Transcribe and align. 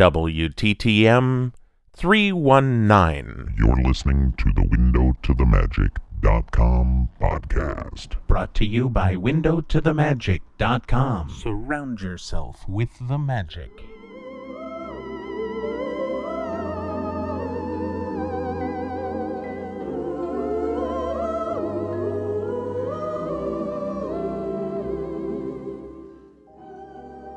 WTTM 0.00 1.52
319. 1.94 3.54
You're 3.58 3.82
listening 3.82 4.32
to 4.38 4.50
the 4.54 4.66
Window 4.70 5.12
to 5.22 5.34
the 5.34 5.44
Magic.com 5.44 7.10
podcast. 7.20 8.16
Brought 8.26 8.54
to 8.54 8.64
you 8.64 8.88
by 8.88 9.16
WindowToTheMagic.com. 9.16 11.28
Surround 11.28 12.00
yourself 12.00 12.66
with 12.66 12.88
the 12.98 13.18
magic. 13.18 13.70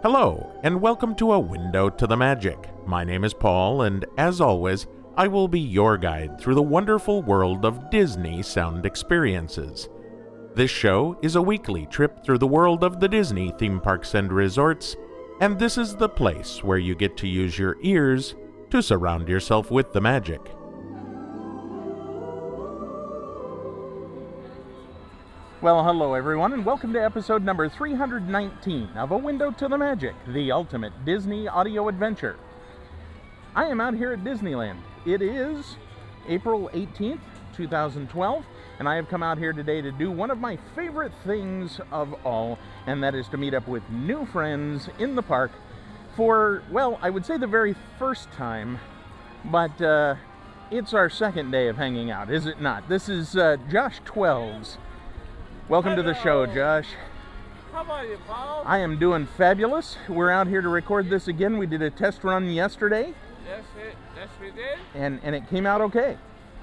Hello, 0.02 0.53
and 0.64 0.80
welcome 0.80 1.14
to 1.14 1.34
A 1.34 1.40
Window 1.40 1.90
to 1.90 2.08
the 2.08 2.16
Magic. 2.16 2.70
My 2.88 3.04
name 3.04 3.26
is 3.26 3.34
Paul, 3.34 3.82
and 3.82 4.06
as 4.18 4.40
always, 4.40 4.88
I 5.18 5.28
will 5.28 5.50
be 5.50 5.60
your 5.60 5.98
guide 5.98 6.40
through 6.40 6.56
the 6.56 6.62
wonderful 6.62 7.22
world 7.22 7.66
of 7.66 7.90
Disney 7.90 8.42
sound 8.42 8.86
experiences. 8.86 9.90
This 10.56 10.72
show 10.72 11.20
is 11.22 11.36
a 11.36 11.42
weekly 11.42 11.86
trip 11.88 12.24
through 12.24 12.38
the 12.38 12.48
world 12.48 12.86
of 12.86 13.02
the 13.02 13.10
Disney 13.10 13.54
theme 13.60 13.82
parks 13.82 14.14
and 14.14 14.32
resorts, 14.32 14.96
and 15.42 15.60
this 15.60 15.78
is 15.78 15.98
the 15.98 16.08
place 16.08 16.64
where 16.64 16.78
you 16.78 16.96
get 16.96 17.18
to 17.18 17.28
use 17.28 17.60
your 17.60 17.76
ears 17.82 18.36
to 18.70 18.82
surround 18.82 19.28
yourself 19.28 19.70
with 19.70 19.92
the 19.92 20.00
magic. 20.00 20.40
Well, 25.64 25.82
hello 25.86 26.14
everyone, 26.14 26.52
and 26.52 26.66
welcome 26.66 26.92
to 26.92 27.02
episode 27.02 27.42
number 27.42 27.70
319 27.70 28.90
of 28.98 29.12
A 29.12 29.18
Window 29.18 29.50
to 29.52 29.70
the 29.70 29.78
Magic, 29.78 30.14
the 30.28 30.52
ultimate 30.52 30.92
Disney 31.06 31.48
audio 31.48 31.88
adventure. 31.88 32.36
I 33.56 33.68
am 33.68 33.80
out 33.80 33.94
here 33.94 34.12
at 34.12 34.26
Disneyland. 34.26 34.80
It 35.06 35.22
is 35.22 35.78
April 36.28 36.70
18th, 36.74 37.22
2012, 37.56 38.46
and 38.80 38.90
I 38.90 38.96
have 38.98 39.08
come 39.08 39.24
out 39.24 39.38
here 39.38 39.54
today 39.54 39.80
to 39.80 39.90
do 39.94 40.12
one 40.12 40.32
of 40.32 40.38
my 40.38 40.58
favorite 40.76 41.14
things 41.24 41.80
of 41.94 42.14
all, 42.26 42.60
and 42.86 43.02
that 43.02 43.16
is 43.16 43.30
to 43.30 43.38
meet 43.38 43.54
up 43.54 43.66
with 43.66 43.90
new 43.90 44.26
friends 44.26 44.90
in 45.00 45.16
the 45.16 45.24
park 45.24 45.52
for, 46.18 46.62
well, 46.74 47.00
I 47.02 47.10
would 47.10 47.26
say 47.26 47.38
the 47.38 47.48
very 47.48 47.78
first 47.98 48.30
time, 48.34 48.80
but 49.46 49.82
uh, 49.82 50.16
it's 50.72 50.94
our 50.94 51.10
second 51.10 51.52
day 51.52 51.70
of 51.70 51.78
hanging 51.78 52.12
out, 52.12 52.30
is 52.30 52.48
it 52.48 52.60
not? 52.60 52.90
This 52.90 53.08
is 53.08 53.38
uh, 53.38 53.56
Josh 53.72 54.02
Twelves. 54.04 54.78
Welcome 55.70 55.96
to 55.96 56.04
the 56.04 56.14
show, 56.22 56.46
Josh. 56.46 56.88
How 57.72 57.82
about 57.82 58.08
you, 58.08 58.18
Paul? 58.28 58.64
I 58.66 58.80
am 58.80 59.00
doing 59.00 59.26
fabulous. 59.38 59.98
We're 60.08 60.30
out 60.30 60.48
here 60.48 60.62
to 60.62 60.70
record 60.70 61.10
this 61.10 61.28
again. 61.28 61.58
We 61.58 61.66
did 61.66 61.82
a 61.82 61.90
test 61.90 62.24
run 62.24 62.50
yesterday, 62.50 63.14
Yes, 63.48 63.64
it, 63.78 63.96
yes, 64.16 64.30
we 64.40 64.52
did. 64.52 64.78
and, 64.96 65.20
and 65.24 65.36
it 65.36 65.50
came 65.50 65.66
out 65.66 65.82
okay. 65.82 66.18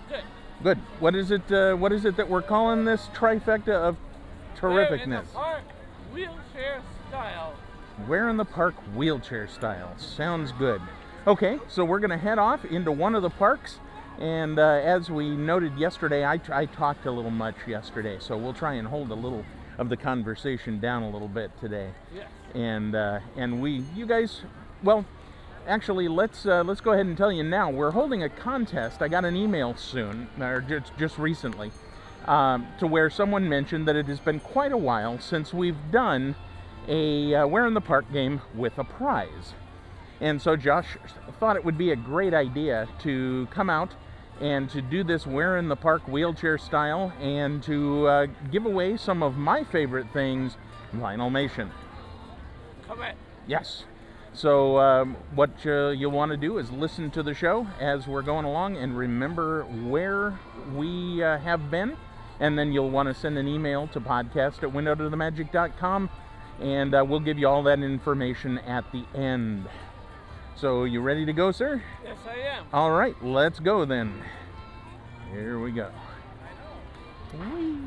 Good. 0.08 0.22
Good. 0.62 0.78
What 0.98 1.14
is 1.16 1.30
it? 1.30 1.50
Uh, 1.50 1.74
what 1.74 1.92
is 1.92 2.04
it 2.04 2.16
that 2.16 2.28
we're 2.28 2.42
calling 2.42 2.84
this 2.84 3.08
trifecta 3.14 3.68
of 3.72 3.96
We're 4.62 4.70
in 4.70 4.90
the 4.90 4.96
terrificness? 4.96 5.32
park, 5.32 5.62
wheelchair 6.12 6.82
style. 7.08 7.54
Where 8.06 8.28
in 8.28 8.36
the 8.36 8.44
park 8.44 8.74
wheelchair 8.94 9.48
style? 9.48 9.92
Sounds 9.98 10.52
good. 10.52 10.80
Okay, 11.26 11.58
so 11.68 11.84
we're 11.84 11.98
gonna 12.00 12.16
head 12.18 12.38
off 12.38 12.64
into 12.64 12.92
one 12.92 13.14
of 13.14 13.22
the 13.22 13.30
parks, 13.30 13.78
and 14.20 14.58
uh, 14.58 14.62
as 14.62 15.10
we 15.10 15.30
noted 15.30 15.76
yesterday, 15.78 16.24
I, 16.24 16.40
I 16.52 16.66
talked 16.66 17.06
a 17.06 17.10
little 17.10 17.30
much 17.30 17.56
yesterday, 17.66 18.18
so 18.20 18.36
we'll 18.36 18.52
try 18.52 18.74
and 18.74 18.86
hold 18.86 19.10
a 19.10 19.14
little 19.14 19.44
of 19.78 19.88
the 19.88 19.96
conversation 19.96 20.78
down 20.78 21.02
a 21.02 21.10
little 21.10 21.28
bit 21.28 21.50
today. 21.58 21.90
Yes. 22.14 22.28
and 22.54 22.94
uh, 22.94 23.20
and 23.36 23.62
we 23.62 23.84
you 23.94 24.06
guys 24.06 24.42
well 24.82 25.04
actually 25.66 26.08
let's 26.08 26.46
uh, 26.46 26.62
let's 26.64 26.80
go 26.80 26.92
ahead 26.92 27.06
and 27.06 27.16
tell 27.16 27.30
you 27.32 27.42
now 27.42 27.70
we're 27.70 27.92
holding 27.92 28.22
a 28.22 28.28
contest 28.28 29.02
i 29.02 29.08
got 29.08 29.24
an 29.24 29.36
email 29.36 29.76
soon 29.76 30.28
or 30.40 30.60
just, 30.60 30.92
just 30.98 31.18
recently 31.18 31.70
um, 32.26 32.66
to 32.78 32.86
where 32.86 33.08
someone 33.10 33.48
mentioned 33.48 33.86
that 33.86 33.96
it 33.96 34.06
has 34.06 34.20
been 34.20 34.40
quite 34.40 34.72
a 34.72 34.76
while 34.76 35.18
since 35.18 35.54
we've 35.54 35.78
done 35.90 36.34
a 36.88 37.34
uh, 37.34 37.46
where 37.46 37.66
in 37.66 37.74
the 37.74 37.80
park 37.80 38.10
game 38.12 38.40
with 38.54 38.76
a 38.78 38.84
prize 38.84 39.54
and 40.20 40.40
so 40.42 40.56
josh 40.56 40.96
thought 41.38 41.56
it 41.56 41.64
would 41.64 41.78
be 41.78 41.90
a 41.92 41.96
great 41.96 42.34
idea 42.34 42.88
to 42.98 43.46
come 43.50 43.70
out 43.70 43.94
and 44.40 44.70
to 44.70 44.80
do 44.80 45.04
this 45.04 45.26
where 45.26 45.56
in 45.58 45.68
the 45.68 45.76
park 45.76 46.06
wheelchair 46.08 46.58
style 46.58 47.12
and 47.20 47.62
to 47.62 48.06
uh, 48.06 48.26
give 48.50 48.66
away 48.66 48.96
some 48.96 49.22
of 49.22 49.36
my 49.36 49.64
favorite 49.64 50.06
things 50.12 50.56
vinylmation 50.94 51.70
Correct. 52.90 53.18
Yes. 53.46 53.84
So 54.32 54.78
um, 54.78 55.16
what 55.34 55.50
uh, 55.64 55.88
you'll 55.88 56.10
want 56.10 56.30
to 56.32 56.36
do 56.36 56.58
is 56.58 56.70
listen 56.70 57.10
to 57.12 57.22
the 57.22 57.34
show 57.34 57.66
as 57.78 58.06
we're 58.06 58.22
going 58.22 58.44
along 58.44 58.76
and 58.76 58.96
remember 58.96 59.62
where 59.62 60.38
we 60.74 61.22
uh, 61.22 61.38
have 61.38 61.70
been. 61.70 61.96
And 62.40 62.58
then 62.58 62.72
you'll 62.72 62.90
want 62.90 63.08
to 63.08 63.14
send 63.14 63.38
an 63.38 63.46
email 63.46 63.86
to 63.88 64.00
podcast 64.00 64.62
at 64.62 64.70
windowtothemagic.com 64.70 66.10
and 66.60 66.94
uh, 66.94 67.04
we'll 67.06 67.20
give 67.20 67.38
you 67.38 67.48
all 67.48 67.62
that 67.64 67.78
information 67.80 68.58
at 68.58 68.84
the 68.92 69.04
end. 69.14 69.66
So 70.60 70.84
you 70.84 71.00
ready 71.00 71.24
to 71.24 71.32
go, 71.32 71.52
sir? 71.52 71.82
Yes, 72.04 72.18
I 72.28 72.38
am. 72.40 72.66
All 72.74 72.90
right, 72.90 73.14
let's 73.24 73.58
go 73.58 73.86
then. 73.86 74.22
Here 75.32 75.58
we 75.58 75.70
go. 75.70 75.90
Whee. 77.32 77.78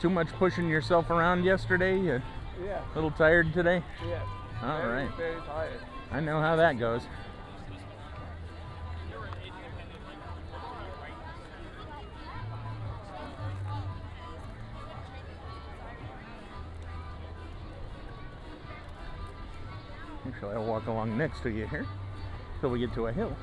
Too 0.00 0.10
much 0.10 0.28
pushing 0.38 0.68
yourself 0.68 1.10
around 1.10 1.44
yesterday? 1.44 1.98
You 1.98 2.22
Yeah. 2.60 2.80
a 2.80 2.94
little 2.96 3.12
tired 3.12 3.52
today? 3.52 3.82
Yes. 4.08 4.22
All 4.60 4.78
very, 4.80 5.04
right. 5.04 5.14
Very 5.16 5.40
tired. 5.42 5.80
I 6.10 6.18
know 6.18 6.40
how 6.40 6.56
that 6.56 6.78
goes. 6.80 7.02
Actually, 20.38 20.54
I'll 20.54 20.66
walk 20.66 20.86
along 20.86 21.18
next 21.18 21.42
to 21.42 21.50
you 21.50 21.66
here 21.66 21.84
till 22.60 22.70
we 22.70 22.78
get 22.78 22.94
to 22.94 23.08
a 23.08 23.12
hill. 23.12 23.36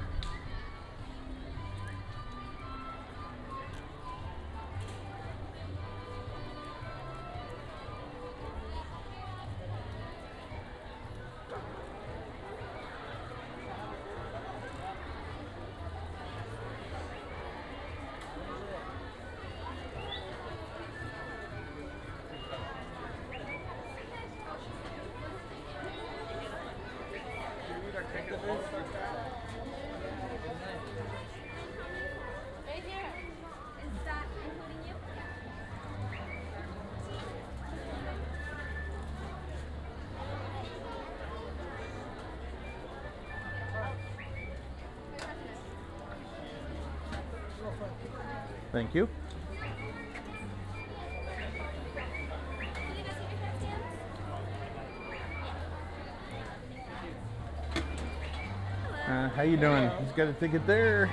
Thank 48.76 48.94
you. 48.94 49.08
Uh, 59.08 59.30
how 59.30 59.44
you 59.44 59.56
doing? 59.56 59.90
He's 60.04 60.12
got 60.12 60.28
a 60.28 60.34
ticket 60.34 60.68
there. 60.68 61.10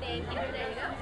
Thank 0.00 0.22
you. 0.22 0.34
There 0.34 0.70
you 0.70 0.74
go. 0.74 0.94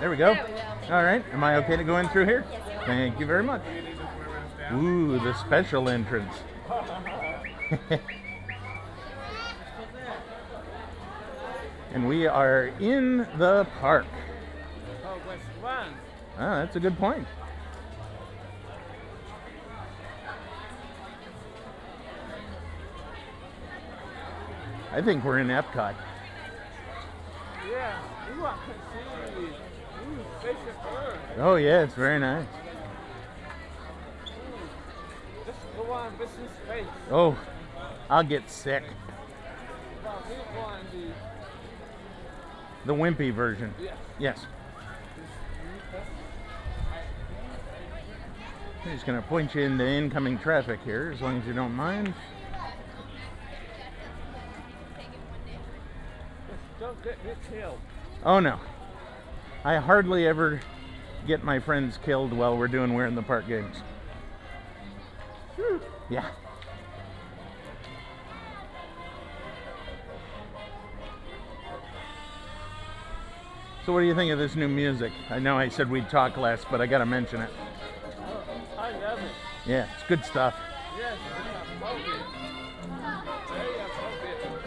There 0.00 0.10
we 0.10 0.16
go. 0.16 0.34
There 0.34 0.44
we 0.44 0.52
go. 0.86 0.94
All 0.94 1.02
right. 1.02 1.24
Am 1.32 1.42
I 1.42 1.56
okay 1.56 1.78
to 1.78 1.84
go 1.84 1.96
in 1.96 2.10
through 2.10 2.26
here? 2.26 2.44
Thank 2.84 3.18
you 3.18 3.24
very 3.24 3.42
much. 3.42 3.62
Ooh, 4.74 5.18
the 5.18 5.32
special 5.32 5.88
entrance. 5.88 6.34
and 11.98 12.06
we 12.06 12.28
are 12.28 12.70
in 12.78 13.26
the 13.38 13.66
park. 13.80 14.06
Oh. 15.04 15.20
Ah, 16.38 16.60
that's 16.60 16.76
a 16.76 16.80
good 16.80 16.96
point. 16.96 17.26
I 24.92 25.02
think 25.02 25.24
we're 25.24 25.40
in 25.40 25.48
Epcot. 25.48 25.96
Yeah. 27.68 27.98
Ooh, 28.36 28.44
I 28.44 28.56
can 28.64 28.74
see. 29.34 29.48
Ooh, 29.48 30.24
space 30.40 30.56
Earth. 30.96 31.18
Oh 31.38 31.56
yeah, 31.56 31.82
it's 31.82 31.94
very 31.94 32.20
nice. 32.20 32.46
Just 35.44 35.58
go 35.76 35.92
on 35.92 36.12
business 36.16 36.52
space. 36.64 36.86
Oh, 37.10 37.36
I'll 38.08 38.22
get 38.22 38.48
sick. 38.48 38.84
Well, 40.04 40.22
we 40.28 40.36
go 40.54 40.60
on 40.60 40.78
the 42.88 42.94
wimpy 42.94 43.32
version. 43.32 43.72
yes. 43.78 43.94
Yes. 44.18 44.46
I'm 48.82 48.94
just 48.94 49.04
gonna 49.04 49.20
point 49.20 49.54
you 49.54 49.60
into 49.60 49.86
incoming 49.86 50.38
traffic 50.38 50.80
here, 50.86 51.12
as 51.14 51.20
long 51.20 51.38
as 51.38 51.46
you 51.46 51.52
don't 51.52 51.74
mind. 51.74 52.14
Don't 56.80 57.04
get 57.04 57.18
killed. 57.50 57.78
Oh 58.24 58.40
no. 58.40 58.58
I 59.64 59.76
hardly 59.76 60.26
ever 60.26 60.60
get 61.26 61.44
my 61.44 61.60
friends 61.60 61.98
killed 62.02 62.32
while 62.32 62.56
we're 62.56 62.68
doing 62.68 62.94
We're 62.94 63.04
in 63.04 63.14
the 63.14 63.22
Park 63.22 63.46
games. 63.46 63.76
Yeah. 66.08 66.30
So 73.88 73.94
what 73.94 74.00
do 74.00 74.06
you 74.06 74.14
think 74.14 74.30
of 74.30 74.38
this 74.38 74.54
new 74.54 74.68
music? 74.68 75.12
I 75.30 75.38
know 75.38 75.56
I 75.56 75.70
said 75.70 75.90
we'd 75.90 76.10
talk 76.10 76.36
less, 76.36 76.62
but 76.70 76.82
I 76.82 76.86
gotta 76.86 77.06
mention 77.06 77.40
it. 77.40 77.48
Oh, 78.20 78.44
I 78.76 78.90
love 78.90 79.18
it. 79.18 79.30
Yeah, 79.64 79.88
it's 79.94 80.06
good 80.06 80.22
stuff. 80.26 80.54
Yes, 80.98 81.16
it's. 81.80 82.20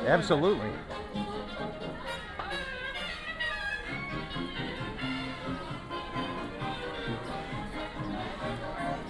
Absolutely. 0.07 0.71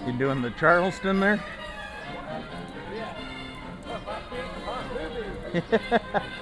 You 0.06 0.12
doing 0.18 0.42
the 0.42 0.50
Charleston 0.50 1.20
there? 1.20 1.42
Whee. 5.54 5.62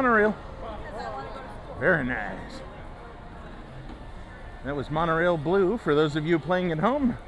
Monorail. 0.00 0.34
Very 1.78 2.06
nice. 2.06 2.62
That 4.64 4.74
was 4.74 4.90
Monorail 4.90 5.36
Blue 5.36 5.76
for 5.76 5.94
those 5.94 6.16
of 6.16 6.26
you 6.26 6.38
playing 6.38 6.72
at 6.72 6.78
home. 6.78 7.18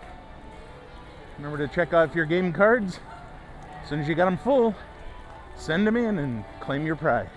Remember 1.37 1.59
to 1.59 1.71
check 1.75 1.93
off 1.93 2.15
your 2.15 2.25
game 2.25 2.51
cards. 2.51 2.99
As 3.83 3.91
soon 3.91 4.01
as 4.01 4.09
you 4.09 4.15
got 4.15 4.25
them 4.25 4.39
full, 4.39 4.75
send 5.55 5.87
them 5.87 5.99
in 5.99 6.19
and 6.19 6.45
claim 6.61 6.87
your 6.87 6.97
prize. 6.97 7.29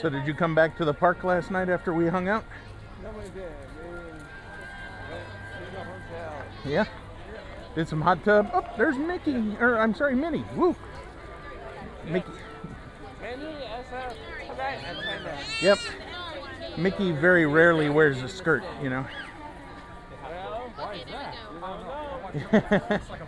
So 0.00 0.08
did 0.08 0.26
you 0.26 0.34
come 0.34 0.54
back 0.54 0.76
to 0.76 0.84
the 0.84 0.94
park 0.94 1.24
last 1.24 1.50
night 1.50 1.68
after 1.68 1.92
we 1.92 2.06
hung 2.06 2.28
out? 2.28 2.44
No, 3.02 3.10
we 3.10 3.24
did. 3.24 3.34
We 3.34 3.40
went 3.98 4.14
to 4.14 5.72
the 5.72 5.80
hotel. 5.80 6.42
Yeah. 6.64 6.84
Did 7.74 7.88
some 7.88 8.00
hot 8.00 8.24
tub. 8.24 8.48
Oh, 8.54 8.64
there's 8.76 8.96
Mickey. 8.96 9.56
Or 9.60 9.78
I'm 9.78 9.94
sorry, 9.94 10.14
Minnie. 10.14 10.44
Woo. 10.54 10.76
Mickey. 12.06 12.30
Minnie 13.20 13.64
as 13.64 13.86
a 13.86 14.14
flight 14.54 14.78
attendant. 14.82 15.62
Yep. 15.62 15.78
Mickey 16.76 17.10
very 17.10 17.46
rarely 17.46 17.90
wears 17.90 18.22
a 18.22 18.28
skirt, 18.28 18.62
you 18.80 18.90
know. 18.90 19.04
Well, 20.22 20.72
why 20.76 20.94
is 20.94 21.04
that? 21.06 21.34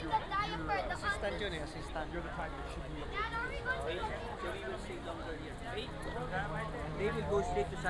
You 0.00 0.08
don't 0.08 0.28
know. 0.28 0.74
Assistant 0.92 1.40
yun 1.40 1.52
eh, 1.52 1.62
assistant. 1.62 2.06
You're 2.12 2.22
the 2.22 2.28
type 2.30 2.50
that 2.50 2.66
should 2.72 2.84
be. 2.94 3.02
So 3.02 3.14
we 4.52 4.60
will 4.64 4.78
stay 4.78 4.98
longer 5.06 5.34
here. 5.42 5.52
Wait. 5.74 5.90
They 6.98 7.10
will 7.10 7.28
go 7.30 7.42
straight 7.50 7.70
to 7.70 7.76
San 7.82 7.89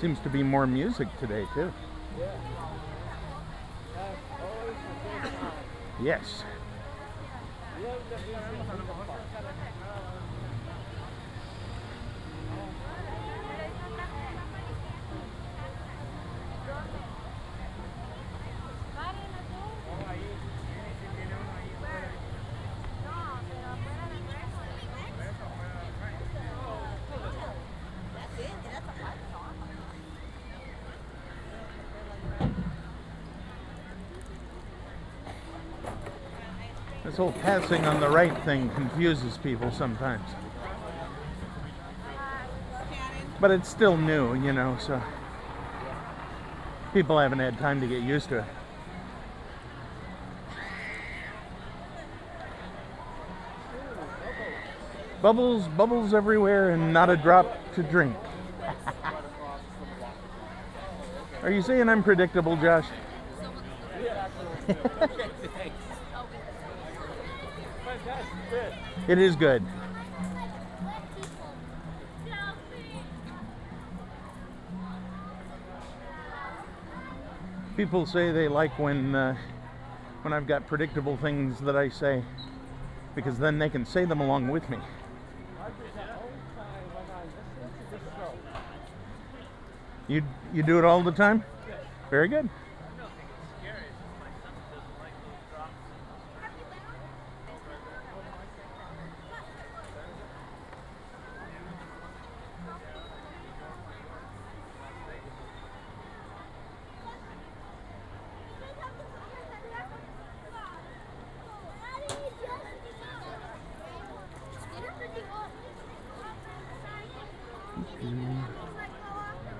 Seems 0.00 0.18
to 0.20 0.28
be 0.28 0.42
more 0.42 0.66
music 0.66 1.08
today, 1.20 1.46
too. 1.54 1.72
Yes. 6.02 6.42
This 37.12 37.18
whole 37.18 37.32
passing 37.42 37.84
on 37.84 38.00
the 38.00 38.08
right 38.08 38.34
thing 38.42 38.70
confuses 38.70 39.36
people 39.36 39.70
sometimes. 39.70 40.26
But 43.38 43.50
it's 43.50 43.68
still 43.68 43.98
new, 43.98 44.32
you 44.42 44.54
know, 44.54 44.78
so 44.80 44.98
people 46.94 47.18
haven't 47.18 47.40
had 47.40 47.58
time 47.58 47.82
to 47.82 47.86
get 47.86 48.00
used 48.00 48.30
to 48.30 48.38
it. 48.38 48.44
Bubbles, 55.20 55.68
bubbles 55.68 56.14
everywhere, 56.14 56.70
and 56.70 56.94
not 56.94 57.10
a 57.10 57.16
drop 57.18 57.74
to 57.74 57.82
drink. 57.82 58.16
Are 61.42 61.50
you 61.50 61.60
saying 61.60 61.90
I'm 61.90 62.02
predictable, 62.02 62.56
Josh? 62.56 62.86
It 69.08 69.18
is 69.18 69.36
good. 69.36 69.62
People 77.76 78.06
say 78.06 78.30
they 78.30 78.48
like 78.48 78.78
when 78.78 79.14
uh, 79.14 79.36
when 80.22 80.32
I've 80.32 80.46
got 80.46 80.66
predictable 80.66 81.16
things 81.16 81.58
that 81.60 81.74
I 81.74 81.88
say 81.88 82.22
because 83.14 83.38
then 83.38 83.58
they 83.58 83.68
can 83.68 83.84
say 83.84 84.04
them 84.04 84.20
along 84.20 84.48
with 84.48 84.68
me. 84.68 84.78
You 90.06 90.22
you 90.52 90.62
do 90.62 90.78
it 90.78 90.84
all 90.84 91.02
the 91.02 91.12
time? 91.12 91.44
Very 92.10 92.28
good. 92.28 92.48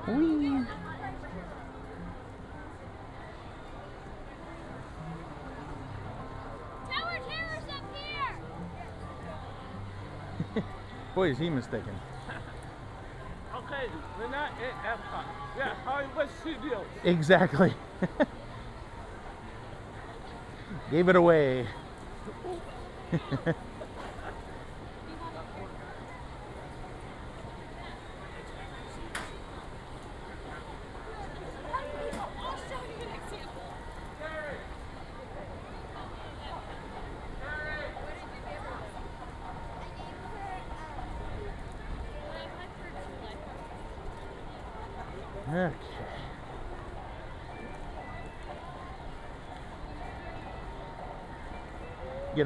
Whee. 0.09 0.67
Tower 6.91 7.19
Terror's 7.29 7.69
up 7.71 7.87
here! 7.95 8.33
Boy, 11.23 11.31
is 11.31 11.39
he 11.39 11.51
mistaken. 11.51 11.95
Okay, 13.55 13.87
we're 14.19 14.29
not 14.29 14.51
at 14.61 14.99
Epcot. 14.99 15.25
Yeah, 15.57 15.75
Hollywood 15.85 16.29
Studios. 16.41 16.85
Exactly. 17.05 17.73
Gave 20.91 21.09
it 21.09 21.15
away. 21.15 21.69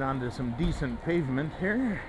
onto 0.06 0.30
some 0.30 0.54
decent 0.56 1.02
pavement 1.04 1.52
here. 1.58 2.00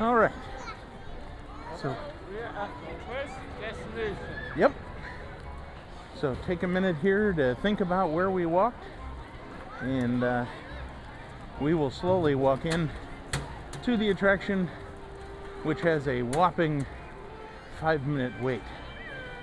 All 0.00 0.14
right. 0.14 0.32
So, 1.82 1.94
We're 2.32 2.42
at 2.42 2.70
the 2.86 2.94
first 3.06 3.34
destination. 3.60 4.16
yep. 4.56 4.72
So 6.18 6.34
take 6.46 6.62
a 6.62 6.66
minute 6.66 6.96
here 7.02 7.34
to 7.34 7.54
think 7.56 7.82
about 7.82 8.10
where 8.10 8.30
we 8.30 8.46
walked, 8.46 8.82
and 9.82 10.24
uh, 10.24 10.46
we 11.60 11.74
will 11.74 11.90
slowly 11.90 12.34
walk 12.34 12.64
in 12.64 12.88
to 13.82 13.98
the 13.98 14.08
attraction, 14.08 14.70
which 15.64 15.82
has 15.82 16.08
a 16.08 16.22
whopping 16.22 16.86
five 17.78 18.06
minute 18.06 18.32
wait. 18.42 18.62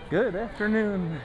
Good 0.10 0.36
afternoon. 0.36 1.20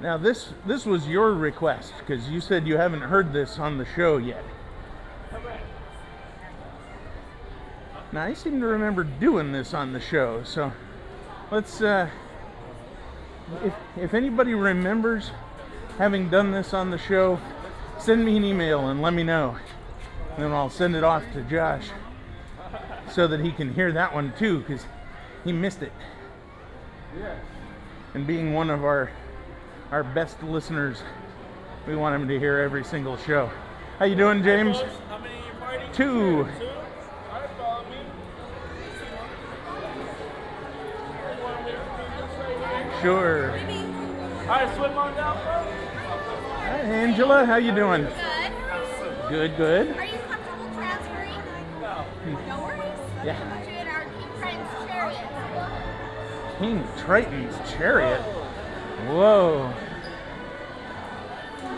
Now 0.00 0.16
this 0.16 0.54
this 0.66 0.86
was 0.86 1.06
your 1.06 1.34
request 1.34 1.92
because 1.98 2.28
you 2.30 2.40
said 2.40 2.66
you 2.66 2.78
haven't 2.78 3.02
heard 3.02 3.34
this 3.34 3.58
on 3.58 3.76
the 3.76 3.84
show 3.84 4.16
yet. 4.16 4.42
Now 8.10 8.22
I 8.22 8.32
seem 8.32 8.60
to 8.60 8.66
remember 8.66 9.04
doing 9.04 9.52
this 9.52 9.74
on 9.74 9.92
the 9.92 10.00
show, 10.00 10.42
so 10.42 10.72
let's 11.50 11.82
uh 11.82 12.08
if 13.62 13.74
if 13.96 14.14
anybody 14.14 14.54
remembers 14.54 15.32
having 15.98 16.30
done 16.30 16.50
this 16.50 16.72
on 16.72 16.90
the 16.90 16.98
show, 16.98 17.38
send 17.98 18.24
me 18.24 18.38
an 18.38 18.44
email 18.44 18.88
and 18.88 19.02
let 19.02 19.12
me 19.12 19.22
know. 19.22 19.58
And 20.34 20.44
then 20.44 20.52
I'll 20.52 20.70
send 20.70 20.96
it 20.96 21.04
off 21.04 21.24
to 21.34 21.42
Josh 21.42 21.90
so 23.10 23.26
that 23.28 23.40
he 23.40 23.52
can 23.52 23.74
hear 23.74 23.92
that 23.92 24.14
one 24.14 24.32
too 24.38 24.62
cuz 24.62 24.86
he 25.44 25.52
missed 25.52 25.82
it. 25.82 25.92
Yes. 27.18 27.38
And 28.14 28.26
being 28.26 28.54
one 28.54 28.70
of 28.70 28.82
our 28.82 29.10
our 29.90 30.04
best 30.04 30.42
listeners, 30.42 31.02
we 31.86 31.96
want 31.96 32.14
them 32.14 32.28
to 32.28 32.38
hear 32.38 32.58
every 32.58 32.84
single 32.84 33.16
show. 33.16 33.50
How 33.98 34.04
you 34.04 34.14
doing, 34.14 34.42
James? 34.42 34.80
How 35.08 35.18
many 35.18 35.34
are 35.34 35.38
you 35.38 35.52
partying? 35.60 35.92
Two. 35.92 36.48
Two? 36.58 36.66
Alright, 37.28 37.50
follow 37.58 37.84
me. 37.90 37.96
One 41.42 41.64
here, 41.64 41.80
this 42.16 42.32
right 42.38 42.56
here. 42.92 43.00
Sure. 43.02 43.50
Alright, 44.48 44.76
swim 44.76 44.96
on 44.96 45.14
down, 45.14 45.36
bro. 45.42 45.52
Hi, 46.60 46.78
Angela, 46.78 47.44
how 47.44 47.56
you 47.56 47.74
doing? 47.74 48.02
Good. 48.02 48.52
Good, 49.28 49.56
good. 49.56 49.96
Are 49.96 50.04
you 50.04 50.18
comfortable 50.28 50.70
transferring? 50.74 51.34
No 52.48 52.62
worries. 52.62 52.98
Yeah. 53.24 53.38
Put 53.58 53.68
you 53.68 53.76
in 53.76 53.88
our 53.88 54.04
King 54.04 54.30
Friend's 54.38 54.70
chariot. 54.88 55.28
King 56.58 56.84
Triton's 56.98 57.70
chariot. 57.72 58.22
Whoa. 59.10 59.74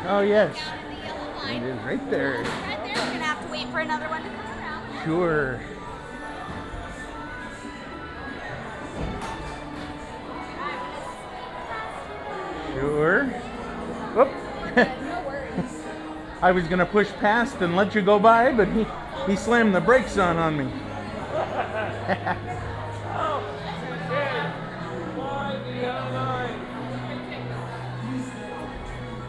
Oh 0.06 0.20
yes, 0.20 0.54
Down 0.54 1.34
the 1.34 1.38
line. 1.40 1.62
is 1.62 1.82
right 1.84 2.10
there. 2.10 2.42
Right 2.42 2.84
there. 2.84 2.86
You're 2.86 2.94
gonna 2.94 3.24
have 3.24 3.42
to 3.46 3.50
wait 3.50 3.68
for 3.68 3.78
another 3.78 4.06
one 4.10 4.22
to 4.22 4.28
come 4.28 4.58
around. 4.58 5.04
Sure. 5.04 5.60
Sure. 12.74 13.24
Whoop. 14.14 14.28
I 16.42 16.50
was 16.52 16.66
gonna 16.66 16.86
push 16.86 17.08
past 17.12 17.60
and 17.60 17.76
let 17.76 17.94
you 17.94 18.02
go 18.02 18.18
by, 18.18 18.52
but 18.52 18.68
he 18.68 18.86
he 19.26 19.36
slammed 19.36 19.74
the 19.74 19.80
brakes 19.80 20.18
on 20.18 20.36
on 20.38 20.58
me. 20.58 20.72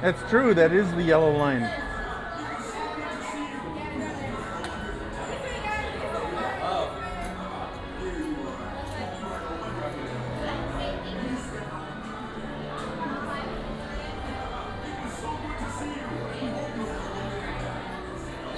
That's 0.04 0.22
true. 0.30 0.54
That 0.54 0.74
is 0.74 0.92
the 0.96 1.02
yellow 1.02 1.32
line. 1.32 1.62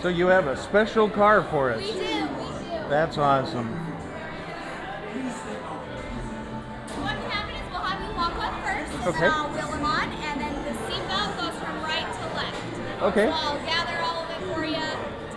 So 0.01 0.07
you 0.07 0.25
have 0.25 0.47
a 0.47 0.57
special 0.57 1.07
car 1.07 1.43
for 1.43 1.71
us. 1.71 1.79
We 1.83 1.91
do. 1.91 1.93
We 1.93 1.99
do. 1.99 2.09
That's 2.89 3.19
awesome. 3.19 3.67
What 6.87 7.11
can 7.11 7.29
happen 7.29 7.53
is 7.53 7.71
we'll 7.71 7.81
have 7.81 8.01
you 8.01 8.15
walk 8.15 8.33
up 8.39 8.53
first, 8.65 9.07
Okay. 9.15 9.27
Uh, 9.27 9.64
Okay. 13.05 13.27
So 13.27 13.31
I'll 13.33 13.59
gather 13.65 13.97
all 14.01 14.23
of 14.23 14.29
it 14.31 14.41
for 14.53 14.65
you, 14.65 14.75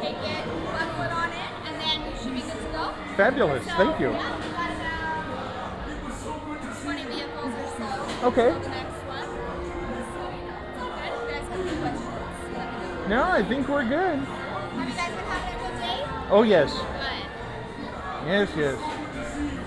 take 0.01 0.17
it, 0.17 0.45
buckle 0.73 1.03
it 1.05 1.13
on 1.13 1.31
it, 1.31 1.51
and 1.67 1.81
then 1.81 2.01
you 2.11 2.17
should 2.23 2.35
be 2.35 2.41
good 2.41 2.53
to 2.53 2.69
go. 2.73 2.93
Fabulous. 3.17 3.65
So, 3.67 3.71
Thank 3.73 4.01
you. 4.01 4.11
Yeah, 4.11 4.39
we 4.39 4.45
got 4.53 4.71
about 4.73 5.25
20 6.83 7.05
vehicles 7.05 7.53
or 7.53 7.69
so. 7.77 7.87
Okay. 8.29 8.51
The 8.53 8.69
next 8.71 9.05
one. 9.05 9.29
So, 9.29 9.33
you 10.33 10.45
know, 10.49 10.57
it's 10.65 10.79
all 10.81 10.91
good. 10.97 11.13
If 11.13 11.21
you 11.21 11.29
guys 11.29 11.45
have 11.45 11.61
any 11.61 11.77
questions, 11.77 12.17
let 12.57 12.67
me 12.73 12.79
know. 12.99 13.09
No, 13.09 13.21
I 13.23 13.43
think 13.45 13.69
we're 13.69 13.85
good. 13.85 14.19
Have 14.19 14.89
you 14.89 14.95
guys 14.95 15.11
been 15.11 15.25
having 15.27 15.55
a 15.55 15.57
good 15.69 15.77
day? 15.79 16.01
Oh 16.31 16.43
yes. 16.43 16.73
Good. 16.73 16.85
Yes, 18.27 18.49
yes. 18.57 18.77
Well, 18.79 18.89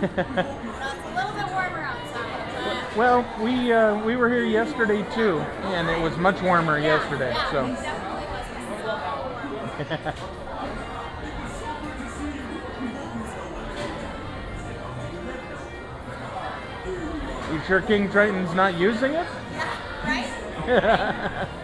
it's 0.02 1.06
a 1.06 1.08
little 1.16 1.32
bit 1.34 1.48
warmer 1.54 1.82
outside, 1.82 2.98
well, 2.98 3.24
we 3.42 3.72
uh, 3.72 3.96
we 4.04 4.16
were 4.18 4.28
here 4.30 4.44
yesterday 4.44 5.04
too, 5.16 5.40
and 5.72 5.90
it 5.90 6.00
was 6.02 6.18
much 6.18 6.42
warmer 6.42 6.78
yesterday. 6.80 7.32
yeah, 7.32 7.52
So 7.52 7.66
you 17.52 17.62
sure 17.66 17.82
King 17.82 18.08
Triton's 18.10 18.54
not 18.54 18.78
using 18.78 19.14
it? 19.14 19.26
Yeah, 19.52 21.48
right? 21.48 21.48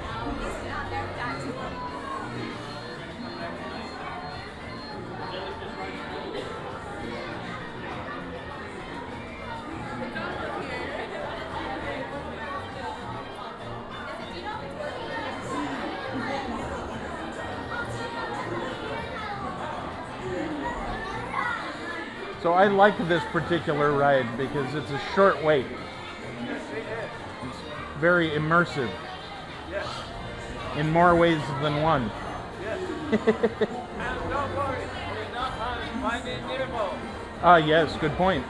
I 22.58 22.66
like 22.70 22.98
this 23.08 23.24
particular 23.26 23.92
ride 23.92 24.26
because 24.36 24.74
it's 24.74 24.90
a 24.90 25.00
short 25.14 25.44
wait. 25.44 25.68
It's 26.42 27.58
very 28.00 28.32
immersive 28.32 28.90
in 30.76 30.92
more 30.92 31.16
ways 31.16 31.40
than 31.62 31.84
one. 31.84 32.10
And 33.12 33.22
don't 34.32 34.56
worry, 34.56 34.88
we're 35.12 35.34
not. 35.36 36.98
Ah, 37.44 37.58
yes, 37.58 37.96
good 37.98 38.14
point. 38.14 38.44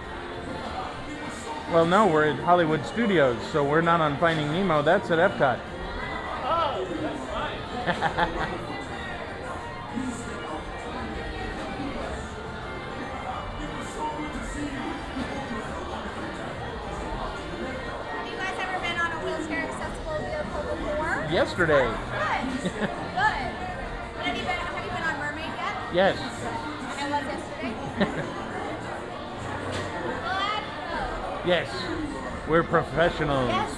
Well, 1.74 1.86
no, 1.86 2.08
we're 2.08 2.30
at 2.30 2.40
Hollywood 2.40 2.86
Studios, 2.86 3.38
so 3.52 3.62
we're 3.62 3.82
not 3.82 4.00
on 4.00 4.18
Finding 4.20 4.54
Nemo. 4.54 4.82
That's 4.84 5.12
at 5.12 5.20
Epcot. 5.20 5.60
Oh, 6.46 6.88
that's 7.02 8.40
fine. 8.40 8.60
Yesterday. 21.38 21.86
Good. 21.86 22.64
Good. 22.64 22.82
Have 22.82 24.26
you 24.26 24.42
been, 24.42 24.58
have 24.58 24.84
you 24.84 24.90
been 24.90 25.04
on 25.04 25.20
Mermaid 25.20 25.54
yet? 25.56 25.94
Yes. 25.94 26.18
And 26.98 27.12
was 27.12 27.26
yesterday? 27.28 28.24
Yes. 31.46 31.70
We're 32.50 32.64
professionals. 32.64 33.50
Yes. 33.50 33.72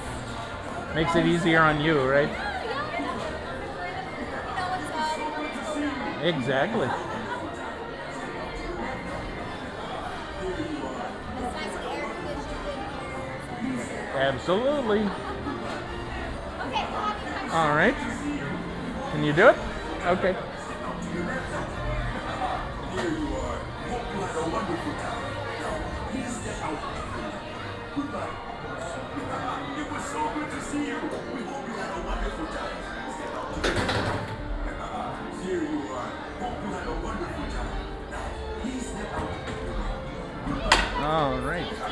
Makes 0.95 1.15
it 1.17 1.25
easier 1.25 1.59
on 1.59 1.81
you, 1.81 2.01
right? 2.09 2.29
Yeah, 2.29 2.63
yeah. 2.63 2.97
You 2.97 3.05
know 3.05 4.69
what's 4.71 4.89
up, 4.95 5.17
you 5.17 5.23
know 5.25 5.41
what's 5.43 5.67
going 5.67 5.83
on. 5.83 6.25
Exactly. 6.25 6.87
It's 11.35 11.53
nice 11.55 11.75
and 11.75 11.85
air 11.91 12.07
conditioned 12.15 12.67
in 12.71 13.75
here. 13.75 14.11
Absolutely. 14.15 15.03
All 17.51 17.69
right. 17.73 17.95
Can 19.11 19.23
you 19.23 19.33
do 19.33 19.47
it? 19.47 19.57
Okay. 20.05 20.35
All 41.01 41.39
right. 41.39 41.88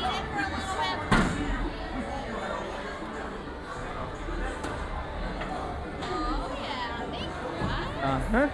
Me. 8.32 8.48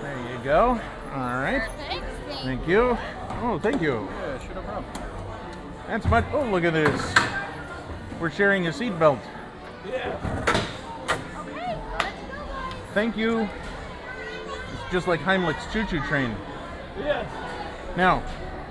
There 0.00 0.30
you 0.30 0.38
go. 0.44 0.80
All 1.12 1.18
right. 1.18 1.62
Perfect. 1.78 2.04
Thank 2.44 2.68
you. 2.68 2.96
Oh, 3.42 3.58
thank 3.60 3.82
you. 3.82 4.08
Yeah, 4.10 4.38
should 4.38 4.50
have 4.50 4.64
problem. 4.64 4.92
That's 5.88 6.06
much. 6.06 6.24
Oh, 6.32 6.44
look 6.44 6.64
at 6.64 6.72
this. 6.72 7.14
We're 8.20 8.30
sharing 8.30 8.68
a 8.68 8.70
seatbelt. 8.70 9.20
Yeah. 9.88 10.16
Okay, 11.36 11.76
let's 11.88 12.20
go, 12.30 12.44
guys. 12.46 12.74
Thank 12.94 13.16
you. 13.16 13.48
It's 14.46 14.92
just 14.92 15.08
like 15.08 15.20
Heimlich's 15.20 15.72
choo-choo 15.72 16.00
train. 16.06 16.34
Yes. 16.98 17.26
Now, 17.96 18.22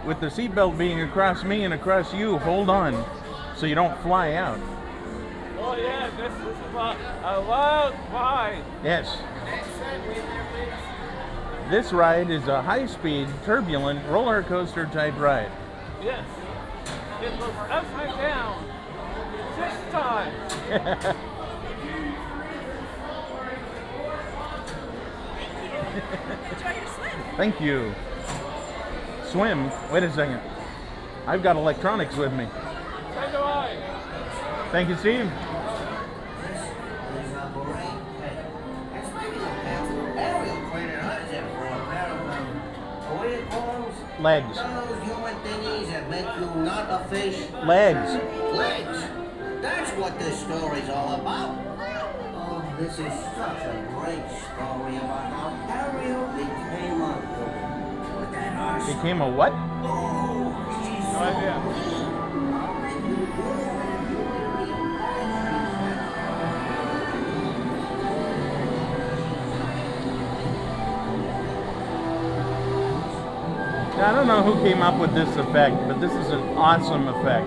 with 0.05 0.19
the 0.21 0.27
seatbelt 0.27 0.77
being 0.77 1.01
across 1.01 1.43
me 1.43 1.65
and 1.65 1.73
across 1.73 2.13
you, 2.13 2.37
hold 2.37 2.69
on 2.69 2.93
so 3.61 3.67
you 3.67 3.75
don't 3.75 3.95
fly 4.01 4.33
out. 4.33 4.59
Oh, 5.59 5.75
yeah, 5.75 6.09
this 6.17 6.33
is 6.33 6.59
about 6.71 6.97
a 7.23 7.47
wild 7.47 7.93
ride. 8.11 8.63
Yes. 8.83 9.19
This 11.69 11.93
ride 11.93 12.31
is 12.31 12.47
a 12.47 12.63
high-speed, 12.63 13.27
turbulent 13.45 14.03
roller 14.07 14.41
coaster 14.41 14.87
type 14.87 15.15
ride. 15.19 15.51
Yes. 16.01 16.25
It 17.21 17.31
was 17.39 17.53
upside 17.69 18.17
down. 18.17 18.65
Six 19.55 19.75
times. 19.91 20.53
Enjoy 26.51 26.71
your 26.79 26.87
swim. 26.95 27.11
Thank 27.37 27.61
you. 27.61 27.93
Swim. 29.27 29.71
Wait 29.91 30.01
a 30.01 30.11
second. 30.11 30.41
I've 31.27 31.43
got 31.43 31.57
electronics 31.57 32.15
with 32.15 32.33
me. 32.33 32.47
So 34.71 34.77
do 34.77 34.79
I. 34.79 34.85
Thank 34.85 34.89
you, 34.89 34.95
Steve. 34.95 35.31
Legs. 44.19 44.57
Those 44.57 45.03
human 45.03 45.35
thingies 45.35 45.87
that 45.89 46.09
make 46.09 46.29
you 46.37 46.61
not 46.63 46.87
a 46.89 46.99
fish. 47.09 47.49
Legs. 47.65 48.13
Legs. 48.55 49.03
That's 49.61 49.91
what 49.91 50.19
this 50.19 50.39
story's 50.39 50.89
all 50.89 51.15
about. 51.15 51.57
Oh, 52.35 52.75
this 52.79 52.93
is 52.93 53.13
such 53.35 53.63
a 53.63 53.85
great 53.97 54.29
story 54.29 54.97
about 54.97 55.33
how 55.33 55.49
Ariel 55.69 56.27
became 56.37 57.01
a. 57.01 57.03
That 58.31 58.53
arse? 58.55 58.85
Became 58.93 59.21
a 59.21 59.27
what? 59.29 59.53
Oh, 59.53 60.53
she's 60.83 61.03
No 61.03 61.11
so 61.11 61.19
idea. 61.19 61.55
I 74.01 74.11
don't 74.11 74.25
know 74.25 74.41
who 74.41 74.55
came 74.67 74.81
up 74.81 74.99
with 74.99 75.13
this 75.13 75.29
effect, 75.35 75.75
but 75.87 76.01
this 76.01 76.11
is 76.11 76.29
an 76.31 76.39
awesome 76.57 77.07
effect. 77.07 77.45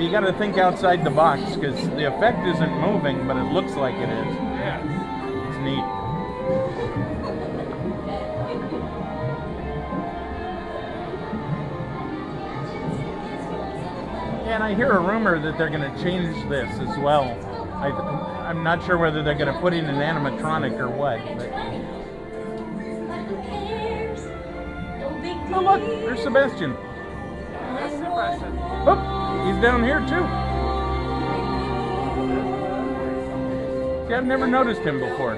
You 0.00 0.10
got 0.12 0.20
to 0.20 0.32
think 0.34 0.58
outside 0.58 1.04
the 1.04 1.10
box 1.10 1.56
because 1.56 1.74
the 1.90 2.04
effect 2.04 2.46
isn't 2.46 2.72
moving, 2.80 3.26
but 3.26 3.36
it 3.36 3.52
looks 3.52 3.74
like 3.74 3.96
it 3.96 4.08
is. 4.08 4.34
yes. 4.36 4.82
It's 5.48 5.58
neat. 5.58 5.84
And 14.48 14.62
I 14.62 14.72
hear 14.74 14.92
a 14.92 15.00
rumor 15.00 15.40
that 15.40 15.58
they're 15.58 15.68
going 15.68 15.92
to 15.92 16.02
change 16.02 16.48
this 16.48 16.70
as 16.78 16.96
well. 16.98 17.24
I, 17.74 17.88
I'm 18.48 18.62
not 18.62 18.86
sure 18.86 18.98
whether 18.98 19.24
they're 19.24 19.34
going 19.34 19.52
to 19.52 19.60
put 19.60 19.74
in 19.74 19.86
an 19.86 19.96
animatronic 19.96 20.78
or 20.78 20.88
what. 20.88 21.18
But... 21.36 21.99
Oh 25.52 25.60
look, 25.62 25.80
there's 25.80 26.22
Sebastian. 26.22 26.74
That's 27.52 27.94
Sebastian. 27.94 28.58
Oh, 28.86 29.44
he's 29.46 29.60
down 29.62 29.82
here 29.82 30.00
too. 30.00 30.24
See, 34.08 34.14
I've 34.14 34.26
never 34.26 34.46
noticed 34.46 34.82
him 34.82 35.00
before. 35.00 35.34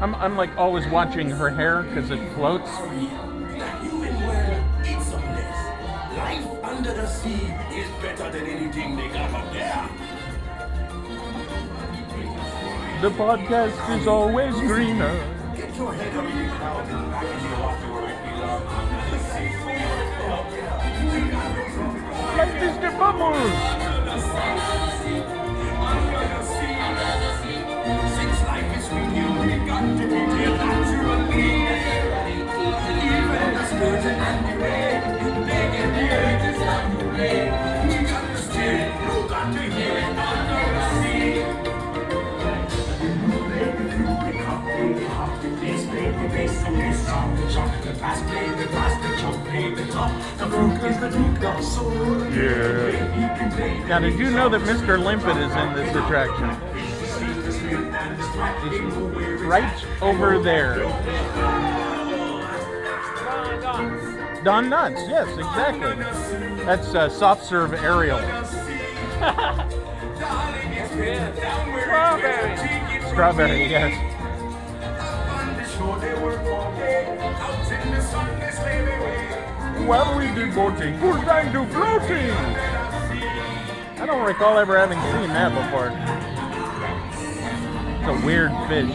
I'm, 0.00 0.14
I'm 0.16 0.36
like 0.36 0.56
always 0.56 0.86
watching 0.88 1.30
her 1.30 1.50
hair 1.50 1.82
because 1.82 2.10
it 2.10 2.32
floats. 2.34 2.70
The 2.70 2.84
human 3.80 4.26
world 4.26 4.64
is 4.84 5.12
a 5.12 5.20
mess. 5.20 6.16
Life 6.16 6.64
under 6.64 6.92
the 6.94 7.06
sea 7.06 7.52
is 7.72 7.88
better 8.02 8.30
than 8.30 8.46
anything 8.46 8.96
they 8.96 9.08
got 9.08 9.30
up 9.32 9.52
there. 9.52 9.88
The 13.02 13.10
podcast 13.10 14.00
is 14.00 14.06
always 14.06 14.54
greener. 14.54 15.14
Get 15.56 15.76
your 15.76 15.92
head 15.92 16.16
up 16.16 16.24
in 16.24 16.38
the 16.38 16.54
clouds 16.54 16.90
and 16.90 17.10
back 17.10 17.24
into 17.24 17.48
your 17.48 17.60
water 17.60 17.93
Mr. 22.64 22.98
Bubbles. 22.98 23.93
Yeah. 52.34 53.86
Now, 53.88 53.98
did 53.98 54.18
you 54.18 54.30
know 54.30 54.48
that 54.48 54.62
Mr. 54.62 54.98
Limpet 55.02 55.36
is 55.36 55.52
in 55.54 55.74
this 55.74 55.94
attraction? 55.94 56.50
He's 58.70 59.42
right 59.42 59.84
over 60.00 60.38
there. 60.38 60.78
Don 64.42 64.68
Knotts, 64.68 65.08
yes, 65.08 65.28
exactly. 65.38 65.94
That's 66.64 66.94
uh, 66.94 67.08
soft 67.08 67.44
serve 67.44 67.72
Ariel. 67.74 68.18
Strawberry. 71.82 72.56
Strawberry, 73.08 73.70
yes. 73.70 74.14
Well, 79.80 80.16
we 80.18 80.26
did 80.34 80.54
boating. 80.54 80.98
Good 80.98 81.24
time 81.26 81.52
to 81.52 81.66
floating. 81.72 82.30
I 84.00 84.06
don't 84.06 84.24
recall 84.24 84.58
ever 84.58 84.78
having 84.78 84.98
seen 85.00 85.28
that 85.34 85.52
before. 85.54 85.92
It's 87.98 88.08
a 88.08 88.26
weird 88.26 88.52
fish. 88.68 88.90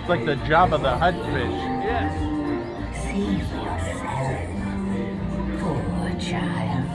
It's 0.00 0.08
like 0.08 0.24
the 0.24 0.36
Jabba 0.46 0.78
the 0.80 0.96
Hutt 0.96 1.14
fish. 1.14 1.52
Yes. 1.82 2.12
See 3.02 3.40
for 3.40 3.56
yourself. 3.56 4.46
Poor 5.60 6.10
child. 6.20 6.88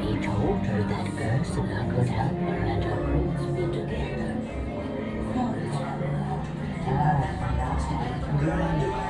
We 0.00 0.10
told 0.24 0.60
her 0.60 0.82
that 0.82 1.06
Ursula 1.40 1.80
could 1.94 2.08
help 2.08 2.32
her 2.32 2.60
and 2.64 2.82
her 2.84 2.96
prince 3.04 3.44
be 3.56 3.64
together. 3.66 4.32
It's 8.78 9.05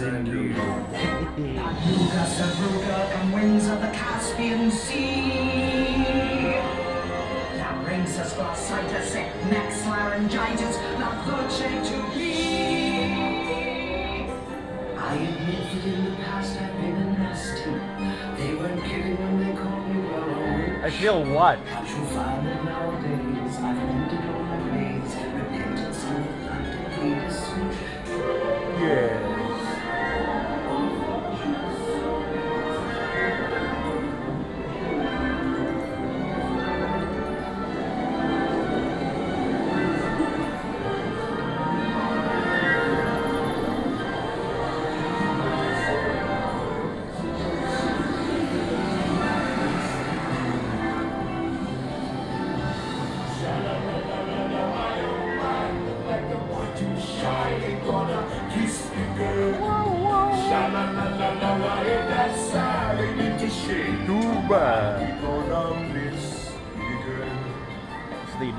them. 0.00 0.26
Yes, 0.26 0.26
indeed. 0.26 0.54
Beluga 1.84 2.24
Sevruga 2.36 2.98
from 3.12 3.32
winds 3.32 3.66
of 3.68 3.80
the 3.80 3.88
Caspian 3.88 4.70
Sea. 4.70 6.54
La 7.58 7.70
Princess 7.84 8.34
Glossitis, 8.34 9.14
Max 9.50 9.86
Laryngitis, 9.86 10.76
La 11.00 11.10
Voce 11.24 11.60
to 11.88 11.96
be. 12.14 12.28
I 14.96 15.14
admit 15.14 15.62
that 15.72 15.84
in 15.84 16.04
the 16.04 16.10
past 16.22 16.60
I've 16.60 16.74
been 16.76 16.96
a 16.96 17.18
nasty. 17.18 17.72
They 18.38 18.54
weren't 18.54 18.84
kidding 18.84 19.16
when 19.16 19.34
they 19.42 19.52
called 19.60 19.84
me 19.88 20.00
well 20.08 20.84
I 20.84 20.90
feel 20.90 21.24
what? 21.24 21.58
But 21.64 21.88
you'll 21.88 22.06
find 22.06 22.46
that 22.46 22.64
nowadays 22.64 23.58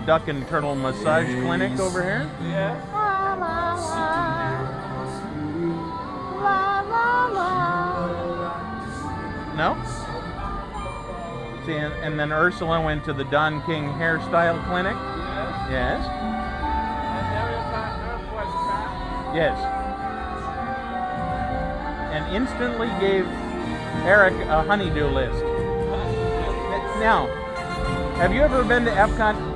Duck 0.09 0.27
and 0.27 0.47
Turtle 0.47 0.73
Massage 0.73 1.27
Clinic 1.43 1.79
over 1.79 2.01
here. 2.01 2.27
Yeah. 2.41 2.73
No? 9.55 9.77
See, 11.63 11.73
and, 11.73 11.93
and 12.03 12.19
then 12.19 12.31
Ursula 12.31 12.81
went 12.81 13.05
to 13.05 13.13
the 13.13 13.23
Don 13.25 13.61
King 13.67 13.83
Hairstyle 13.83 14.65
Clinic. 14.65 14.95
Yes. 15.69 16.03
Yes. 19.35 19.35
Yes. 19.35 19.59
And 22.15 22.35
instantly 22.35 22.87
gave 22.99 23.27
Eric 24.07 24.33
a 24.47 24.63
honeydew 24.63 25.05
list. 25.05 25.43
Now, 26.99 27.27
have 28.15 28.33
you 28.33 28.41
ever 28.41 28.63
been 28.63 28.85
to 28.85 28.91
Epcot? 28.91 29.48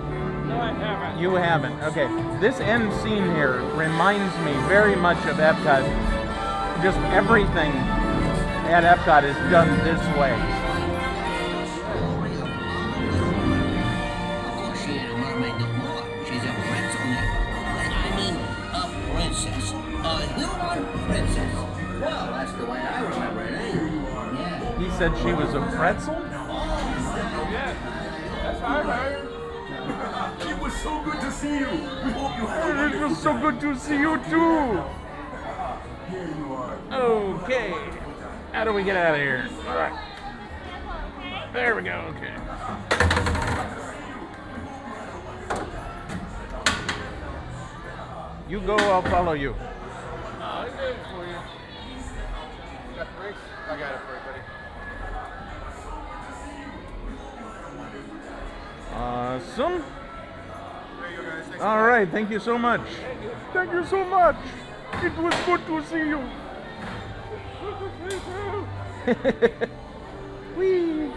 You 1.24 1.36
haven't. 1.36 1.82
Okay. 1.84 2.08
This 2.42 2.60
end 2.60 2.92
scene 3.02 3.24
here 3.24 3.62
reminds 3.76 4.38
me 4.40 4.52
very 4.68 4.94
much 4.94 5.16
of 5.26 5.38
Epcot. 5.38 5.82
Just 6.84 6.98
everything 7.14 7.72
at 8.68 8.84
Epcot 8.84 9.24
is 9.24 9.38
done 9.50 9.70
this 9.86 10.02
way. 10.18 10.36
Yeah. 24.34 24.78
He 24.78 24.90
said 24.98 25.18
she 25.20 25.32
was 25.32 25.54
a 25.54 25.62
pretzel? 25.78 26.16
Yes. 27.50 27.78
That's 28.44 28.60
what 28.60 28.72
I 28.72 28.84
heard. 28.84 29.23
It 30.84 30.88
was 30.88 30.96
so 30.96 31.12
good 31.12 31.22
to 31.22 31.32
see 31.32 31.60
you. 31.60 31.70
We 31.70 32.12
hope 32.12 32.38
you 32.38 32.46
had 32.46 32.76
a 32.76 32.98
It 32.98 33.08
was 33.08 33.18
so 33.18 33.40
good 33.40 33.62
to 33.62 33.74
see 33.80 33.98
you 34.00 34.18
too. 34.30 34.84
Here 36.10 36.28
you 36.38 36.54
are. 36.54 36.78
Okay. 36.92 37.74
How 38.52 38.66
do 38.66 38.74
we 38.74 38.84
get 38.84 38.98
out 38.98 39.16
of 39.16 39.22
here? 39.22 39.48
All 39.66 39.76
right. 39.76 39.94
There 41.54 41.76
we 41.78 41.84
go. 41.84 42.14
Okay. 42.18 42.34
You 48.50 48.60
go, 48.60 48.76
I'll 48.76 49.02
follow 49.04 49.34
you. 49.34 49.56
I 50.42 50.66
did 50.66 50.74
it 50.74 50.98
for 51.14 51.26
you. 51.26 51.38
I 53.70 53.80
got 53.80 53.94
it 53.94 54.02
for 54.02 54.16
everybody. 54.18 54.42
Awesome. 58.94 59.93
All 61.62 61.84
right. 61.84 62.10
Thank 62.10 62.30
you 62.30 62.40
so 62.40 62.58
much. 62.58 62.82
Thank 63.54 63.72
you 63.72 63.86
so 63.86 64.04
much. 64.04 64.36
It 65.04 65.18
was 65.18 65.34
good 65.46 65.66
to 65.68 65.84
see 65.86 66.08
you. 66.10 66.20
Whee. 70.58 71.12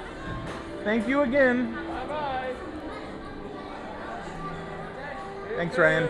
Thank 0.84 1.08
you 1.08 1.22
again. 1.22 1.72
Bye 1.74 2.06
bye. 2.06 2.54
Thanks, 5.56 5.78
Ryan. 5.78 6.08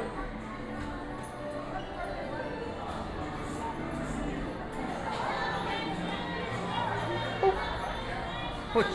Push. 8.73 8.87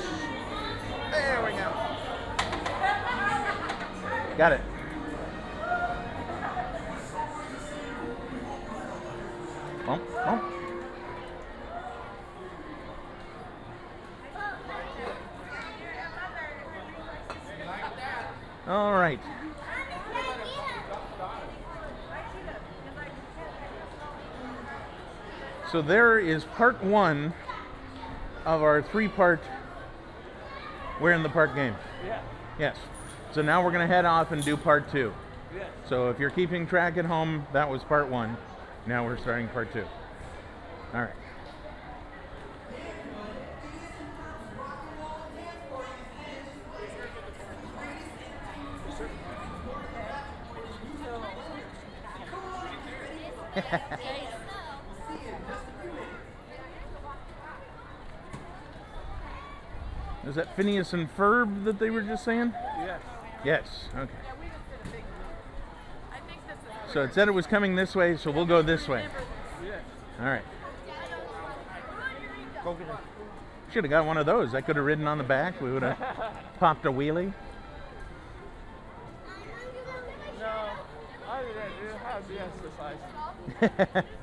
There 1.11 1.43
we 1.43 1.51
go. 1.51 1.71
Got 4.37 4.51
it. 4.53 4.61
All 18.71 18.93
right. 18.93 19.19
So 25.71 25.81
there 25.81 26.19
is 26.19 26.43
part 26.43 26.83
one 26.83 27.33
of 28.45 28.61
our 28.61 28.81
three 28.81 29.07
part 29.07 29.41
We're 30.99 31.13
in 31.13 31.23
the 31.23 31.29
Park 31.29 31.55
game. 31.55 31.75
Yeah. 32.05 32.21
Yes. 32.59 32.77
So 33.33 33.41
now 33.41 33.63
we're 33.63 33.71
going 33.71 33.87
to 33.87 33.93
head 33.93 34.05
off 34.05 34.31
and 34.31 34.43
do 34.43 34.55
part 34.55 34.91
two. 34.91 35.13
Yes. 35.55 35.67
So 35.89 36.09
if 36.09 36.19
you're 36.19 36.29
keeping 36.29 36.67
track 36.67 36.97
at 36.97 37.05
home, 37.05 37.45
that 37.53 37.69
was 37.69 37.83
part 37.83 38.07
one. 38.07 38.37
Now 38.85 39.05
we're 39.05 39.17
starting 39.17 39.47
part 39.49 39.73
two. 39.73 39.85
All 40.93 41.01
right. 41.01 41.13
Is 60.27 60.35
that 60.35 60.55
Phineas 60.55 60.93
and 60.93 61.13
Ferb 61.17 61.63
that 61.65 61.79
they 61.79 61.89
were 61.89 62.01
just 62.01 62.23
saying? 62.23 62.53
Yes. 62.79 63.01
Yes, 63.43 63.89
okay. 63.95 64.13
So 66.93 67.01
it 67.03 67.13
said 67.13 67.27
it 67.27 67.31
was 67.31 67.47
coming 67.47 67.75
this 67.75 67.95
way, 67.95 68.17
so 68.17 68.31
we'll 68.31 68.45
go 68.45 68.61
this 68.61 68.87
way. 68.87 69.07
All 70.19 70.25
right. 70.25 70.43
Go 72.63 72.73
get 72.73 72.87
it. 72.87 72.95
Should 73.73 73.83
have 73.85 73.91
got 73.91 74.05
one 74.05 74.17
of 74.17 74.25
those. 74.25 74.53
I 74.53 74.61
could 74.61 74.75
have 74.75 74.85
ridden 74.85 75.07
on 75.07 75.17
the 75.17 75.23
back. 75.23 75.59
We 75.61 75.71
would 75.71 75.81
have 75.81 75.97
popped 76.59 76.85
a 76.85 76.91
wheelie. 76.91 77.33
No, 80.39 80.69
I 81.29 81.41
didn't 81.41 81.71
do 81.79 81.87
have 82.03 82.27
the 82.27 82.41
exercise. 83.61 84.03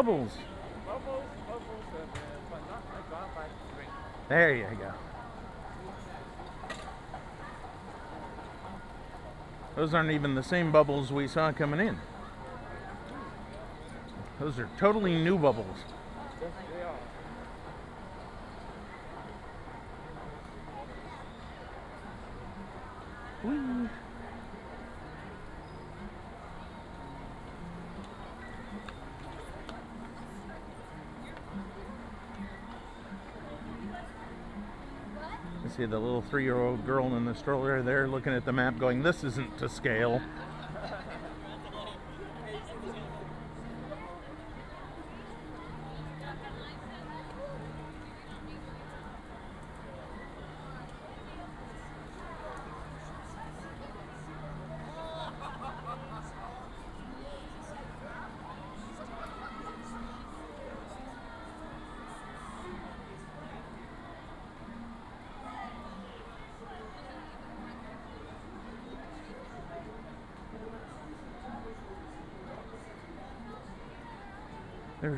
Bubbles. 0.00 0.32
Bubbles, 0.86 1.24
bubbles, 1.46 1.84
but 2.50 2.60
not 2.70 2.82
drink. 3.74 3.90
There 4.30 4.54
you 4.54 4.64
go. 4.80 4.94
Those 9.76 9.92
aren't 9.92 10.10
even 10.10 10.34
the 10.34 10.42
same 10.42 10.72
bubbles 10.72 11.12
we 11.12 11.28
saw 11.28 11.52
coming 11.52 11.86
in. 11.86 11.98
Those 14.38 14.58
are 14.58 14.70
totally 14.78 15.22
new 15.22 15.36
bubbles. 15.36 15.76
See 35.80 35.86
the 35.86 35.98
little 35.98 36.20
three 36.20 36.44
year 36.44 36.60
old 36.60 36.84
girl 36.84 37.16
in 37.16 37.24
the 37.24 37.34
stroller 37.34 37.82
there 37.82 38.06
looking 38.06 38.34
at 38.34 38.44
the 38.44 38.52
map 38.52 38.78
going, 38.78 39.02
This 39.02 39.24
isn't 39.24 39.56
to 39.58 39.68
scale. 39.68 40.20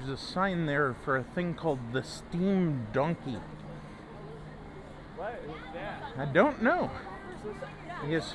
There's 0.04 0.20
a 0.20 0.24
sign 0.24 0.66
there 0.66 0.96
for 1.04 1.16
a 1.16 1.22
thing 1.22 1.54
called 1.54 1.78
the 1.92 2.02
Steam 2.02 2.88
Donkey. 2.92 3.38
What 5.16 5.40
is 5.44 5.62
that? 5.74 6.02
I 6.18 6.24
don't 6.24 6.60
know. 6.60 6.90
I 8.02 8.06
guess 8.08 8.34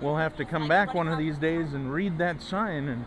we'll 0.00 0.16
have 0.16 0.36
to 0.36 0.44
come 0.44 0.68
back 0.68 0.94
one 0.94 1.08
of 1.08 1.18
these 1.18 1.38
days 1.38 1.74
and 1.74 1.92
read 1.92 2.18
that 2.18 2.40
sign 2.40 2.88
and 2.88 3.04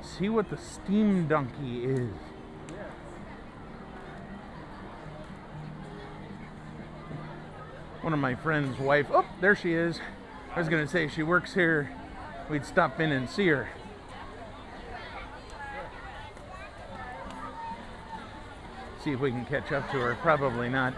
see 0.00 0.30
what 0.30 0.48
the 0.48 0.56
Steam 0.56 1.28
Donkey 1.28 1.84
is. 1.84 2.14
One 8.00 8.14
of 8.14 8.18
my 8.18 8.34
friend's 8.34 8.78
wife, 8.78 9.08
oh, 9.12 9.26
there 9.42 9.54
she 9.54 9.74
is. 9.74 10.00
I 10.56 10.58
was 10.58 10.70
going 10.70 10.86
to 10.86 10.90
say 10.90 11.08
she 11.08 11.22
works 11.22 11.52
here. 11.52 11.90
We'd 12.48 12.64
stop 12.64 12.98
in 12.98 13.12
and 13.12 13.28
see 13.28 13.48
her. 13.48 13.68
See 19.08 19.14
if 19.14 19.20
we 19.20 19.30
can 19.30 19.46
catch 19.46 19.72
up 19.72 19.90
to 19.92 19.98
her. 20.00 20.14
Probably 20.16 20.68
not. 20.68 20.92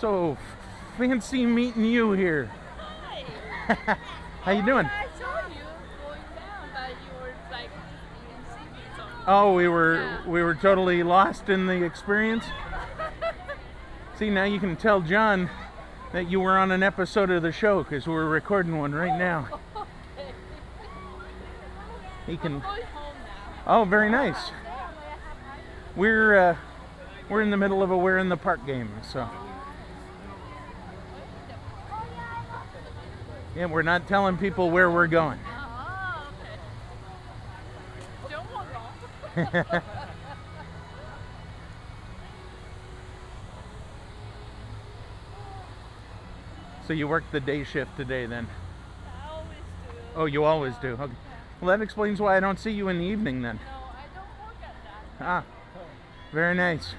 So 0.00 0.36
fancy 0.96 1.46
meeting 1.46 1.84
you 1.84 2.10
here. 2.10 2.50
How 4.42 4.50
you 4.50 4.66
doing? 4.66 4.86
I 4.86 5.06
saw 5.20 5.38
you 5.46 5.54
going 6.02 6.20
down, 6.34 6.68
but 6.74 6.90
you 6.90 7.12
were 7.20 7.32
like, 7.52 7.70
you 7.70 8.26
didn't 8.26 8.46
see 8.56 8.64
me. 8.74 8.82
So. 8.96 9.04
Oh, 9.30 9.52
we 9.52 9.68
were 9.68 10.22
we 10.26 10.42
were 10.42 10.54
totally 10.54 11.02
lost 11.02 11.50
in 11.50 11.66
the 11.66 11.84
experience. 11.84 12.46
See, 14.18 14.30
now 14.30 14.44
you 14.44 14.58
can 14.58 14.74
tell 14.74 15.02
John 15.02 15.50
that 16.14 16.30
you 16.30 16.40
were 16.40 16.56
on 16.56 16.70
an 16.70 16.82
episode 16.82 17.28
of 17.28 17.42
the 17.42 17.52
show 17.52 17.82
because 17.82 18.06
we're 18.06 18.24
recording 18.24 18.78
one 18.78 18.94
right 18.94 19.18
now. 19.18 19.60
He 22.26 22.36
can. 22.36 22.60
Going 22.60 22.62
home 22.62 23.16
now. 23.66 23.80
Oh, 23.80 23.84
very 23.84 24.10
nice. 24.10 24.50
We're 25.94 26.38
uh, 26.38 26.56
we're 27.28 27.42
in 27.42 27.50
the 27.50 27.56
middle 27.58 27.82
of 27.82 27.90
a 27.90 27.96
we're 27.98 28.18
in 28.18 28.30
the 28.30 28.36
park 28.36 28.64
game, 28.66 28.90
so. 29.02 29.28
Yeah, 33.54 33.66
we're 33.66 33.82
not 33.82 34.08
telling 34.08 34.38
people 34.38 34.70
where 34.70 34.90
we're 34.90 35.06
going. 35.06 35.38
Oh, 35.46 36.28
okay. 36.42 38.34
Don't 38.34 38.52
walk 38.52 38.66
off. 38.74 38.88
So 46.88 46.94
you 46.94 47.06
work 47.06 47.24
the 47.32 47.40
day 47.40 47.64
shift 47.64 47.94
today 47.98 48.24
then? 48.24 48.48
I 49.04 49.30
always 49.30 49.50
do. 49.50 49.94
Oh, 50.16 50.24
you 50.24 50.44
always 50.44 50.74
do. 50.80 50.96
Okay. 50.98 51.12
Well, 51.60 51.68
that 51.76 51.82
explains 51.82 52.18
why 52.18 52.38
I 52.38 52.40
don't 52.40 52.58
see 52.58 52.70
you 52.70 52.88
in 52.88 52.96
the 52.96 53.04
evening 53.04 53.42
then. 53.42 53.56
No, 53.56 53.72
I 53.72 54.04
don't 54.14 54.24
work 54.46 54.54
at 54.62 54.74
that. 55.18 55.26
Ah, 55.26 55.44
very 56.32 56.54
nice. 56.54 56.94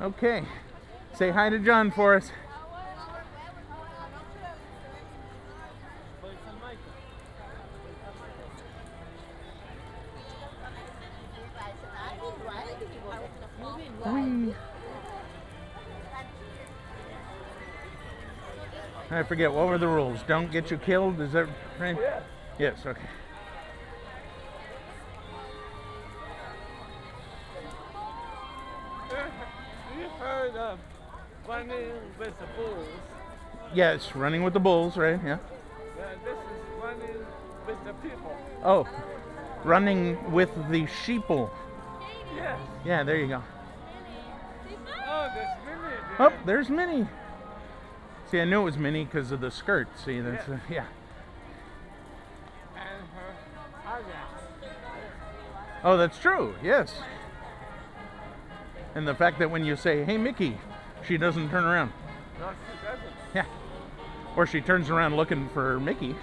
Okay. 0.00 0.42
Say 1.14 1.30
hi 1.30 1.48
to 1.48 1.60
John 1.60 1.92
for 1.92 2.16
us. 2.16 2.32
I 19.12 19.22
forget 19.22 19.52
what 19.52 19.66
were 19.66 19.76
the 19.76 19.88
rules. 19.88 20.20
Don't 20.26 20.50
get 20.50 20.70
you 20.70 20.78
killed. 20.78 21.20
Is 21.20 21.32
that 21.32 21.46
right? 21.78 21.94
Oh, 21.98 22.00
yes. 22.00 22.22
Yes. 22.58 22.86
Okay. 22.86 23.00
You 29.98 30.08
heard 30.18 30.56
of 30.56 30.78
running 31.46 31.92
with 32.18 32.32
the 32.38 32.46
bulls? 32.56 32.88
Yes, 33.74 34.16
running 34.16 34.42
with 34.42 34.54
the 34.54 34.60
bulls, 34.60 34.96
right? 34.96 35.20
Yeah. 35.22 35.36
Yeah, 35.98 36.14
this 36.24 36.32
is 36.32 36.82
running 36.82 37.26
with 37.66 37.84
the 37.84 37.92
people. 38.08 38.34
Oh, 38.64 38.88
running 39.62 40.32
with 40.32 40.48
the 40.70 40.86
sheeple. 40.86 41.50
Yes. 42.34 42.58
Yeah, 42.86 43.02
there 43.02 43.16
you 43.16 43.28
go. 43.28 43.42
Oh, 45.06 45.28
there's 45.34 45.50
Minnie. 45.66 45.96
Oh, 46.18 46.32
there's 46.46 46.70
Minnie. 46.70 47.08
See, 48.32 48.40
I 48.40 48.46
knew 48.46 48.62
it 48.62 48.64
was 48.64 48.78
Minnie 48.78 49.04
because 49.04 49.30
of 49.30 49.42
the 49.42 49.50
skirt. 49.50 49.88
See, 50.02 50.18
that's 50.20 50.48
uh, 50.48 50.56
yeah. 50.70 50.86
And 52.74 53.06
her. 53.14 54.02
Oh, 55.84 55.98
that's 55.98 56.18
true. 56.18 56.54
Yes. 56.62 56.94
And 58.94 59.06
the 59.06 59.14
fact 59.14 59.38
that 59.38 59.50
when 59.50 59.66
you 59.66 59.76
say, 59.76 60.02
hey, 60.04 60.16
Mickey, 60.16 60.56
she 61.06 61.18
doesn't 61.18 61.50
turn 61.50 61.64
around. 61.64 61.92
No, 62.40 62.48
she 62.48 62.86
doesn't. 62.86 63.04
Yeah. 63.34 63.44
Or 64.34 64.46
she 64.46 64.62
turns 64.62 64.88
around 64.88 65.14
looking 65.14 65.50
for 65.50 65.78
Mickey. 65.78 66.16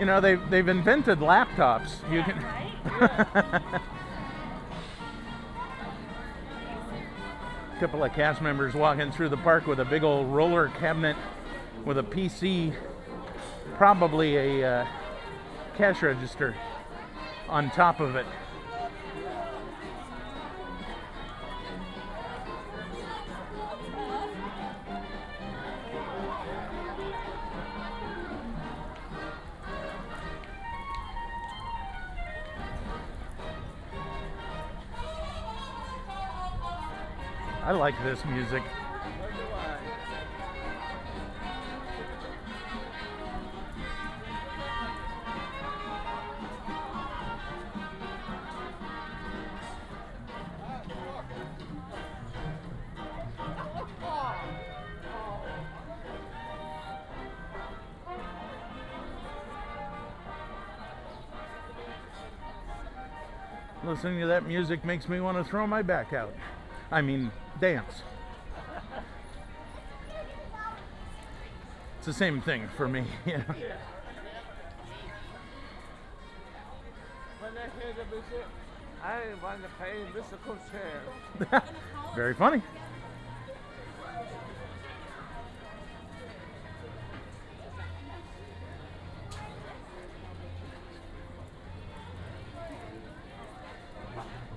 You 0.00 0.06
know, 0.06 0.18
they've, 0.18 0.40
they've 0.48 0.66
invented 0.66 1.18
laptops. 1.18 1.90
You 2.10 2.22
can. 2.22 2.42
couple 7.80 8.02
of 8.02 8.10
cast 8.14 8.40
members 8.40 8.72
walking 8.72 9.12
through 9.12 9.28
the 9.28 9.36
park 9.36 9.66
with 9.66 9.78
a 9.78 9.84
big 9.84 10.02
old 10.02 10.26
roller 10.28 10.68
cabinet 10.78 11.16
with 11.84 11.98
a 11.98 12.02
PC, 12.02 12.74
probably 13.76 14.36
a 14.36 14.66
uh, 14.66 14.86
cash 15.76 16.02
register 16.02 16.54
on 17.46 17.70
top 17.70 18.00
of 18.00 18.16
it. 18.16 18.24
I 37.70 37.72
like 37.72 37.94
this 38.02 38.24
music. 38.24 38.64
Listening 63.84 64.18
to 64.22 64.26
that 64.26 64.44
music 64.44 64.84
makes 64.84 65.08
me 65.08 65.20
want 65.20 65.38
to 65.38 65.44
throw 65.48 65.68
my 65.68 65.82
back 65.82 66.12
out. 66.12 66.34
I 66.90 67.00
mean, 67.00 67.30
dance. 67.60 68.02
It's 71.98 72.06
the 72.06 72.14
same 72.14 72.40
thing 72.40 72.68
for 72.76 72.88
me. 72.88 73.04
When 73.24 73.44
I 77.58 77.68
hear 77.78 77.92
the 77.92 78.04
music, 78.10 78.46
I 79.04 79.20
want 79.42 79.62
to 79.62 79.68
play 79.78 80.04
musical 80.14 80.56
chair. 80.70 81.62
Very 82.16 82.34
funny. 82.34 82.62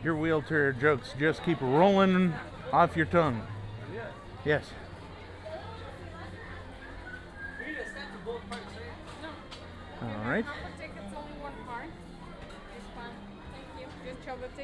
Your 0.02 0.16
wheelchair 0.16 0.72
jokes 0.74 1.14
just 1.20 1.44
keep 1.44 1.60
rolling 1.62 2.34
off 2.74 2.98
your 2.98 3.06
tongue. 3.06 3.40
Yes. 3.94 4.08
Yes. 4.44 4.66
All 10.02 10.30
right. 10.30 10.44
Tickets 10.80 10.98
only 11.16 11.32
one 11.40 11.54
card. 11.66 11.88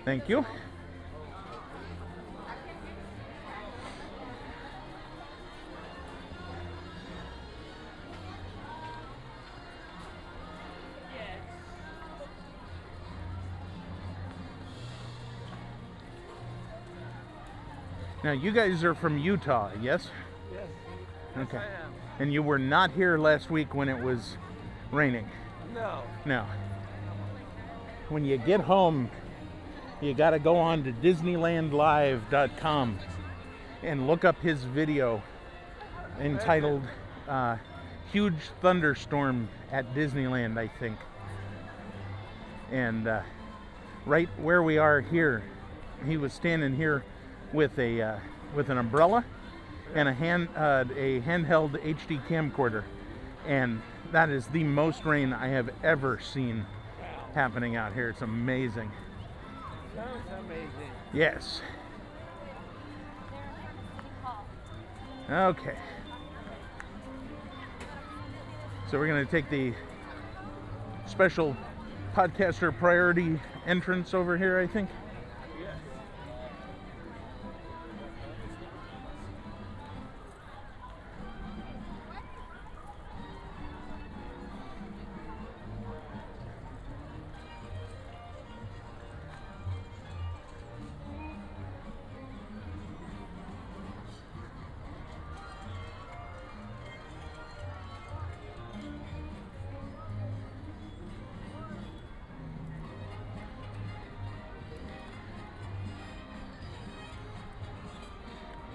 Thank 0.04 0.28
you. 0.28 0.44
Now, 18.30 18.36
you 18.36 18.52
guys 18.52 18.84
are 18.84 18.94
from 18.94 19.18
Utah, 19.18 19.72
yes? 19.82 20.12
Yes. 20.54 20.68
Okay. 21.36 21.58
Am. 21.58 21.94
And 22.20 22.32
you 22.32 22.44
were 22.44 22.60
not 22.60 22.92
here 22.92 23.18
last 23.18 23.50
week 23.50 23.74
when 23.74 23.90
it 23.90 23.98
was 23.98 24.38
raining? 24.92 25.28
No. 25.74 26.04
No. 26.28 26.46
When 28.10 28.24
you 28.24 28.38
get 28.38 28.60
home, 28.60 29.10
you 30.00 30.14
got 30.14 30.30
to 30.30 30.38
go 30.38 30.58
on 30.58 30.84
to 30.84 30.92
DisneylandLive.com 30.92 33.00
and 33.82 34.06
look 34.06 34.24
up 34.24 34.40
his 34.42 34.64
video 34.64 35.24
entitled 36.20 36.84
uh, 37.28 37.58
Huge 38.12 38.52
Thunderstorm 38.62 39.50
at 39.72 39.96
Disneyland, 39.96 40.60
I 40.60 40.68
think. 40.68 41.00
And 42.72 43.08
uh, 43.08 43.24
right 44.06 44.30
where 44.38 44.62
we 44.62 44.78
are 44.78 45.02
here, 45.02 45.42
he 46.06 46.18
was 46.18 46.32
standing 46.32 46.76
here 46.76 47.04
with 47.54 47.78
a 47.80 48.02
uh, 48.02 48.20
with 48.56 48.70
an 48.70 48.78
umbrella 48.78 49.26
and 49.96 50.08
a 50.08 50.14
hand 50.14 50.50
uh, 50.56 50.86
a 50.96 51.22
handheld 51.22 51.72
HD 51.84 52.26
camcorder, 52.28 52.84
and 53.48 53.82
that 54.12 54.30
is 54.30 54.48
the 54.48 54.64
most 54.64 55.06
rain 55.06 55.34
I 55.34 55.48
have 55.48 55.70
ever 55.84 56.20
seen 56.20 56.66
happening 57.34 57.76
out 57.76 57.94
here. 57.94 58.10
It's 58.10 58.22
amazing. 58.22 58.92
Sounds 59.96 60.30
amazing. 60.46 60.92
Yes. 61.14 61.62
Okay. 65.30 65.76
So 68.90 68.98
we're 68.98 69.08
going 69.08 69.24
to 69.24 69.32
take 69.32 69.50
the 69.52 69.74
special 71.06 71.56
podcaster 72.16 72.76
priority 72.76 73.40
entrance 73.68 74.16
over 74.16 74.38
here, 74.38 74.60
I 74.60 74.66
think. 74.66 74.90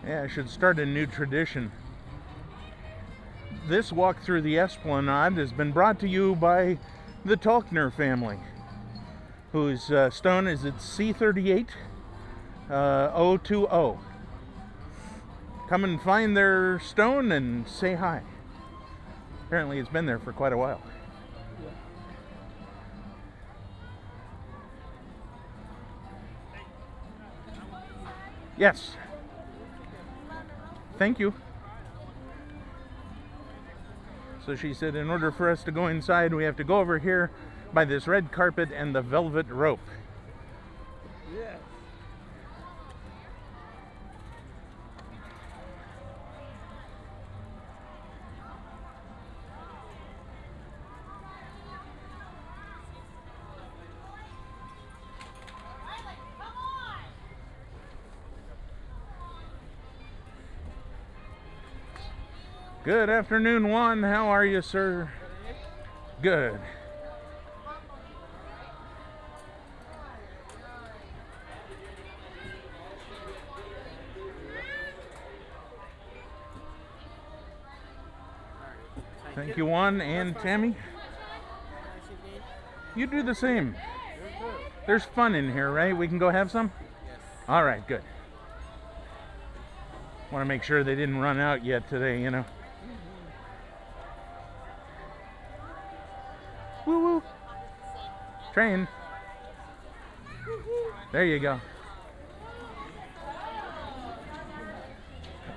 Yeah, 0.06 0.22
I 0.22 0.28
should 0.28 0.50
start 0.50 0.78
a 0.78 0.84
new 0.84 1.06
tradition. 1.06 1.72
This 3.66 3.90
walk 3.90 4.22
through 4.22 4.42
the 4.42 4.58
Esplanade 4.58 5.38
has 5.38 5.50
been 5.50 5.72
brought 5.72 5.98
to 6.00 6.08
you 6.08 6.34
by 6.34 6.78
the 7.24 7.38
Talkner 7.38 7.90
family, 7.90 8.38
whose 9.52 9.90
uh, 9.90 10.10
stone 10.10 10.46
is 10.46 10.66
at 10.66 10.76
C38 10.76 11.68
uh, 12.68 13.38
020. 13.38 13.98
Come 15.70 15.84
and 15.84 15.98
find 16.02 16.36
their 16.36 16.78
stone 16.80 17.32
and 17.32 17.66
say 17.66 17.94
hi. 17.94 18.20
Apparently, 19.46 19.78
it's 19.78 19.88
been 19.88 20.04
there 20.04 20.18
for 20.18 20.34
quite 20.34 20.52
a 20.52 20.58
while. 20.58 20.82
Yes. 28.58 28.96
Thank 30.98 31.18
you. 31.18 31.34
So 34.44 34.54
she 34.54 34.74
said, 34.74 34.94
in 34.94 35.10
order 35.10 35.32
for 35.32 35.50
us 35.50 35.62
to 35.64 35.72
go 35.72 35.86
inside, 35.86 36.34
we 36.34 36.44
have 36.44 36.56
to 36.56 36.64
go 36.64 36.78
over 36.78 36.98
here 36.98 37.30
by 37.72 37.84
this 37.84 38.06
red 38.06 38.30
carpet 38.30 38.68
and 38.72 38.94
the 38.94 39.02
velvet 39.02 39.48
rope. 39.48 39.80
Good 62.84 63.08
afternoon, 63.08 63.68
Juan. 63.68 64.02
How 64.02 64.26
are 64.26 64.44
you, 64.44 64.60
sir? 64.60 65.10
Good. 66.20 66.60
Thank 79.34 79.56
you, 79.56 79.64
Juan 79.64 80.02
and 80.02 80.36
Tammy. 80.36 80.76
You 82.94 83.06
do 83.06 83.22
the 83.22 83.34
same. 83.34 83.74
There's 84.86 85.04
fun 85.04 85.34
in 85.34 85.50
here, 85.50 85.72
right? 85.72 85.96
We 85.96 86.06
can 86.06 86.18
go 86.18 86.28
have 86.28 86.50
some? 86.50 86.70
All 87.48 87.64
right, 87.64 87.88
good. 87.88 88.02
Want 90.30 90.42
to 90.42 90.46
make 90.46 90.62
sure 90.62 90.84
they 90.84 90.94
didn't 90.94 91.16
run 91.16 91.40
out 91.40 91.64
yet 91.64 91.88
today, 91.88 92.20
you 92.20 92.30
know. 92.30 92.44
Train. 98.54 98.86
There 101.10 101.24
you 101.24 101.40
go. 101.40 101.60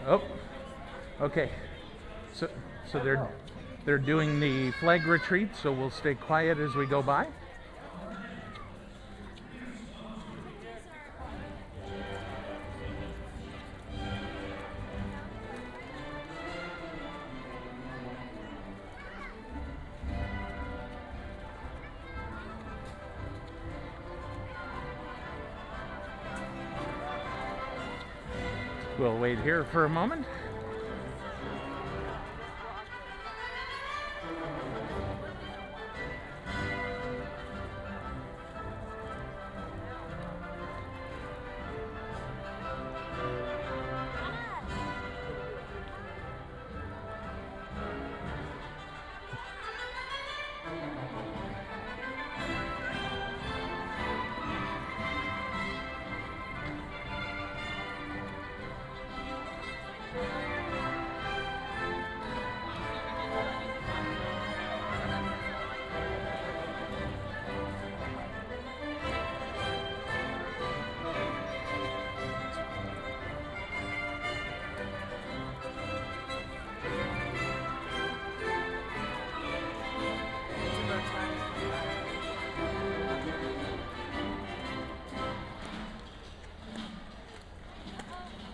Oh. 0.08 0.24
Okay. 1.22 1.52
So 2.34 2.50
so 2.92 2.98
they're 2.98 3.30
they're 3.86 4.00
doing 4.00 4.40
the 4.40 4.72
flag 4.80 5.06
retreat, 5.06 5.50
so 5.62 5.72
we'll 5.72 5.92
stay 5.92 6.16
quiet 6.16 6.58
as 6.58 6.74
we 6.74 6.88
go 6.88 7.04
by. 7.04 7.28
For 29.72 29.86
a 29.86 29.90
moment. 29.90 30.26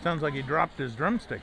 Sounds 0.03 0.21
like 0.21 0.33
he 0.33 0.41
dropped 0.41 0.77
his 0.77 0.95
drumsticks. 0.95 1.41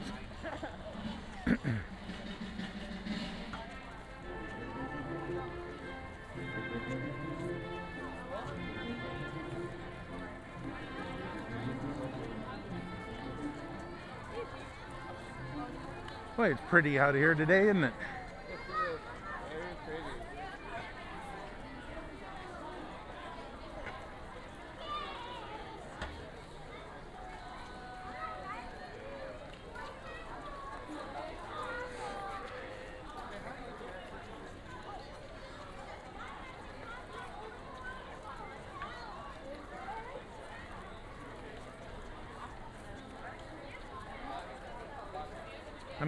Boy, 16.36 16.50
it's 16.50 16.60
pretty 16.68 16.98
out 16.98 17.14
here 17.14 17.34
today, 17.34 17.62
isn't 17.68 17.84
it? 17.84 17.94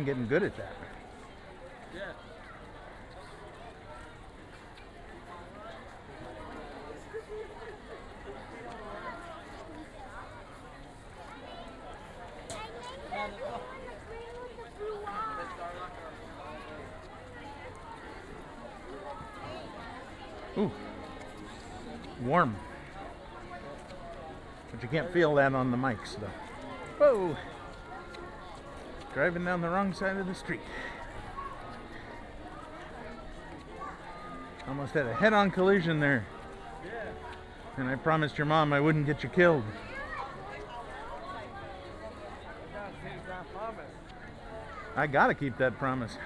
I'm 0.03 0.07
getting 0.07 0.27
good 0.27 0.43
at 0.43 0.57
that. 0.57 0.73
Yeah. 1.95 2.01
Ooh, 20.59 20.73
warm. 22.25 22.57
But 24.73 24.83
you 24.83 24.89
can't 24.89 25.13
feel 25.13 25.37
that 25.37 25.55
on 25.55 25.71
the 25.71 25.77
mics, 25.77 26.19
though. 26.19 26.27
Whoa! 26.99 27.37
Driving 29.15 29.45
down 29.45 29.61
the 29.61 29.69
wrong 29.69 29.93
side 29.93 30.17
of 30.17 30.27
the 30.27 30.35
street. 30.35 30.61
Almost 34.67 34.95
had 34.95 35.07
a 35.07 35.15
head 35.15 35.35
on 35.35 35.51
collision 35.51 36.01
there. 36.01 36.25
And 37.77 37.89
I 37.89 37.97
promised 37.97 38.39
your 38.39 38.47
mom 38.47 38.73
I 38.73 38.81
wouldn't 38.81 39.05
get 39.07 39.23
you 39.23 39.29
killed. 39.29 39.65
Gotta 42.73 42.93
keep 43.03 43.27
that 43.27 43.53
promise. 43.53 43.91
I 44.97 45.07
gotta 45.07 45.35
keep 45.35 45.59
that 45.59 45.79
promise. 45.79 46.17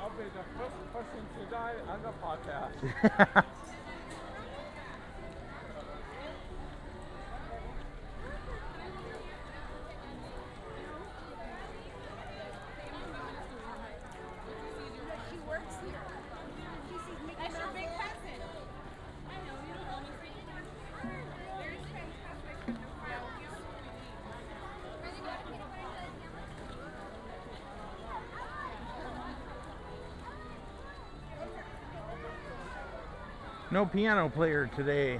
I'll 0.00 0.10
be 0.10 0.24
the 0.24 0.44
first 0.58 0.92
person 0.92 1.26
to 1.38 1.50
die 1.50 1.74
on 1.88 2.00
the 2.02 2.12
podcast. 2.22 3.44
She 15.30 15.40
works 15.48 15.74
here. 15.84 16.00
She 16.88 16.94
sees 16.94 17.20
Mickey 17.26 17.36
That's 17.40 17.58
your 17.58 17.68
big 17.74 17.88
cousin. 17.98 18.40
I 19.28 19.36
know, 19.46 19.56
you 19.66 19.74
don't 19.74 19.88
know 19.88 20.00
me. 20.22 20.30
There's 21.58 21.84
fantastic. 21.90 22.54
No 33.74 33.84
piano 33.84 34.28
player 34.28 34.70
today. 34.76 35.18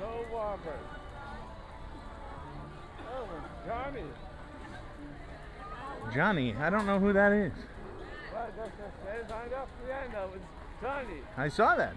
No 0.00 0.24
Robert. 0.36 0.80
Oh, 3.14 3.28
Johnny. 3.64 4.02
Johnny, 6.12 6.56
I 6.56 6.68
don't 6.68 6.84
know 6.84 6.98
who 6.98 7.12
that 7.12 7.30
is. 7.30 7.52
Well, 8.32 8.48
that's 8.56 8.70
just 8.70 9.30
says 9.30 9.64
piano. 9.86 10.30
It's 10.34 10.44
Johnny. 10.82 11.20
I 11.36 11.46
saw 11.46 11.76
that. 11.76 11.94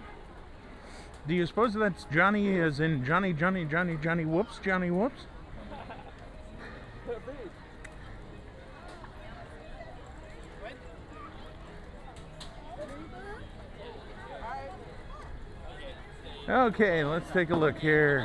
Do 1.26 1.34
you 1.34 1.44
suppose 1.44 1.74
that's 1.74 2.06
Johnny 2.14 2.60
as 2.60 2.78
in 2.78 3.04
Johnny, 3.04 3.32
Johnny, 3.32 3.64
Johnny, 3.64 3.98
Johnny 4.00 4.24
Whoops, 4.24 4.60
Johnny 4.64 4.92
Whoops? 4.92 5.22
Could 7.04 7.26
be. 7.26 7.32
Okay, 16.48 17.02
let's 17.02 17.28
take 17.32 17.50
a 17.50 17.56
look 17.56 17.76
here. 17.76 18.24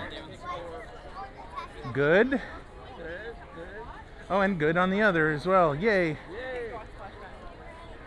Good. 1.92 2.40
Oh, 4.30 4.42
and 4.42 4.60
good 4.60 4.78
on 4.78 4.92
the 4.92 5.02
other 5.02 5.32
as 5.32 5.48
well. 5.48 5.74
Yay. 5.74 6.18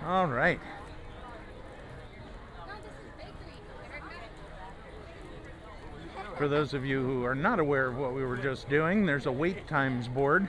All 0.04 0.28
right. 0.28 0.60
For 6.38 6.46
those 6.46 6.74
of 6.74 6.86
you 6.86 7.02
who 7.02 7.24
are 7.24 7.34
not 7.34 7.58
aware 7.58 7.88
of 7.88 7.96
what 7.96 8.14
we 8.14 8.24
were 8.24 8.36
just 8.36 8.68
doing, 8.68 9.06
there's 9.06 9.26
a 9.26 9.32
wait 9.32 9.66
times 9.66 10.06
board 10.06 10.48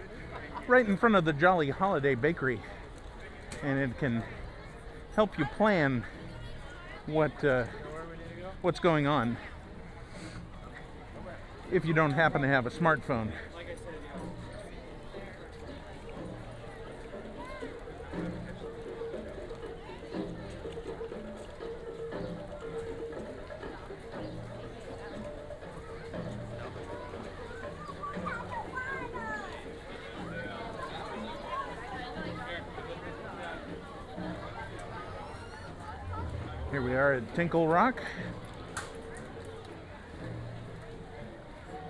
right 0.68 0.88
in 0.88 0.96
front 0.96 1.16
of 1.16 1.26
the 1.26 1.34
Jolly 1.34 1.72
Holiday 1.72 2.14
Bakery. 2.14 2.62
And 3.64 3.80
it 3.80 3.98
can 3.98 4.22
help 5.16 5.40
you 5.40 5.46
plan 5.46 6.04
what 7.08 7.44
uh, 7.44 7.66
what's 8.62 8.80
going 8.80 9.08
on 9.08 9.38
if 11.72 11.86
you 11.86 11.94
don't 11.94 12.12
happen 12.12 12.42
to 12.42 12.48
have 12.48 12.66
a 12.66 12.70
smartphone. 12.70 13.32
Here 36.72 36.82
we 36.82 36.94
are 36.94 37.14
at 37.14 37.36
Tinkle 37.36 37.70
Rock. 37.70 38.02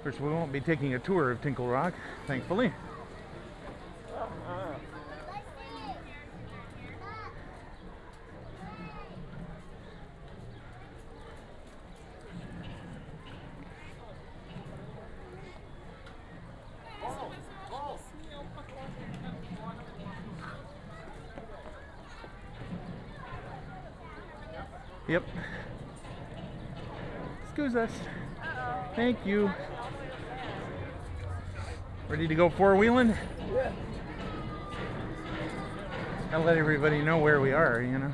Course, 0.06 0.20
we 0.20 0.30
won't 0.30 0.52
be 0.52 0.62
taking 0.62 0.94
a 0.94 1.00
tour 1.00 1.32
of 1.32 1.42
Tinkle 1.42 1.66
Rock, 1.66 1.96
thankfully. 2.28 2.72
Yep. 25.08 25.24
Excuse 27.48 27.76
us. 27.76 27.90
Thank 28.96 29.26
you. 29.26 29.52
Ready 32.16 32.30
to 32.30 32.36
go 32.36 32.50
four 32.50 32.78
wheeling? 32.78 33.14
Yeah. 33.54 33.74
I'll 36.32 36.44
let 36.44 36.58
everybody 36.58 37.02
know 37.02 37.18
where 37.18 37.42
we 37.42 37.52
are, 37.52 37.82
you 37.82 38.00
know. 38.00 38.14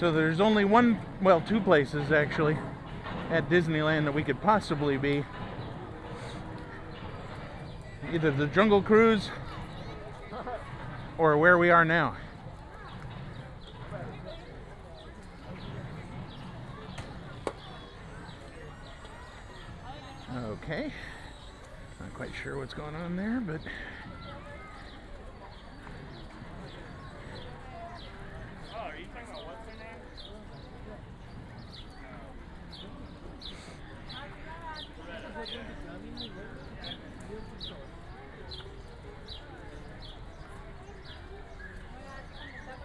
So 0.00 0.10
there's 0.10 0.40
only 0.40 0.64
one, 0.64 0.98
well, 1.20 1.42
two 1.42 1.60
places 1.60 2.10
actually 2.10 2.56
at 3.30 3.48
Disneyland 3.48 4.04
that 4.04 4.12
we 4.12 4.22
could 4.22 4.40
possibly 4.40 4.96
be. 4.96 5.24
Either 8.12 8.30
the 8.30 8.46
Jungle 8.46 8.82
Cruise 8.82 9.30
or 11.18 11.36
where 11.36 11.58
we 11.58 11.70
are 11.70 11.84
now. 11.84 12.16
Okay. 20.36 20.92
Not 22.00 22.14
quite 22.14 22.30
sure 22.42 22.58
what's 22.58 22.74
going 22.74 22.94
on 22.94 23.16
there, 23.16 23.40
but 23.40 23.60
Oh, 28.74 28.78
are 28.78 28.96
you 28.96 29.06
talking 29.06 29.28
about 29.30 29.46
what's 29.46 29.64
her 29.64 29.78
name? 29.78 29.96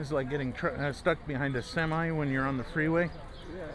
Is 0.02 0.12
like 0.12 0.30
getting 0.30 0.52
tr- 0.52 0.70
uh, 0.70 0.92
stuck 0.92 1.26
behind 1.28 1.56
a 1.56 1.62
semi 1.62 2.10
when 2.12 2.30
you're 2.30 2.48
on 2.48 2.58
the 2.58 2.64
freeway. 2.64 3.10
Yeah. 3.56 3.66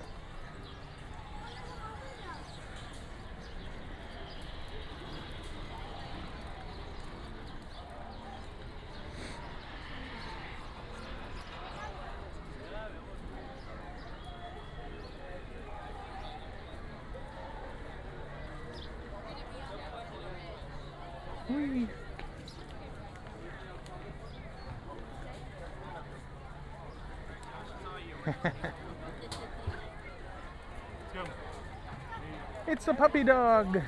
Whee. 21.48 21.86
it's 32.66 32.85
a 32.85 32.85
puppy 32.96 33.22
dog. 33.22 33.74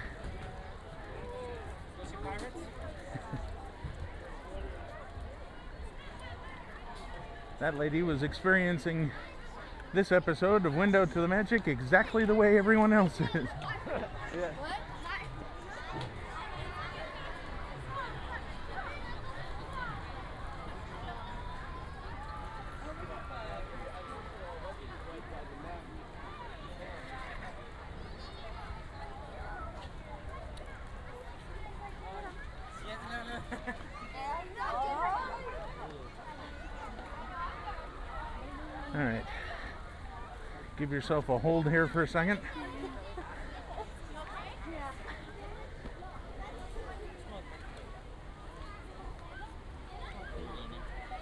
that 7.58 7.78
lady 7.78 8.02
was 8.02 8.22
experiencing 8.22 9.10
this 9.94 10.12
episode 10.12 10.66
of 10.66 10.74
Window 10.74 11.06
to 11.06 11.20
the 11.22 11.28
Magic 11.28 11.66
exactly 11.66 12.26
the 12.26 12.34
way 12.34 12.58
everyone 12.58 12.92
else 12.92 13.18
is. 13.34 13.46
Yeah. 14.36 14.50
All 38.94 39.04
right. 39.04 39.24
Give 40.88 40.94
yourself 40.94 41.28
a 41.28 41.38
hold 41.38 41.68
here 41.68 41.86
for 41.86 42.02
a 42.02 42.08
second. 42.08 42.38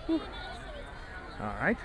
All 0.09 0.19
right. 1.41 1.77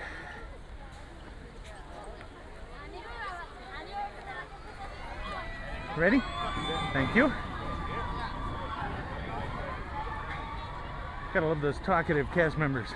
Ready? 5.96 6.22
Thank 6.92 7.16
you. 7.16 7.32
Gotta 11.34 11.46
love 11.46 11.60
those 11.60 11.78
talkative 11.80 12.28
cast 12.32 12.56
members. 12.56 12.90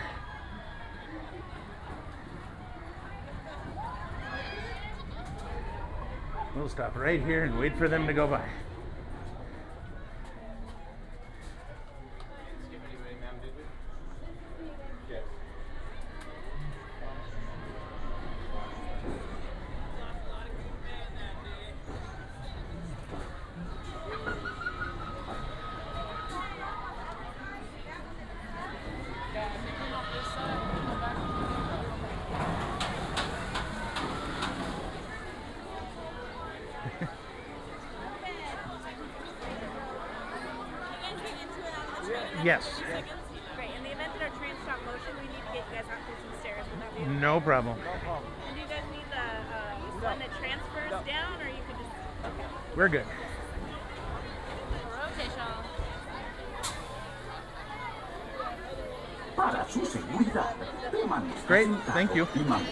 Stop 6.77 6.95
right 6.95 7.25
here 7.25 7.45
and 7.45 7.59
wait 7.59 7.75
for 7.79 7.89
them 7.89 8.07
to 8.07 8.13
go 8.13 8.27
by. 8.27 8.47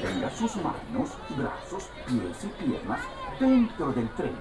Mantenga 0.03 0.30
sus 0.30 0.57
manos, 0.57 1.11
brazos, 1.30 1.90
pies 2.07 2.45
y 2.45 2.64
piernas 2.64 3.01
dentro 3.38 3.92
del 3.92 4.09
tren. 4.11 4.36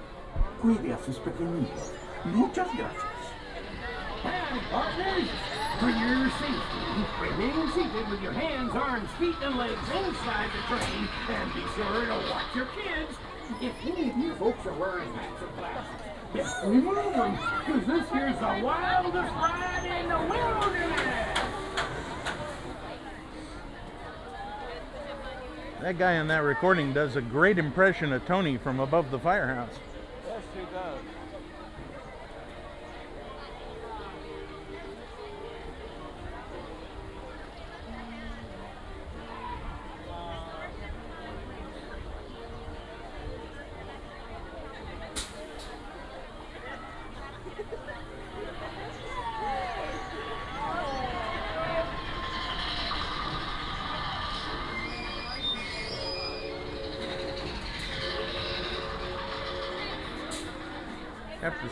Cuide 0.60 0.94
a 0.94 0.98
sus 0.98 1.18
pequeñitos. 1.18 1.92
Muchas 2.24 2.68
gracias. 2.76 3.04
For 5.80 5.90
your 5.90 6.30
safety, 6.38 6.84
remain 7.20 7.72
seated 7.72 8.08
with 8.08 8.22
your 8.22 8.32
hands, 8.32 8.70
arms, 8.74 9.10
feet, 9.18 9.34
and 9.42 9.58
legs 9.58 9.74
inside 9.90 10.48
the 10.54 10.76
train, 10.76 11.08
and 11.28 11.52
be 11.52 11.60
sure 11.74 12.06
to 12.06 12.30
watch 12.30 12.54
your 12.54 12.66
kids. 12.66 13.18
If 13.60 13.74
any 13.84 14.10
of 14.10 14.16
you 14.16 14.34
folks 14.36 14.64
are 14.66 14.72
wearing 14.72 15.12
hats 15.12 15.42
or 15.42 15.48
glasses, 15.58 16.64
remove 16.64 17.12
them, 17.12 17.38
because 17.66 17.86
this 17.86 18.08
here's 18.10 18.38
the 18.38 18.64
wildest 18.64 19.34
ride 19.34 20.00
in 20.00 20.08
the 20.08 20.18
wilderness. 20.32 21.33
That 25.80 25.98
guy 25.98 26.12
in 26.12 26.28
that 26.28 26.42
recording 26.42 26.92
does 26.92 27.16
a 27.16 27.20
great 27.20 27.58
impression 27.58 28.12
of 28.12 28.24
Tony 28.26 28.56
from 28.56 28.80
above 28.80 29.10
the 29.10 29.18
firehouse. 29.18 29.78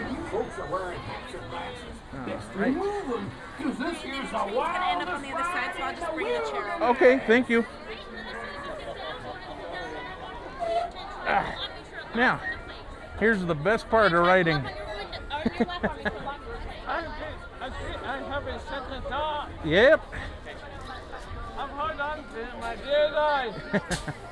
of 0.00 0.10
you 0.10 0.26
folks 0.30 0.58
are 0.58 0.66
wearing 0.66 0.98
hats 1.00 1.34
or 1.34 1.40
glasses, 1.50 1.84
best 2.26 2.48
right. 2.54 2.68
remove 2.68 3.08
them, 3.08 3.30
because 3.58 3.78
this 3.78 4.02
here's 4.02 4.16
the 4.18 4.22
It's 4.22 4.54
gonna 4.54 4.86
end 4.86 5.02
up 5.02 5.08
on 5.08 5.22
the 5.22 5.28
other 5.28 5.42
side, 5.42 5.74
so 5.76 5.82
I'll 5.82 5.96
just 5.96 6.12
bring 6.14 6.26
the 6.28 6.50
chair 6.50 6.74
over. 6.74 6.84
Okay, 6.84 7.22
thank 7.26 7.48
you. 7.48 7.64
Ah, 11.32 11.54
Now, 12.16 12.40
here's 13.20 13.44
the 13.44 13.54
best 13.54 13.88
part 13.88 14.12
of 14.12 14.26
riding. 14.26 14.56
I, 14.56 15.46
I, 16.88 17.70
I 18.04 18.16
have 18.28 18.46
a 18.48 18.58
second 18.68 19.02
thought. 19.04 19.48
Yep. 19.64 20.02
I'm 21.56 21.68
hold 21.68 22.00
on 22.00 22.16
to 22.18 22.58
my 22.60 22.74
dear 22.76 23.10
life. 23.12 24.14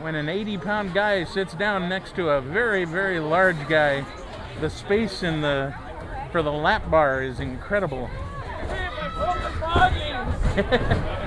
When 0.00 0.14
an 0.14 0.30
80 0.30 0.56
pound 0.56 0.94
guy 0.94 1.24
sits 1.24 1.52
down 1.52 1.90
next 1.90 2.16
to 2.16 2.30
a 2.30 2.40
very, 2.40 2.86
very 2.86 3.20
large 3.20 3.68
guy, 3.68 4.06
the 4.58 4.70
space 4.70 5.22
in 5.22 5.42
the 5.42 5.74
for 6.32 6.42
the 6.42 6.50
lap 6.50 6.90
bar 6.90 7.22
is 7.22 7.38
incredible. 7.38 8.08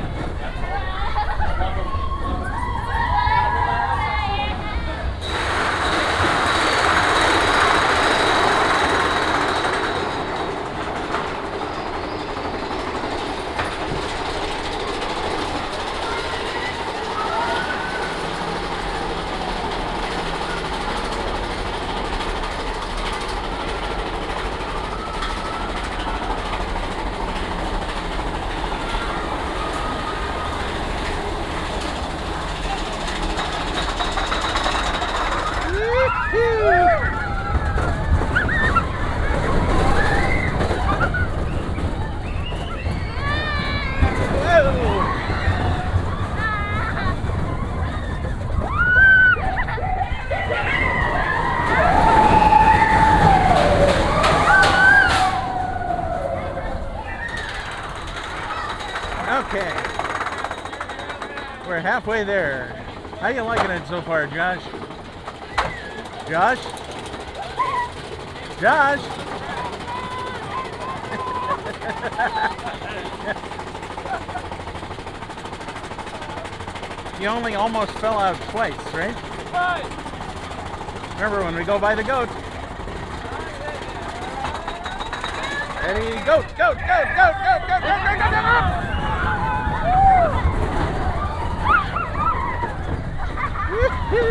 Okay. 59.54 59.74
We're 61.68 61.80
halfway 61.80 62.24
there. 62.24 62.68
How 63.20 63.23
you 63.34 63.42
liking 63.42 63.72
it 63.72 63.88
so 63.88 64.00
far, 64.04 64.28
Josh? 64.28 64.62
Josh? 66.30 66.60
Josh? 68.62 69.02
you 77.20 77.28
only 77.28 77.56
almost 77.56 77.92
fell 77.94 78.20
out 78.20 78.36
twice, 78.50 78.74
right? 78.94 79.16
Remember 81.16 81.44
when 81.44 81.56
we 81.56 81.64
go 81.64 81.80
by 81.80 81.96
the 81.96 82.04
goat? 82.04 82.30
Ready, 85.82 86.24
goat, 86.26 86.46
goat, 86.56 86.78
goat, 86.78 87.08
goat, 87.18 87.34
goat, 87.44 87.62
goat, 87.68 87.82
goat, 87.82 88.04
goat, 88.06 88.20
goat, 88.20 88.32
goat. 88.32 88.83
Here 94.14 94.22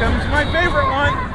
comes 0.00 0.24
my 0.30 0.44
favorite 0.50 0.90
one. 0.90 1.26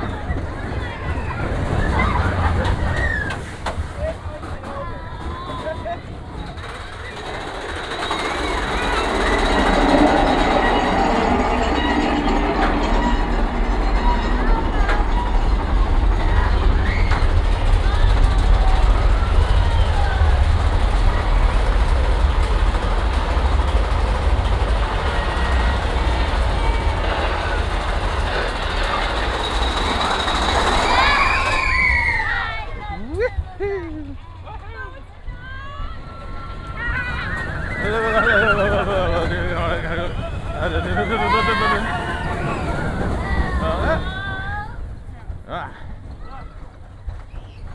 Ah. 45.53 45.69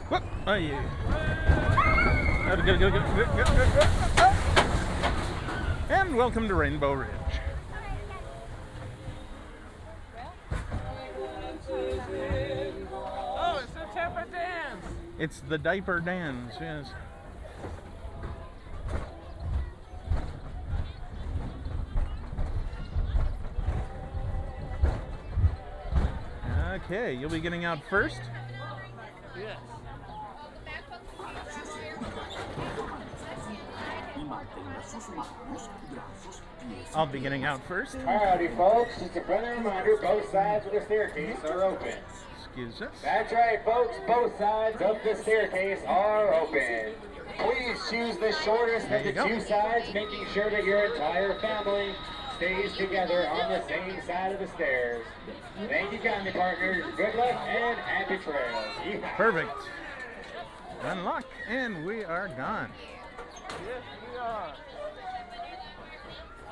Whoop. 0.08 0.22
Oh, 0.46 0.54
yeah. 0.54 0.82
Good, 2.48 2.64
good, 2.64 2.78
good, 2.78 2.92
good, 2.92 3.02
good, 3.02 3.26
good, 3.36 3.46
good, 3.46 3.72
good. 3.74 3.88
Ah. 4.16 4.32
And 5.90 6.16
welcome 6.16 6.48
to 6.48 6.54
Rainbow 6.54 6.94
Ridge. 6.94 7.10
Oh, 12.88 13.60
it's 13.62 13.72
the 13.72 13.84
Tampa 13.92 14.24
Dance. 14.32 14.86
It's 15.18 15.40
the 15.40 15.55
diaper 15.66 15.98
dance, 15.98 16.54
yes. 16.60 16.86
Okay, 26.84 27.14
you'll 27.14 27.28
be 27.28 27.40
getting 27.40 27.64
out 27.64 27.80
first. 27.90 28.20
I'll 36.94 37.06
be 37.06 37.20
getting 37.20 37.44
out 37.44 37.62
first. 37.66 37.96
Howdy, 37.96 38.48
folks. 38.56 38.98
Just 38.98 39.16
a 39.16 39.20
friendly 39.22 39.50
reminder, 39.50 39.96
both 40.00 40.30
sides 40.30 40.66
of 40.66 40.72
the 40.72 40.82
staircase 40.82 41.36
are 41.44 41.62
open. 41.64 41.94
Excuse 42.44 42.80
us. 42.82 42.90
That's 43.02 43.32
right, 43.32 43.64
folks. 43.64 43.94
Both 44.06 44.38
sides 44.38 44.80
of 44.80 44.98
the 45.04 45.14
staircase 45.22 45.80
are 45.86 46.34
open. 46.34 46.94
Please 47.38 47.78
choose 47.90 48.16
the 48.16 48.32
shortest 48.44 48.88
There 48.88 48.98
of 49.00 49.04
the 49.04 49.12
go. 49.12 49.28
two 49.28 49.40
sides, 49.42 49.92
making 49.92 50.24
sure 50.32 50.48
that 50.50 50.64
your 50.64 50.86
entire 50.86 51.38
family 51.40 51.94
stays 52.38 52.74
together 52.76 53.28
on 53.28 53.50
the 53.50 53.66
same 53.68 54.00
side 54.06 54.32
of 54.32 54.40
the 54.40 54.48
stairs. 54.54 55.04
Thank 55.68 55.92
you 55.92 55.98
kindly, 55.98 56.32
partners. 56.32 56.84
Good 56.96 57.14
luck 57.14 57.34
and 57.34 57.78
happy 57.78 58.16
trails. 58.18 58.64
Yeehaw. 58.84 59.16
Perfect. 59.16 59.52
Unlock, 60.82 61.24
and 61.48 61.84
we 61.84 62.04
are 62.04 62.28
gone. 62.28 62.70
Yes, 63.66 63.82
we 64.12 64.18
are. 64.18 64.54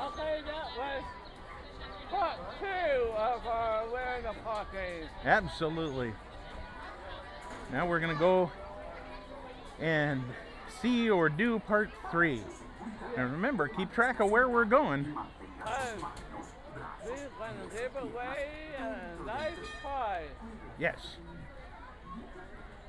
Okay, 0.06 0.40
that 0.46 0.68
was 0.76 1.02
part 2.10 2.38
two 2.60 3.12
of 3.16 3.46
uh, 3.46 3.50
our 3.50 3.88
wearing 3.90 4.22
the 4.22 4.34
parking. 4.44 5.08
Absolutely. 5.24 6.12
Now 7.72 7.86
we're 7.86 8.00
gonna 8.00 8.14
go 8.14 8.50
and 9.80 10.22
see 10.82 11.08
or 11.10 11.28
do 11.28 11.58
part 11.58 11.90
three. 12.10 12.42
And 13.16 13.32
remember, 13.32 13.68
keep 13.68 13.92
track 13.92 14.20
of 14.20 14.30
where 14.30 14.48
we're 14.48 14.64
going. 14.64 15.14
Gonna 17.38 17.68
give 17.72 17.96
away 18.02 18.48
a 18.78 19.24
nice 19.24 19.52
prize. 19.82 20.28
Yes. 20.78 21.16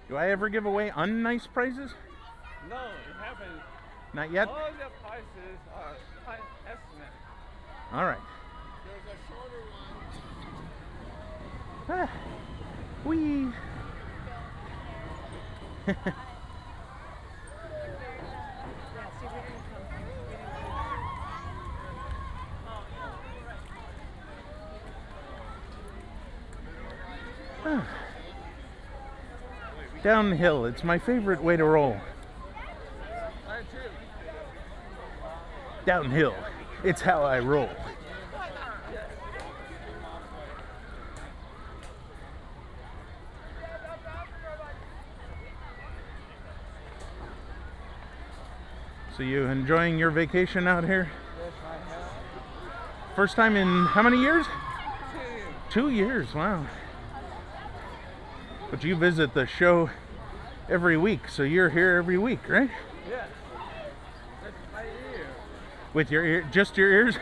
Do 0.09 0.15
I 0.15 0.29
ever 0.31 0.49
give 0.49 0.65
away 0.65 0.91
unnice 0.91 1.47
prizes? 1.51 1.91
No, 2.69 2.75
it 2.75 3.15
haven't. 3.21 3.61
Not 4.13 4.31
yet? 4.31 4.47
All 4.47 4.55
the 4.55 5.07
prices 5.07 5.59
are 5.74 5.74
price 5.74 5.74
estimate. 5.74 5.74
All 7.93 8.05
right. 8.05 8.17
There's 8.85 9.05
a 9.07 9.17
shorter 9.27 9.61
one. 11.87 12.09
Ah, 12.09 12.11
we. 13.05 13.47
Ah. 27.67 27.87
Downhill, 30.03 30.65
it's 30.65 30.83
my 30.83 30.99
favorite 30.99 31.41
way 31.41 31.57
to 31.57 31.65
roll. 31.65 31.97
Downhill, 35.85 36.35
it's 36.85 37.01
how 37.01 37.23
I 37.23 37.39
roll. 37.39 37.69
So 49.17 49.23
you 49.23 49.45
enjoying 49.45 49.97
your 49.97 50.11
vacation 50.11 50.67
out 50.67 50.83
here? 50.83 51.09
Yes, 51.39 51.53
I 51.65 51.89
have. 51.89 53.15
First 53.15 53.37
time 53.37 53.55
in 53.55 53.85
how 53.85 54.03
many 54.03 54.17
years? 54.19 54.45
Two. 55.71 55.87
Two 55.87 55.89
years, 55.89 56.35
wow. 56.35 56.65
But 58.69 58.83
you 58.83 58.95
visit 58.97 59.33
the 59.33 59.47
show 59.47 59.89
every 60.69 60.97
week, 60.97 61.29
so 61.29 61.43
you're 61.43 61.69
here 61.69 61.95
every 61.95 62.17
week, 62.17 62.49
right? 62.49 62.69
Yes. 63.09 63.29
That's 64.43 64.73
my 64.73 64.83
ear. 64.83 65.27
With 65.95 66.11
your 66.11 66.25
ear, 66.25 66.45
just 66.51 66.75
your 66.75 66.91
ears? 66.91 67.15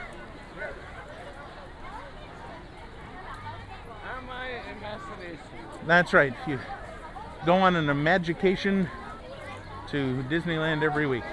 And 4.17 4.27
my 4.27 4.47
imagination. 4.75 5.39
That's 5.85 6.11
right. 6.11 6.33
You 6.47 6.59
go 7.45 7.53
on 7.53 7.75
an 7.75 7.85
imagication 7.85 8.89
to 9.91 10.25
Disneyland 10.27 10.81
every 10.81 11.05
week. 11.05 11.23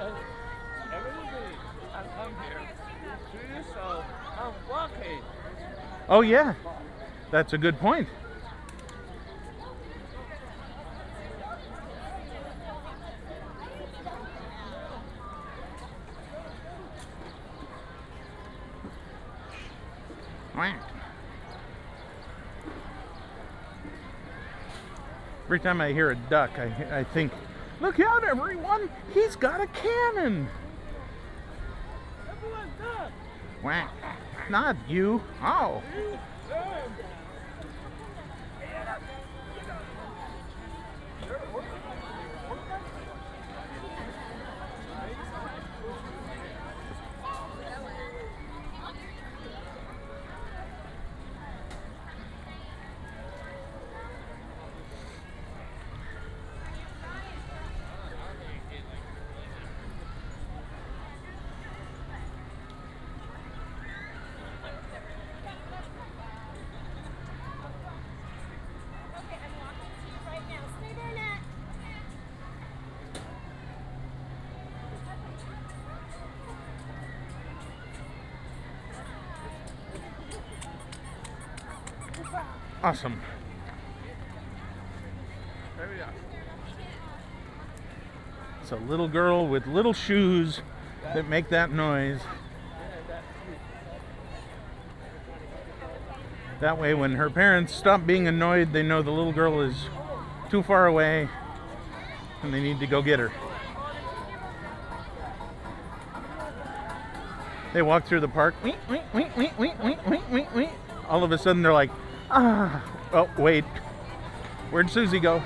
And 0.00 0.12
every 0.92 1.12
day 1.12 1.54
I 1.94 2.02
come 2.16 2.34
here 2.48 2.58
to 3.30 3.56
you, 3.56 3.62
so 3.72 4.02
I'm 4.36 4.52
walking. 4.68 5.22
Oh 6.08 6.22
yeah, 6.22 6.54
that's 7.30 7.52
a 7.52 7.58
good 7.58 7.78
point. 7.78 8.08
Every 25.44 25.60
time 25.60 25.80
I 25.80 25.92
hear 25.92 26.10
a 26.10 26.16
duck, 26.16 26.58
I, 26.58 26.98
I 26.98 27.04
think, 27.04 27.32
look 27.80 28.00
out, 28.00 28.24
everyone! 28.24 28.90
He's 29.14 29.36
got 29.36 29.60
a 29.60 29.68
cannon! 29.68 30.48
Everyone's 32.28 32.72
done. 32.80 33.12
Whack. 33.62 33.90
Not 34.50 34.76
you. 34.88 35.22
Oh. 35.42 35.80
Awesome. 82.82 83.20
It's 88.62 88.70
a 88.70 88.76
little 88.76 89.08
girl 89.08 89.48
with 89.48 89.66
little 89.66 89.92
shoes 89.92 90.60
that 91.02 91.28
make 91.28 91.48
that 91.48 91.72
noise. 91.72 92.20
That 96.60 96.78
way, 96.78 96.94
when 96.94 97.12
her 97.12 97.30
parents 97.30 97.74
stop 97.74 98.06
being 98.06 98.28
annoyed, 98.28 98.72
they 98.72 98.82
know 98.82 99.02
the 99.02 99.10
little 99.10 99.32
girl 99.32 99.60
is 99.60 99.86
too 100.50 100.62
far 100.62 100.86
away 100.86 101.28
and 102.42 102.54
they 102.54 102.60
need 102.60 102.78
to 102.80 102.86
go 102.86 103.02
get 103.02 103.18
her. 103.18 103.32
They 107.72 107.82
walk 107.82 108.06
through 108.06 108.20
the 108.20 108.28
park, 108.28 108.54
all 111.08 111.24
of 111.24 111.32
a 111.32 111.38
sudden 111.38 111.62
they're 111.62 111.72
like, 111.72 111.90
Oh, 112.40 113.28
wait. 113.36 113.64
Where'd 114.70 114.90
Susie 114.90 115.18
go? 115.18 115.42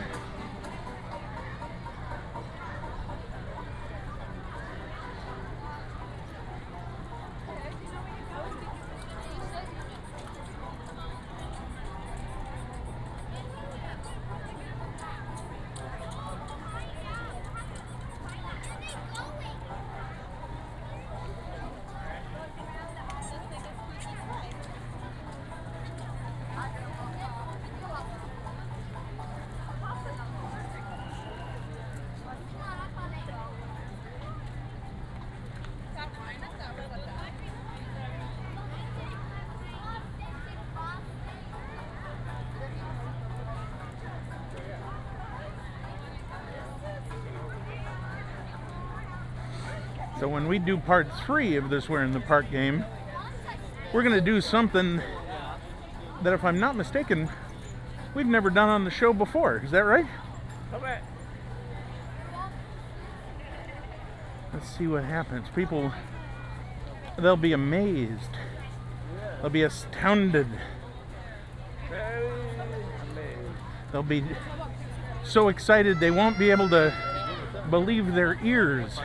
When 50.43 50.49
we 50.49 50.59
do 50.59 50.77
part 50.77 51.07
three 51.25 51.55
of 51.55 51.71
this 51.71 51.89
Where 51.89 52.03
in 52.03 52.11
the 52.11 52.19
Park 52.19 52.51
game, 52.51 52.85
we're 53.93 54.03
going 54.03 54.17
to 54.17 54.21
do 54.21 54.41
something 54.41 55.01
that, 56.25 56.33
if 56.33 56.43
I'm 56.43 56.59
not 56.59 56.75
mistaken, 56.75 57.29
we've 58.13 58.27
never 58.27 58.51
done 58.51 58.69
on 58.69 58.83
the 58.83 58.91
show 58.91 59.13
before. 59.13 59.63
Is 59.65 59.71
that 59.71 59.85
right? 59.85 60.05
Correct. 60.73 61.07
Let's 64.53 64.69
see 64.77 64.89
what 64.89 65.05
happens. 65.05 65.47
People, 65.55 65.93
they'll 67.17 67.37
be 67.37 67.53
amazed. 67.53 68.37
They'll 69.41 69.49
be 69.49 69.63
astounded. 69.63 70.49
They'll 73.93 74.03
be 74.03 74.25
so 75.23 75.47
excited 75.47 76.01
they 76.01 76.11
won't 76.11 76.37
be 76.37 76.51
able 76.51 76.69
to 76.71 76.93
believe 77.71 78.15
their 78.15 78.41
ears. 78.43 78.99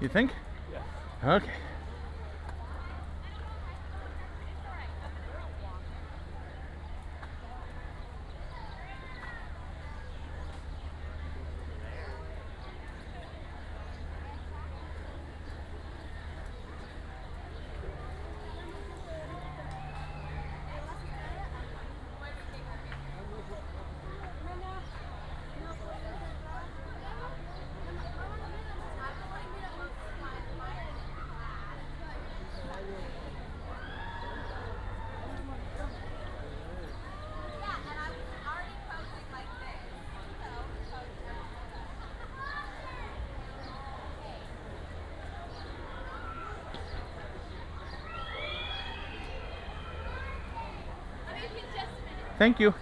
You 0.00 0.08
think? 0.08 0.32
Yeah. 0.72 1.34
Okay. 1.36 1.52
Thank 52.40 52.58
you. 52.58 52.72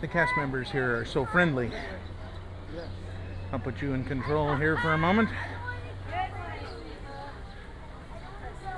The 0.00 0.08
cast 0.08 0.34
members 0.38 0.70
here 0.70 0.96
are 0.96 1.04
so 1.04 1.26
friendly. 1.26 1.70
I'll 3.52 3.58
put 3.58 3.82
you 3.82 3.92
in 3.92 4.06
control 4.06 4.56
here 4.56 4.78
for 4.78 4.94
a 4.94 4.96
moment. 4.96 5.28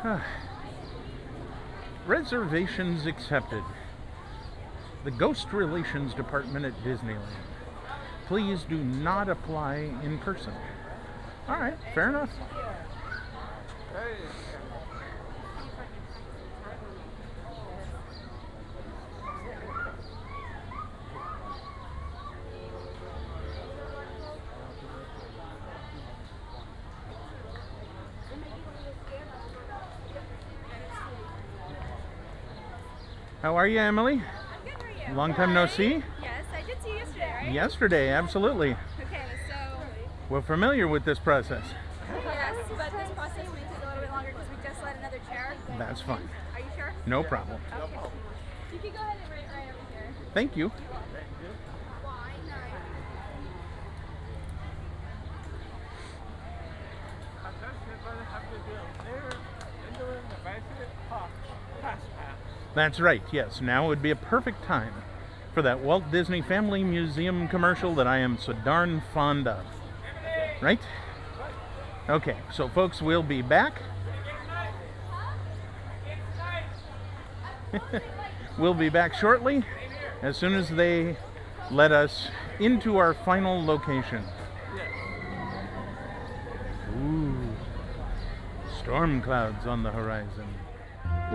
Ah. 0.02 0.26
Reservations 2.04 3.06
accepted. 3.06 3.62
The 5.04 5.12
Ghost 5.12 5.52
Relations 5.52 6.14
Department 6.14 6.64
at 6.64 6.74
Disneyland. 6.82 7.22
Please 8.26 8.64
do 8.68 8.78
not 8.78 9.28
apply 9.28 9.88
in 10.02 10.18
person. 10.18 10.52
All 11.48 11.60
right, 11.60 11.78
fair 11.94 12.08
enough. 12.08 12.30
You, 33.72 33.80
Emily? 33.80 34.16
Good, 34.16 34.72
how 34.74 34.80
are 34.84 35.10
you? 35.10 35.16
Long 35.16 35.34
time 35.34 35.54
no 35.54 35.66
see? 35.66 36.02
Yes, 36.20 36.44
I 36.54 36.62
did 36.62 36.76
see 36.82 36.90
you 36.90 36.96
yesterday, 36.96 37.32
right? 37.42 37.52
Yesterday, 37.52 38.08
absolutely. 38.10 38.76
Okay, 39.06 39.22
so 39.48 39.54
We're 40.28 40.42
familiar 40.42 40.86
with 40.86 41.04
this 41.04 41.18
process. 41.18 41.64
yes, 42.24 42.56
but 42.76 42.92
this 42.92 43.10
process 43.16 43.36
may 43.36 43.60
take 43.60 43.82
a 43.82 43.86
little 43.86 44.00
bit 44.02 44.10
longer 44.10 44.30
because 44.32 44.48
we 44.50 44.68
just 44.68 44.82
let 44.82 44.96
another 44.98 45.20
chair. 45.28 45.54
That's 45.78 46.02
fine. 46.02 46.28
Are 46.54 46.60
you 46.60 46.66
sure? 46.76 46.92
No 47.06 47.22
problem. 47.22 47.60
Okay. 47.80 47.92
You 48.74 48.78
can 48.78 48.90
go 48.92 48.98
ahead 48.98 49.16
and 49.22 49.30
write 49.30 49.56
right 49.56 49.68
over 49.68 49.92
here. 49.92 50.14
Thank 50.34 50.56
you. 50.56 50.70
That's 62.74 63.00
right, 63.00 63.22
yes. 63.30 63.60
Now 63.60 63.86
would 63.88 64.02
be 64.02 64.10
a 64.10 64.16
perfect 64.16 64.64
time 64.64 64.94
for 65.52 65.62
that 65.62 65.80
Walt 65.80 66.10
Disney 66.10 66.40
Family 66.40 66.82
Museum 66.82 67.46
commercial 67.48 67.94
that 67.96 68.06
I 68.06 68.18
am 68.18 68.38
so 68.38 68.52
darn 68.52 69.02
fond 69.12 69.46
of. 69.46 69.64
Right? 70.60 70.80
Okay, 72.08 72.36
so 72.52 72.68
folks, 72.68 73.02
we'll 73.02 73.22
be 73.22 73.42
back. 73.42 73.82
we'll 78.58 78.74
be 78.74 78.88
back 78.88 79.14
shortly 79.14 79.64
as 80.22 80.36
soon 80.36 80.54
as 80.54 80.70
they 80.70 81.16
let 81.70 81.92
us 81.92 82.28
into 82.58 82.96
our 82.96 83.12
final 83.12 83.64
location. 83.64 84.24
Ooh, 86.98 87.36
storm 88.80 89.22
clouds 89.22 89.66
on 89.66 89.82
the 89.82 89.90
horizon. 89.90 90.46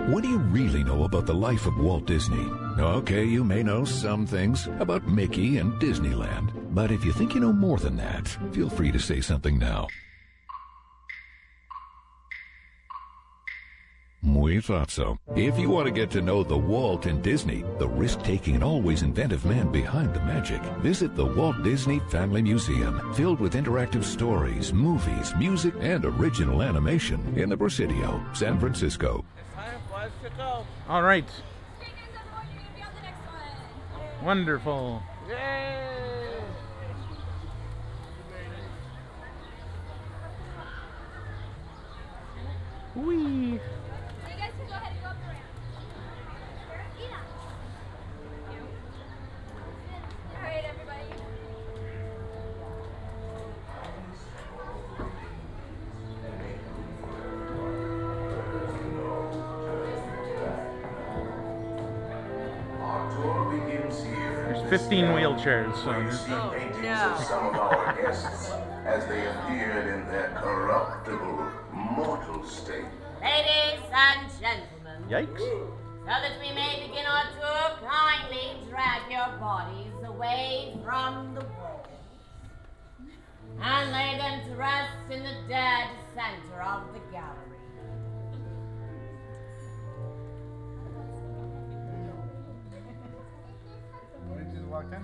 What 0.06 0.22
do 0.22 0.28
you 0.28 0.38
really 0.38 0.84
know 0.84 1.04
about 1.04 1.26
the 1.26 1.34
life 1.34 1.66
of 1.66 1.76
Walt 1.76 2.06
Disney? 2.06 2.48
Okay, 2.78 3.24
you 3.24 3.44
may 3.44 3.62
know 3.62 3.84
some 3.84 4.26
things 4.26 4.66
about 4.78 5.06
Mickey 5.06 5.58
and 5.58 5.72
Disneyland, 5.80 6.50
but 6.74 6.90
if 6.90 7.04
you 7.04 7.12
think 7.12 7.34
you 7.34 7.40
know 7.40 7.52
more 7.52 7.78
than 7.78 7.96
that, 7.96 8.28
feel 8.52 8.70
free 8.70 8.90
to 8.92 8.98
say 8.98 9.20
something 9.20 9.58
now. 9.58 9.86
We 14.22 14.60
thought 14.60 14.90
so. 14.90 15.18
If 15.36 15.58
you 15.58 15.70
want 15.70 15.86
to 15.86 15.92
get 15.92 16.10
to 16.10 16.22
know 16.22 16.42
the 16.42 16.56
Walt 16.56 17.06
and 17.06 17.22
Disney, 17.22 17.64
the 17.78 17.88
risk-taking 17.88 18.56
and 18.56 18.64
always 18.64 19.02
inventive 19.02 19.44
man 19.44 19.70
behind 19.70 20.12
the 20.12 20.20
magic, 20.20 20.60
visit 20.80 21.14
the 21.14 21.24
Walt 21.24 21.62
Disney 21.62 22.00
Family 22.08 22.42
Museum, 22.42 23.14
filled 23.14 23.40
with 23.40 23.54
interactive 23.54 24.02
stories, 24.04 24.72
movies, 24.72 25.34
music, 25.36 25.74
and 25.80 26.04
original 26.04 26.62
animation 26.62 27.20
in 27.36 27.48
the 27.48 27.56
Presidio, 27.56 28.24
San 28.32 28.58
Francisco. 28.58 29.24
Us 30.08 30.32
go. 30.38 30.64
All 30.88 31.02
right. 31.02 31.28
Wonderful. 34.22 35.02
Yay! 35.28 35.68
15 64.68 65.04
wheelchairs, 65.06 65.74
so 65.76 65.86
Where 65.88 66.00
you 66.02 66.06
oh, 66.08 66.10
there's 66.10 66.20
see 66.20 66.30
no- 66.82 67.16
some 67.26 67.46
of 67.46 67.54
our 67.56 67.96
guests 68.02 68.50
as 68.84 69.06
they 69.06 69.26
appeared 69.26 69.86
in 69.86 70.06
their 70.08 70.30
corruptible, 70.36 71.48
mortal 71.72 72.44
state. 72.44 72.84
Ladies 73.22 73.80
and 73.92 74.30
gentlemen, 74.40 75.08
Yikes. 75.08 75.38
so 75.38 76.06
that 76.06 76.38
we 76.40 76.52
may 76.54 76.86
begin 76.86 77.04
our 77.06 77.24
tour, 77.32 77.88
kindly 77.88 78.56
drag 78.68 79.10
your 79.10 79.38
bodies 79.38 79.92
away 80.04 80.76
from 80.84 81.34
the 81.34 81.40
wall. 81.40 81.86
and 83.60 83.90
lay 83.90 84.16
them 84.18 84.48
to 84.50 84.56
rest 84.56 84.92
in 85.10 85.22
the 85.22 85.34
dead 85.48 85.88
center 86.14 86.62
of 86.62 86.92
the 86.92 87.00
gallery. 87.10 87.57
We 94.68 94.74
walked 94.74 94.92
in. 94.92 95.00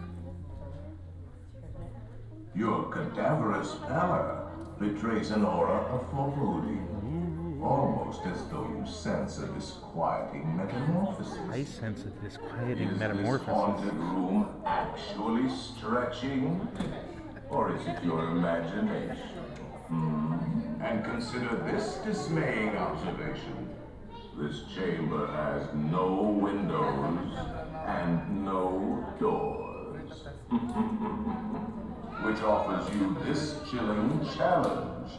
Your 2.55 2.85
cadaverous 2.91 3.75
pallor 3.87 4.51
betrays 4.79 5.31
an 5.31 5.45
aura 5.45 5.79
of 5.87 6.11
foreboding, 6.11 7.61
almost 7.63 8.27
as 8.27 8.45
though 8.49 8.69
you 8.69 8.87
sense 8.87 9.39
a 9.39 9.47
disquieting 9.47 10.55
metamorphosis. 10.55 11.39
I 11.51 11.65
sense 11.65 12.05
a 12.05 12.11
disquieting 12.23 12.89
Is 12.89 12.99
this 12.99 13.41
haunted 13.43 13.95
room 13.95 14.49
actually 14.67 15.49
stretching? 15.49 16.69
Or 17.49 17.75
is 17.75 17.87
it 17.87 18.05
your 18.05 18.23
imagination? 18.31 19.17
Hmm. 19.89 20.35
And 20.83 21.03
consider 21.05 21.57
this 21.65 21.97
dismaying 22.05 22.77
observation. 22.77 23.74
This 24.37 24.63
chamber 24.75 25.29
has 25.29 25.73
no 25.75 26.39
windows 26.43 27.39
and 27.87 28.45
no 28.45 29.07
doors. 29.21 30.25
Which 32.25 32.43
offers 32.43 32.93
you 32.95 33.17
this 33.25 33.55
chilling 33.71 34.27
challenge 34.37 35.13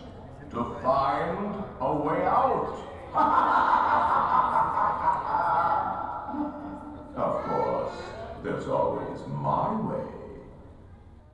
to 0.51 0.75
find 0.83 1.63
a 1.79 1.95
way 1.95 2.25
out. 2.25 2.77
Of 7.15 7.43
course, 7.45 7.95
there's 8.43 8.67
always 8.67 9.21
my 9.29 9.71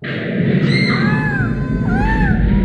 way. 0.04 2.52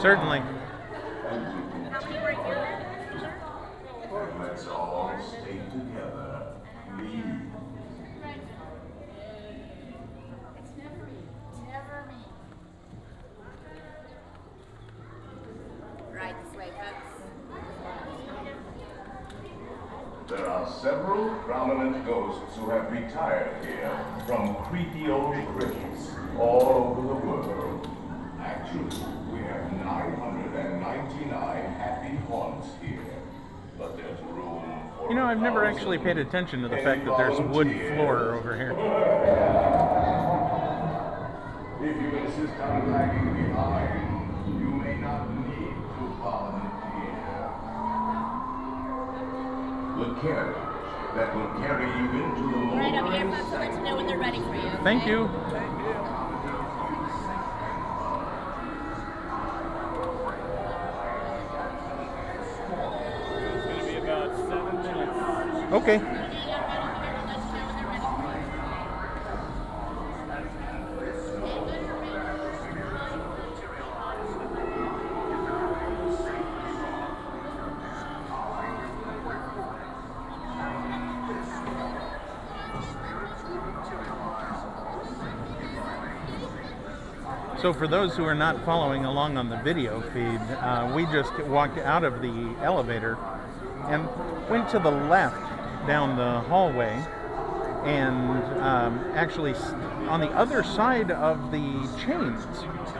Certainly. 0.00 0.42
Let's 4.38 4.66
all 4.68 5.12
stay 5.28 5.58
together. 5.72 6.52
Right. 16.12 16.36
There 20.28 20.48
are 20.48 20.70
several 20.80 21.34
prominent 21.38 22.06
ghosts 22.06 22.56
who 22.56 22.70
have 22.70 22.92
retired 22.92 23.64
here 23.64 23.98
from 24.26 24.54
creepy 24.66 25.10
old 25.10 25.34
crypts 25.56 26.10
all 26.38 26.96
over 26.96 27.08
the 27.08 27.14
world. 27.14 27.88
Actually, 28.40 29.07
999 30.88 31.72
happy 31.74 32.16
haunts 32.28 32.68
here. 32.80 33.04
But 33.76 33.96
there's 33.96 34.18
room 34.22 34.64
for 34.96 35.10
You 35.10 35.14
know, 35.14 35.26
I've 35.26 35.40
never 35.40 35.64
actually 35.64 35.98
paid 35.98 36.16
attention 36.16 36.62
to 36.62 36.68
the 36.68 36.78
fact 36.78 37.04
that 37.04 37.16
there's 37.18 37.38
wood 37.38 37.66
volunteers. 37.68 37.94
floor 37.94 38.34
over 38.34 38.56
here. 38.56 38.72
If 41.80 41.96
you 42.02 42.18
insist 42.18 42.60
on 42.60 42.90
lagging 42.90 43.34
behind, 43.34 44.48
you 44.48 44.70
may 44.80 44.96
not 44.96 45.28
need 45.46 45.76
to 45.76 46.04
volunteer. 46.24 47.18
The 49.98 50.08
carriage 50.20 50.56
that 51.14 51.36
will 51.36 51.52
carry 51.60 51.86
you 51.86 52.24
into 52.24 52.42
the 52.42 52.58
Right 52.76 52.94
over 52.94 53.12
here, 53.12 53.24
motoring 53.24 53.32
folks. 53.32 53.52
I'll 53.52 53.60
let 53.60 53.72
you 53.74 53.80
know 53.82 53.96
when 53.96 54.06
they're 54.06 54.18
ready 54.18 54.40
for 54.40 54.54
you. 54.54 54.70
Thank 54.82 55.02
okay? 55.02 55.10
you. 55.10 55.77
Okay. 65.88 66.04
So, 87.62 87.72
for 87.72 87.88
those 87.88 88.14
who 88.14 88.24
are 88.24 88.34
not 88.34 88.62
following 88.66 89.06
along 89.06 89.38
on 89.38 89.48
the 89.48 89.56
video 89.56 90.02
feed, 90.12 90.38
uh, 90.60 90.92
we 90.94 91.06
just 91.06 91.32
walked 91.44 91.78
out 91.78 92.04
of 92.04 92.20
the 92.20 92.54
elevator 92.62 93.16
and 93.86 94.06
went 94.50 94.68
to 94.68 94.78
the 94.78 94.90
left 94.90 95.47
down 95.88 96.18
the 96.18 96.40
hallway, 96.48 97.02
and 97.84 98.60
um, 98.60 98.98
actually 99.14 99.54
on 100.06 100.20
the 100.20 100.28
other 100.28 100.62
side 100.62 101.10
of 101.10 101.50
the 101.50 101.88
chains, 101.98 102.44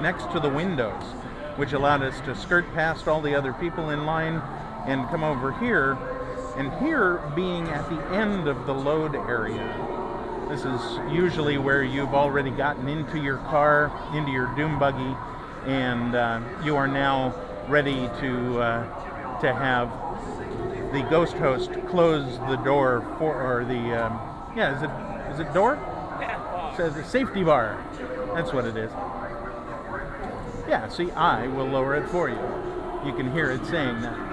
next 0.00 0.32
to 0.32 0.40
the 0.40 0.48
windows, 0.48 1.02
which 1.56 1.74
allowed 1.74 2.02
us 2.02 2.18
to 2.22 2.34
skirt 2.34 2.64
past 2.72 3.06
all 3.06 3.20
the 3.20 3.34
other 3.34 3.52
people 3.52 3.90
in 3.90 4.06
line 4.06 4.42
and 4.86 5.06
come 5.10 5.22
over 5.22 5.52
here. 5.52 5.98
And 6.56 6.72
here 6.84 7.18
being 7.36 7.68
at 7.68 7.88
the 7.90 8.00
end 8.16 8.48
of 8.48 8.66
the 8.66 8.74
load 8.74 9.14
area, 9.14 10.46
this 10.48 10.64
is 10.64 10.98
usually 11.12 11.58
where 11.58 11.84
you've 11.84 12.14
already 12.14 12.50
gotten 12.50 12.88
into 12.88 13.18
your 13.18 13.36
car, 13.36 13.92
into 14.14 14.32
your 14.32 14.46
doom 14.56 14.78
buggy, 14.78 15.14
and 15.66 16.14
uh, 16.14 16.40
you 16.64 16.74
are 16.74 16.88
now 16.88 17.34
ready 17.68 18.08
to 18.20 18.60
uh, 18.60 19.40
to 19.40 19.52
have 19.52 20.07
the 20.92 21.02
ghost 21.10 21.34
host 21.34 21.70
close 21.88 22.38
the 22.48 22.56
door 22.56 23.04
for, 23.18 23.34
or 23.42 23.64
the 23.64 24.06
um, 24.06 24.20
yeah, 24.56 24.76
is 24.76 24.82
it 24.82 25.32
is 25.32 25.40
it 25.40 25.52
door? 25.54 25.78
Says 26.76 26.96
a 26.96 27.04
safety 27.04 27.42
bar. 27.42 27.82
That's 28.34 28.52
what 28.52 28.64
it 28.64 28.76
is. 28.76 28.90
Yeah. 30.68 30.88
See, 30.88 31.10
I 31.12 31.48
will 31.48 31.66
lower 31.66 31.96
it 31.96 32.08
for 32.08 32.28
you. 32.28 32.38
You 33.04 33.12
can 33.16 33.32
hear 33.32 33.50
it 33.50 33.64
saying 33.66 34.00
that. 34.02 34.27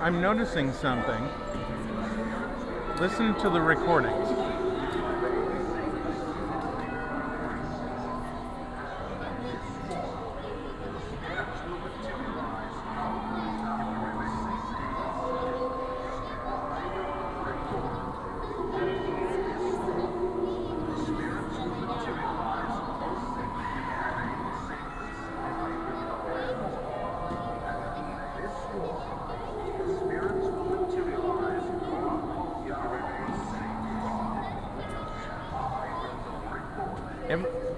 I'm 0.00 0.20
noticing 0.20 0.72
something. 0.72 1.28
Listen 3.00 3.34
to 3.40 3.50
the 3.50 3.60
recordings. 3.60 4.47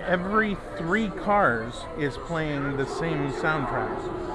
Every 0.06 0.56
three 0.78 1.08
cars 1.08 1.84
is 1.98 2.16
playing 2.16 2.76
the 2.76 2.86
same 2.86 3.32
soundtrack. 3.32 4.29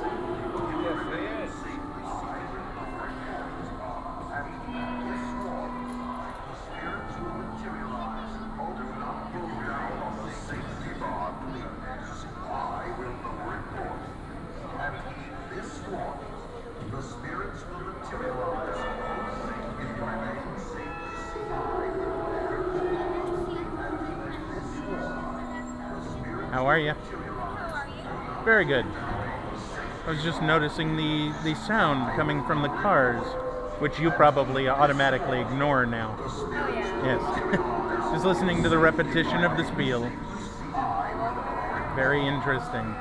Noticing 30.46 30.96
the, 30.96 31.34
the 31.44 31.56
sound 31.56 32.16
coming 32.16 32.44
from 32.46 32.62
the 32.62 32.70
cars, 32.70 33.26
which 33.80 34.00
you 34.00 34.12
probably 34.12 34.68
automatically 34.68 35.42
ignore 35.42 35.86
now. 35.86 36.16
Oh, 36.20 37.02
yes. 37.04 38.12
just 38.14 38.26
listening 38.26 38.64
to 38.64 38.70
the 38.70 38.78
repetition 38.78 39.44
of 39.44 39.58
the 39.58 39.66
spiel. 39.66 40.10
Very 41.96 42.26
interesting. 42.26 42.96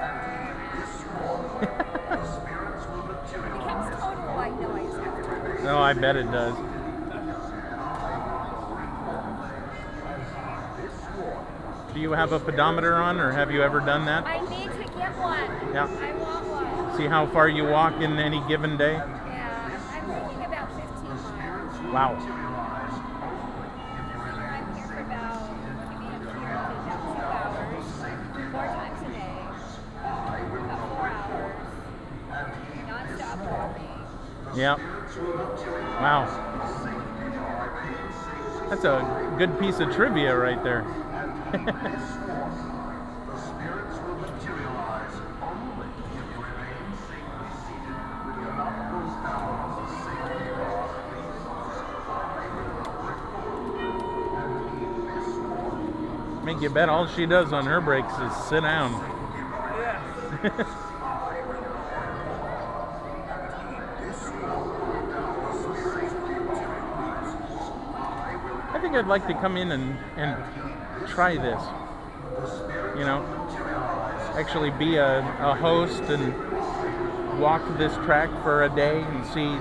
becomes 3.31 3.91
total 4.01 4.35
white 4.35 4.61
noise 4.61 4.95
after. 4.95 5.69
Oh, 5.69 5.79
I 5.79 5.93
bet 5.93 6.17
it 6.17 6.31
does. 6.31 6.55
Do 11.95 12.01
you 12.01 12.11
have 12.11 12.33
a 12.33 12.41
pedometer 12.41 12.95
on, 12.95 13.21
or 13.21 13.31
have 13.31 13.53
you 13.53 13.63
ever 13.63 13.79
done 13.79 14.05
that? 14.07 14.27
I 14.27 14.41
need 14.51 14.71
to 14.73 14.93
get 14.99 15.17
one. 15.17 15.73
Yeah. 15.73 15.87
I 15.87 16.13
want 16.15 16.47
one. 16.49 16.94
See 17.05 17.11
how 17.11 17.27
far 17.27 17.51
you 17.51 17.65
walk 17.65 18.01
in 18.01 18.19
any 18.19 18.41
given 18.49 18.79
day? 18.79 18.95
Yeah, 18.95 19.03
I'm 19.93 20.09
thinking 20.09 20.47
about 20.47 20.73
15 20.73 20.89
miles. 21.05 21.93
Wow. 21.93 22.17
I'm 24.49 24.75
here 24.75 24.87
for 24.87 25.01
about, 25.01 25.53
maybe 25.53 26.01
I'm 26.01 26.41
here 26.41 26.55
about 26.55 26.73
two 26.81 27.21
hours, 27.21 27.85
four 28.53 28.65
times 28.65 29.03
a 29.03 29.09
day, 29.13 29.37
about 30.65 30.81
four 30.89 31.07
hours, 31.13 31.61
non-stop 32.89 33.39
walking. 33.53 33.95
Yep. 34.57 34.79
Wow. 36.01 36.25
That's 38.71 38.85
a 38.85 39.35
good 39.37 39.53
piece 39.61 39.79
of 39.79 39.93
trivia 39.95 40.35
right 40.35 40.65
there. 40.65 40.87
bet 56.75 56.89
all 56.89 57.07
she 57.07 57.25
does 57.25 57.53
on 57.53 57.65
her 57.67 57.81
breaks 57.81 58.13
is 58.13 58.35
sit 58.49 58.63
down. 58.63 58.93
I 68.75 68.79
think 68.83 68.95
I'd 68.97 69.07
like 69.07 69.27
to 69.29 69.35
come 69.35 69.57
in 69.57 69.71
and, 69.71 69.97
and 70.17 71.09
try 71.09 71.37
this. 71.37 71.63
You 72.99 73.05
know, 73.05 73.25
actually 74.37 74.71
be 74.71 74.97
a, 74.97 75.21
a 75.41 75.55
host 75.55 76.03
and 76.03 76.35
walk 77.41 77.63
this 77.79 77.95
track 78.05 78.31
for 78.43 78.65
a 78.65 78.69
day 78.69 79.01
and 79.01 79.27
see 79.27 79.59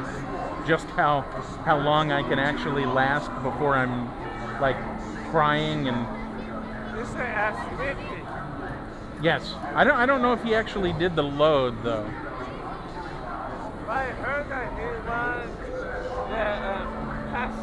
just 0.67 0.87
how 0.91 1.21
how 1.65 1.77
long 1.77 2.11
I 2.11 2.23
can 2.23 2.39
actually 2.39 2.85
last 2.85 3.29
before 3.43 3.75
I'm 3.75 4.07
like 4.61 4.77
crying 5.29 5.87
and 5.87 6.07
This 6.95 7.09
is 7.09 7.15
ask 7.15 7.69
50. 7.77 8.23
Yes. 9.23 9.55
I 9.73 9.83
don't 9.83 9.95
I 9.95 10.05
don't 10.05 10.21
know 10.21 10.33
if 10.33 10.43
he 10.43 10.53
actually 10.53 10.93
did 10.93 11.15
the 11.15 11.23
load 11.23 11.81
though. 11.83 12.05
I 13.87 14.05
heard 14.05 14.49
that 14.49 14.73
he 14.77 14.85
was 15.07 15.49
the 16.29 16.45
um, 16.73 17.29
past 17.31 17.57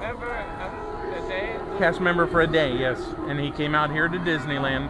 member 0.00 0.30
of 0.60 1.22
the 1.22 1.28
day. 1.28 1.78
cast 1.78 2.00
member 2.00 2.26
for 2.26 2.40
a 2.40 2.46
day, 2.46 2.76
yes. 2.76 3.00
And 3.28 3.38
he 3.38 3.50
came 3.50 3.74
out 3.74 3.90
here 3.90 4.08
to 4.08 4.18
Disneyland 4.18 4.88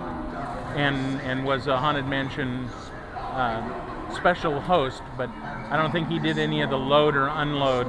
and 0.77 1.21
and 1.23 1.45
was 1.45 1.67
a 1.67 1.77
Haunted 1.79 2.07
Mansion 2.07 2.69
uh, 3.17 4.15
special 4.15 4.61
host, 4.61 5.03
but 5.17 5.31
I 5.71 5.77
don't 5.77 5.93
think 5.93 6.09
he 6.09 6.19
did 6.19 6.39
any 6.39 6.63
of 6.63 6.71
the 6.71 6.79
load 6.79 7.17
or 7.17 7.29
unload 7.29 7.89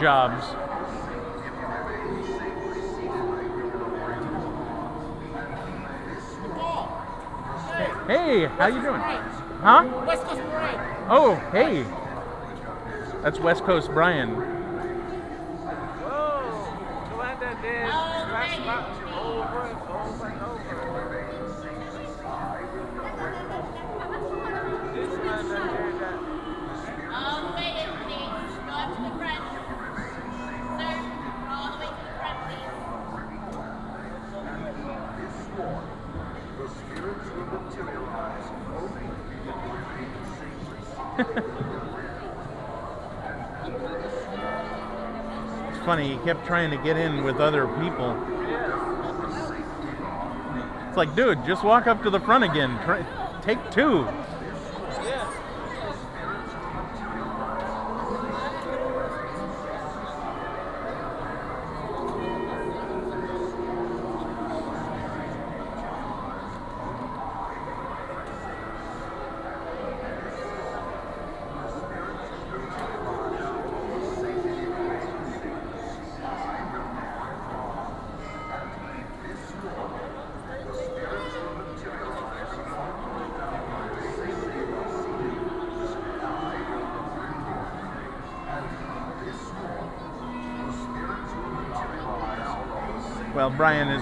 jobs. 0.00 0.44
Hey, 8.06 8.44
how 8.58 8.66
you 8.66 8.82
doing? 8.82 9.00
Huh? 9.62 10.04
West 10.06 10.24
Coast 10.24 10.42
Parade. 10.42 10.78
Oh, 11.08 11.36
hey. 11.52 11.86
That's 13.22 13.38
West 13.40 13.64
Coast 13.64 13.90
Brian. 13.92 14.53
Funny, 45.84 46.16
he 46.16 46.16
kept 46.24 46.46
trying 46.46 46.70
to 46.70 46.76
get 46.78 46.96
in 46.96 47.24
with 47.24 47.36
other 47.36 47.66
people. 47.66 48.16
It's 50.88 50.96
like, 50.96 51.14
dude, 51.14 51.44
just 51.44 51.64
walk 51.64 51.86
up 51.86 52.02
to 52.04 52.10
the 52.10 52.20
front 52.20 52.44
again. 52.44 52.78
Try, 52.84 53.04
take 53.42 53.58
two. 53.70 54.06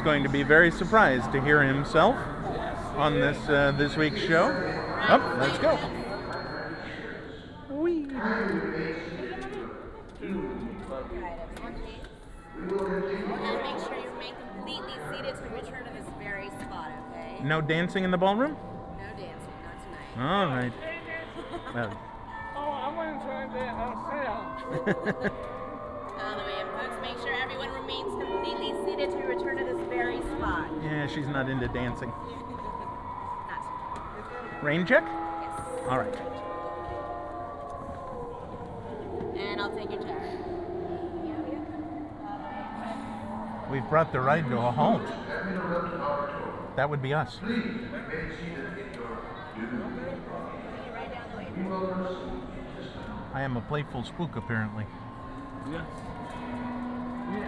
Going 0.04 0.22
to 0.22 0.28
be 0.28 0.42
very 0.42 0.70
surprised 0.70 1.32
to 1.32 1.40
hear 1.42 1.62
himself 1.62 2.16
on 2.96 3.14
this 3.14 3.36
uh, 3.48 3.72
this 3.72 3.96
week's 3.96 4.20
show. 4.20 4.46
Up, 5.08 5.22
let's 5.38 5.58
go. 5.58 5.78
Whee. 7.70 8.06
And 12.62 13.62
make 13.62 13.78
sure 13.80 13.96
you 13.96 14.10
remain 14.10 14.34
completely 14.54 14.92
seated 15.10 15.34
to 15.36 15.48
return 15.50 15.84
to 15.84 15.92
this 15.92 16.06
very 16.18 16.48
spot, 16.50 16.90
okay? 17.10 17.42
No 17.42 17.60
dancing 17.60 18.04
in 18.04 18.10
the 18.10 18.18
ballroom? 18.18 18.56
No 18.98 19.04
dancing, 19.16 19.54
not 19.64 19.76
tonight. 20.14 20.32
All 20.32 20.46
right. 20.46 20.72
Well, 21.74 21.98
Oh, 22.54 22.70
I'm 22.70 22.94
going 22.94 23.18
to 23.18 23.24
try 23.24 23.46
that 23.46 25.31
she's 31.22 31.32
not 31.32 31.48
into 31.48 31.68
dancing. 31.68 32.12
Rain 34.60 34.84
check? 34.86 35.04
Yes. 35.04 35.60
All 35.88 35.98
right. 35.98 36.14
And 39.36 39.60
I'll 39.60 39.74
take 39.74 39.90
your 39.90 40.02
chair. 40.02 40.38
We've 43.70 43.88
brought 43.88 44.12
the 44.12 44.20
ride 44.20 44.48
to 44.48 44.58
a 44.58 44.70
halt. 44.70 45.02
That 46.76 46.90
would 46.90 47.02
be 47.02 47.14
us. 47.14 47.38
I 53.34 53.42
am 53.42 53.56
a 53.56 53.60
playful 53.62 54.04
spook, 54.04 54.36
apparently. 54.36 54.86
Yes. 55.70 55.86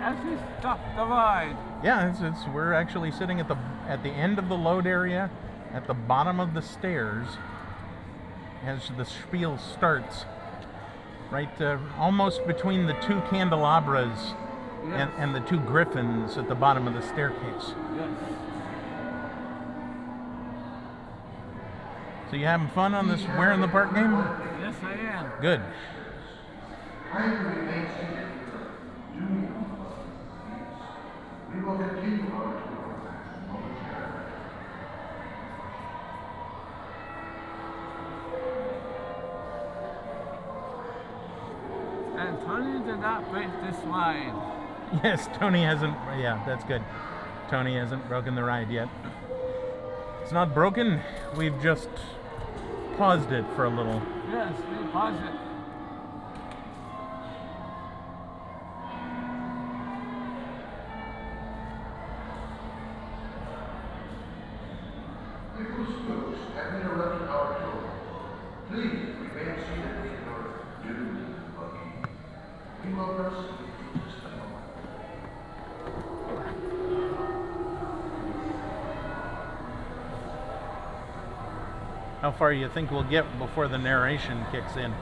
We 0.05 0.11
actually 0.11 0.37
stopped 0.59 0.97
the 0.97 1.07
ride. 1.07 1.57
Yeah, 1.83 2.11
it's, 2.11 2.21
it's 2.21 2.47
we're 2.53 2.75
actually 2.75 3.11
sitting 3.11 3.41
at 3.41 3.49
the 3.49 3.57
at 3.89 4.03
the 4.03 4.11
end 4.11 4.39
of 4.39 4.51
the 4.51 4.55
load 4.55 4.87
area, 4.87 5.31
at 5.73 5.87
the 5.87 5.95
bottom 5.95 6.41
of 6.41 6.53
the 6.53 6.61
stairs, 6.61 7.27
as 8.67 8.91
the 8.99 9.07
spiel 9.07 9.57
starts. 9.57 10.27
Right, 11.31 11.59
uh, 11.59 11.79
almost 11.97 12.47
between 12.47 12.85
the 12.87 12.93
two 13.01 13.23
candelabras 13.31 14.35
and, 14.85 15.11
and 15.17 15.35
the 15.35 15.41
two 15.41 15.59
griffins 15.59 16.37
at 16.37 16.49
the 16.49 16.55
bottom 16.55 16.87
of 16.87 16.93
the 16.93 17.01
staircase. 17.01 17.73
Yes. 17.97 18.11
So 22.31 22.37
you 22.37 22.45
having 22.45 22.69
fun 22.69 22.93
on 22.95 23.09
this 23.09 23.23
Where 23.23 23.53
in 23.53 23.63
the 23.63 23.69
Park 23.69 23.95
game? 23.95 24.13
Yes, 24.61 24.75
I 24.83 24.93
am. 24.93 25.33
Good. 25.41 25.63
We 31.55 31.61
will 31.63 31.77
continue 31.79 32.33
our 32.35 32.53
tour. 32.53 32.95
And 42.17 42.41
Tony 42.41 42.85
did 42.85 43.01
not 43.01 43.31
break 43.31 43.49
this 43.63 43.85
line. 43.85 44.35
Yes, 45.05 45.29
Tony 45.35 45.63
hasn't. 45.63 45.95
Yeah, 46.19 46.43
that's 46.45 46.65
good. 46.65 46.83
Tony 47.49 47.77
hasn't 47.77 48.09
broken 48.09 48.35
the 48.35 48.43
ride 48.43 48.71
yet. 48.71 48.89
It's 50.23 50.33
not 50.33 50.55
broken. 50.55 51.01
We've 51.37 51.61
just 51.63 51.89
paused 52.97 53.31
it 53.31 53.45
for 53.55 53.67
a 53.67 53.71
little. 53.71 54.03
Yes, 54.29 54.55
we 54.71 54.87
pause 54.89 55.21
it. 55.21 55.54
You 82.55 82.69
think 82.69 82.91
we'll 82.91 83.03
get 83.05 83.39
before 83.39 83.69
the 83.69 83.79
narration 83.79 84.47
kicks 84.51 84.77
in? 84.77 84.95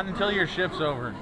Not 0.00 0.08
until 0.08 0.32
your 0.32 0.46
shift's 0.46 0.80
over. 0.80 1.12
So 1.12 1.18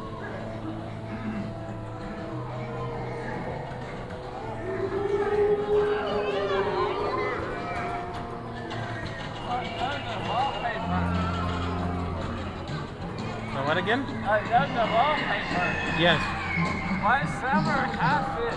what 13.64 13.78
again? 13.78 14.04
I 14.22 14.38
love 14.48 14.68
the 14.70 14.86
wallpaper. 14.94 15.66
Yes. 15.98 16.22
My 17.02 17.26
summer 17.40 17.80
outfit. 17.98 18.54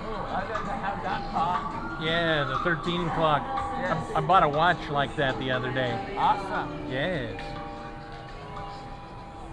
Oh, 0.00 0.24
I 0.32 0.40
didn't 0.48 0.68
have 0.68 1.02
that 1.02 1.20
car. 1.32 1.58
Yeah, 2.02 2.44
the 2.44 2.58
13 2.60 3.10
clock. 3.10 3.67
I 3.90 4.20
bought 4.20 4.42
a 4.42 4.48
watch 4.48 4.90
like 4.90 5.16
that 5.16 5.38
the 5.38 5.50
other 5.50 5.72
day. 5.72 5.98
Awesome. 6.16 6.90
Yes. 6.90 7.40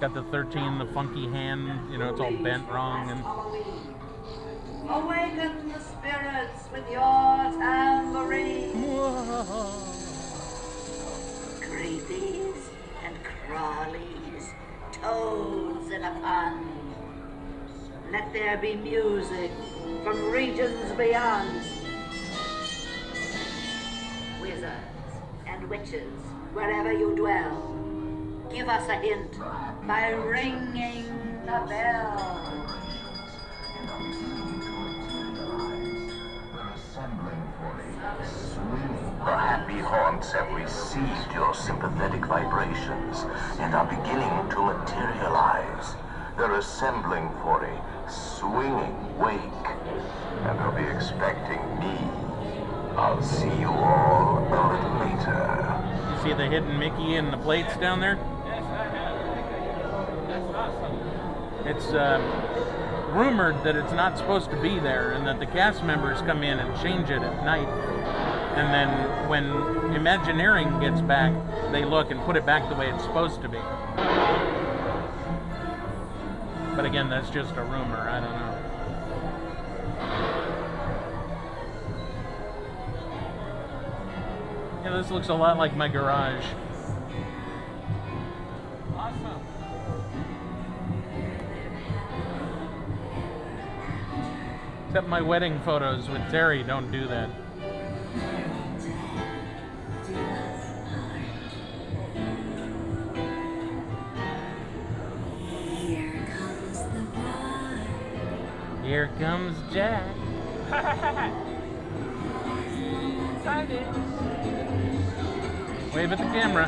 Got 0.02 0.14
the 0.14 0.24
13, 0.24 0.78
the 0.78 0.88
funky 0.88 1.30
hand, 1.30 1.90
you 1.90 1.98
know, 1.98 2.10
it's 2.10 2.20
all 2.20 2.36
bent 2.44 2.68
wrong 2.70 3.12
and 3.12 3.24
Awaken 4.90 5.70
the 5.70 5.80
spirits 5.80 6.70
with 6.72 6.84
your 6.92 7.52
tambourine. 7.58 8.74
Creepies 11.62 12.70
and 13.06 13.16
crawlies, 13.48 14.54
toads 14.92 15.92
in 15.92 16.04
a 16.04 16.12
pond. 16.22 16.94
Let 18.12 18.34
there 18.34 18.58
be 18.58 18.76
music 18.76 19.52
from 20.04 20.30
regions 20.30 20.92
beyond. 20.98 21.65
Witches, 25.70 26.14
wherever 26.54 26.92
you 26.92 27.16
dwell, 27.16 27.76
give 28.52 28.68
us 28.70 28.88
a 28.90 28.96
hint 28.96 29.40
by 29.88 30.10
ringing 30.10 31.06
the 31.46 31.66
bell. 31.68 32.62
The 39.26 39.36
happy 39.36 39.80
haunts 39.80 40.32
have 40.34 40.52
received 40.54 41.34
your 41.34 41.54
sympathetic 41.56 42.26
vibrations 42.26 43.26
and 43.60 43.74
are 43.74 43.86
beginning 43.86 44.50
to 44.52 44.62
materialize. 44.62 45.96
They're 46.38 46.60
assembling 46.60 47.30
for 47.42 47.64
a 47.64 48.12
swinging 48.12 49.18
wake, 49.18 49.40
and 50.44 50.60
they'll 50.60 50.72
be 50.72 50.84
expecting 50.96 51.80
me. 51.80 52.25
I'll 52.98 53.22
see 53.22 53.54
you 53.60 53.68
all 53.68 54.40
a 54.40 54.44
little 54.44 54.96
later. 55.00 55.84
you 56.12 56.24
see 56.24 56.34
the 56.34 56.48
hidden 56.48 56.80
Mickey 56.80 57.16
in 57.16 57.30
the 57.30 57.38
plates 57.38 57.76
down 57.78 58.00
there? 58.00 58.18
Yes, 58.46 58.64
I 58.64 58.84
have. 58.86 60.28
That's 60.28 60.56
awesome. 60.56 61.68
It's 61.68 61.88
uh, 61.94 63.12
rumored 63.14 63.64
that 63.64 63.76
it's 63.76 63.92
not 63.92 64.18
supposed 64.18 64.50
to 64.52 64.62
be 64.62 64.80
there 64.80 65.12
and 65.12 65.28
that 65.28 65.40
the 65.40 65.46
cast 65.46 65.84
members 65.84 66.22
come 66.22 66.44
in 66.44 66.60
and 66.60 66.82
change 66.82 67.10
it 67.10 67.22
at 67.22 67.46
night. 67.46 67.68
And 68.56 68.74
then 68.74 69.30
when 69.30 69.96
Imagineering 69.96 70.80
gets 70.80 71.02
back, 71.02 71.34
they 71.72 71.84
look 71.84 72.12
and 72.12 72.22
put 72.22 72.38
it 72.38 72.46
back 72.46 72.70
the 72.70 72.76
way 72.76 72.90
it's 72.90 73.04
supposed 73.04 73.42
to 73.42 73.50
be. 73.50 73.60
But 76.76 76.86
again, 76.86 77.10
that's 77.10 77.30
just 77.30 77.56
a 77.56 77.64
rumor. 77.64 78.10
I 78.10 78.20
don't 78.20 78.32
know. 78.32 78.55
Yeah, 84.86 84.98
this 84.98 85.10
looks 85.10 85.30
a 85.30 85.34
lot 85.34 85.58
like 85.58 85.76
my 85.76 85.88
garage. 85.88 86.46
Awesome. 88.96 89.42
Except 94.88 95.08
my 95.08 95.22
wedding 95.22 95.60
photos 95.62 96.08
with 96.08 96.22
Terry 96.30 96.62
don't 96.62 96.92
do 96.92 97.08
that. 97.08 97.32
Here 105.82 106.28
comes 106.38 106.80
the 106.94 107.02
bride. 107.12 107.88
Here 108.84 109.10
Jack. 109.74 110.04
Excited. 113.36 114.35
Wave 115.96 116.12
at 116.12 116.18
the 116.18 116.26
camera. 116.26 116.68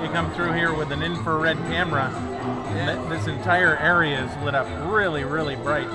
You 0.00 0.08
come 0.10 0.32
through 0.34 0.52
here 0.52 0.72
with 0.72 0.92
an 0.92 1.02
infrared 1.02 1.56
camera. 1.66 2.08
Th- 2.72 3.08
This 3.08 3.26
entire 3.26 3.76
area 3.78 4.24
is 4.24 4.44
lit 4.44 4.54
up 4.54 4.66
really, 4.90 5.24
really 5.24 5.56
bright. 5.56 5.88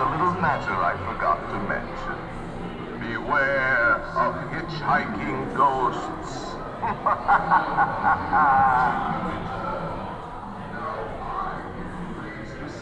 A 0.00 0.08
little 0.12 0.32
matter 0.40 0.72
I 0.72 0.96
forgot 1.04 1.36
to 1.52 1.58
mention. 1.68 2.16
Beware 3.00 3.96
of 4.16 4.34
hitchhiking 4.48 5.54
ghosts. 5.56 6.56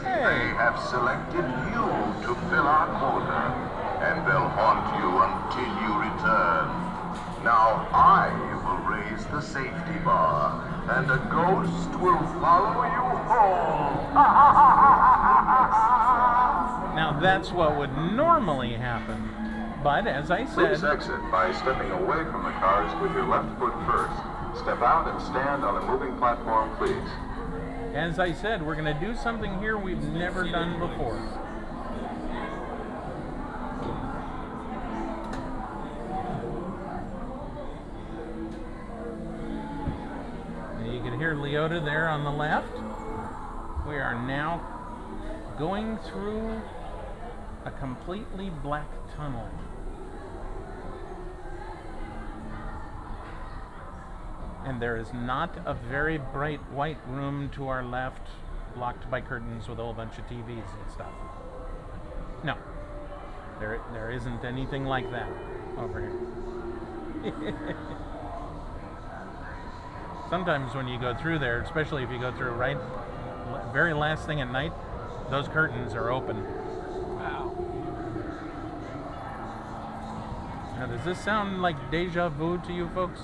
They 0.08 0.40
have 0.58 0.78
selected 0.90 1.46
you 1.70 1.86
to 2.26 2.30
fill 2.50 2.66
our 2.66 2.88
quota, 2.98 3.42
and 4.02 4.16
they'll 4.26 4.50
haunt 4.50 4.86
you 4.98 5.10
until 5.26 5.70
you 5.82 5.90
return. 6.00 6.66
Now 7.44 7.86
I 7.92 8.32
will 8.64 8.80
raise 8.90 9.24
the 9.26 9.40
safety 9.40 9.98
bar, 10.04 10.60
and 10.88 11.10
a 11.10 11.18
ghost 11.30 11.90
will 12.00 12.22
follow 12.40 12.82
you 12.82 13.04
home. 13.30 14.94
Now 16.98 17.12
that's 17.20 17.52
what 17.52 17.78
would 17.78 17.96
normally 17.96 18.72
happen. 18.72 19.30
But 19.84 20.08
as 20.08 20.32
I 20.32 20.44
said... 20.46 20.74
Please 20.74 20.82
exit 20.82 21.20
by 21.30 21.52
stepping 21.52 21.92
away 21.92 22.24
from 22.24 22.42
the 22.42 22.50
cars 22.58 22.90
with 23.00 23.12
your 23.12 23.24
left 23.24 23.56
foot 23.60 23.72
first. 23.86 24.18
Step 24.58 24.82
out 24.82 25.06
and 25.06 25.22
stand 25.22 25.62
on 25.62 25.80
a 25.80 25.86
moving 25.86 26.18
platform, 26.18 26.74
please. 26.76 27.08
as 27.94 28.18
I 28.18 28.32
said, 28.32 28.66
we're 28.66 28.74
going 28.74 28.92
to 28.92 29.00
do 29.00 29.14
something 29.14 29.60
here 29.60 29.78
we've 29.78 30.02
never 30.02 30.42
done 30.42 30.80
before. 30.80 31.14
You 40.84 41.00
can 41.00 41.16
hear 41.16 41.36
Leota 41.36 41.84
there 41.84 42.08
on 42.08 42.24
the 42.24 42.32
left. 42.32 42.74
We 43.86 43.98
are 43.98 44.20
now 44.26 45.54
going 45.60 45.96
through 45.98 46.60
a 47.68 47.70
completely 47.78 48.50
black 48.62 48.88
tunnel. 49.14 49.46
And 54.64 54.80
there 54.80 54.96
is 54.96 55.12
not 55.12 55.56
a 55.66 55.74
very 55.74 56.18
bright 56.18 56.60
white 56.72 56.98
room 57.08 57.50
to 57.54 57.68
our 57.68 57.84
left, 57.84 58.26
blocked 58.74 59.10
by 59.10 59.20
curtains 59.20 59.68
with 59.68 59.78
a 59.78 59.82
whole 59.82 59.92
bunch 59.92 60.16
of 60.18 60.26
TVs 60.26 60.48
and 60.48 60.90
stuff. 60.92 61.12
No. 62.42 62.56
There, 63.60 63.80
there 63.92 64.10
isn't 64.10 64.44
anything 64.44 64.84
like 64.84 65.10
that 65.10 65.28
over 65.76 66.00
here. 66.00 66.14
Sometimes 70.30 70.74
when 70.74 70.88
you 70.88 70.98
go 70.98 71.14
through 71.14 71.38
there, 71.38 71.60
especially 71.62 72.02
if 72.02 72.10
you 72.10 72.18
go 72.18 72.32
through 72.32 72.52
right 72.52 72.78
very 73.72 73.94
last 73.94 74.26
thing 74.26 74.40
at 74.40 74.50
night, 74.50 74.72
those 75.30 75.48
curtains 75.48 75.94
are 75.94 76.10
open. 76.10 76.42
Wow. 77.16 77.54
Now, 80.78 80.86
does 80.98 81.04
this 81.04 81.24
sound 81.24 81.62
like 81.62 81.76
deja 81.92 82.28
vu 82.28 82.58
to 82.58 82.72
you 82.72 82.88
folks? 82.92 83.20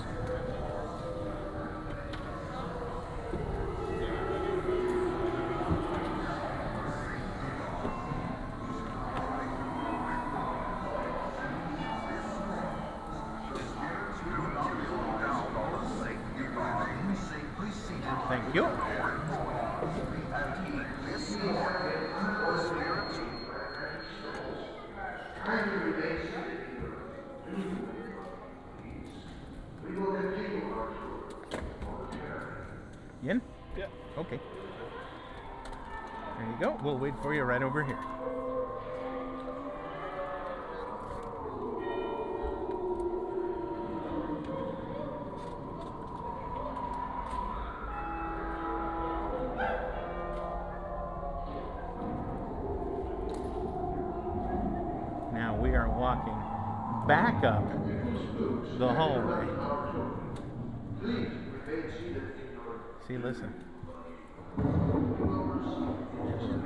Listen. 63.34 63.52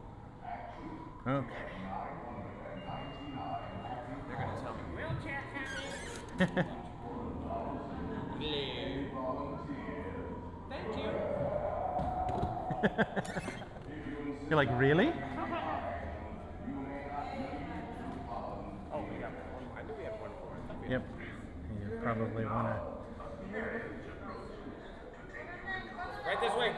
Actually, 0.45 0.95
oh. 1.26 1.31
Okay. 1.39 1.63
They're 4.27 4.38
gonna 4.38 4.61
tell 4.61 4.73
me 4.73 4.84
wheelchair 4.95 5.41
coming. 5.53 6.65
Thank 10.69 10.97
you. 10.97 11.09
You're 14.49 14.55
like, 14.57 14.69
really? 14.80 15.07
Oh, 18.91 19.01
we 19.03 19.19
got 19.19 19.31
one. 19.31 19.65
I 19.77 19.80
knew 19.84 19.93
we 19.97 20.03
had 20.03 20.13
one 20.19 20.31
for. 20.39 20.49
I 20.55 20.57
thought 20.67 20.81
we 20.81 20.88
had 20.88 20.91
Yep. 20.91 21.03
You 21.91 21.99
probably 22.01 22.45
want 22.45 22.67
to. 22.67 22.73
Right 26.26 26.41
this 26.41 26.55
way. 26.57 26.71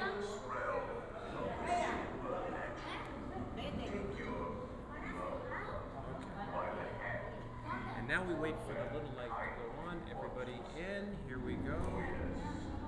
And 7.98 8.07
now 8.07 8.23
we 8.23 8.34
wait 8.35 8.56
for 8.68 8.73
the 8.73 8.85
little 8.93 9.11
light 9.18 9.30
to 9.30 9.49
go 9.61 9.89
on. 9.89 10.02
Everybody 10.10 10.57
in. 10.77 11.15
Here 11.27 11.39
we 11.45 11.53
go. 11.56 11.76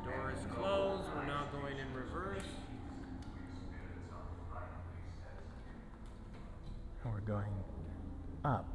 Door 0.06 0.34
is 0.38 0.46
closed. 0.56 1.04
We're 1.16 1.26
now 1.26 1.46
going 1.52 1.78
in 1.78 1.94
reverse. 1.94 2.44
We're 7.06 7.20
going 7.22 7.52
up. 8.46 8.66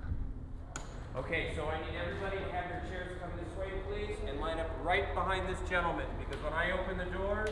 Okay, 1.16 1.52
so 1.56 1.64
I 1.66 1.78
need 1.80 1.96
everybody 1.98 2.36
to 2.36 2.52
have 2.52 2.68
their 2.68 2.84
chairs 2.90 3.16
come 3.20 3.30
this 3.36 3.56
way, 3.58 3.72
please, 3.88 4.16
and 4.28 4.38
line 4.40 4.58
up 4.60 4.70
right 4.84 5.12
behind 5.14 5.48
this 5.48 5.58
gentleman. 5.68 6.06
Because 6.18 6.42
when 6.44 6.52
I 6.52 6.70
open 6.72 6.98
the 6.98 7.06
doors, 7.06 7.50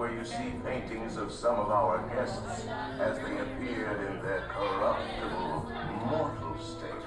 Where 0.00 0.14
you 0.14 0.24
see 0.24 0.54
paintings 0.64 1.18
of 1.18 1.30
some 1.30 1.56
of 1.56 1.68
our 1.68 1.98
guests 2.08 2.64
as 2.98 3.18
they 3.18 3.36
appeared 3.36 4.10
in 4.10 4.22
their 4.22 4.48
corruptible, 4.48 5.70
mortal 6.08 6.56
state. 6.58 7.04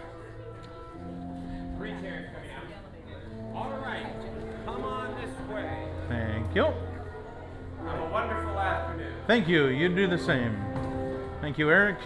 Three 1.75 1.93
chairs 2.01 2.29
coming 2.35 2.51
out. 2.51 3.55
All 3.55 3.71
right, 3.81 4.13
come 4.63 4.83
on 4.83 5.19
this 5.19 5.33
way. 5.51 5.87
Thank 6.07 6.53
you. 6.53 6.65
Have 7.83 7.99
a 7.99 8.09
wonderful 8.11 8.59
afternoon. 8.59 9.15
Thank 9.25 9.47
you. 9.47 9.69
You 9.69 9.89
do 9.89 10.05
the 10.05 10.19
same. 10.19 10.55
Thank 11.41 11.57
you, 11.57 11.71
Eric. 11.71 11.97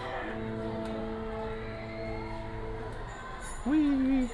Whee! 3.65 4.29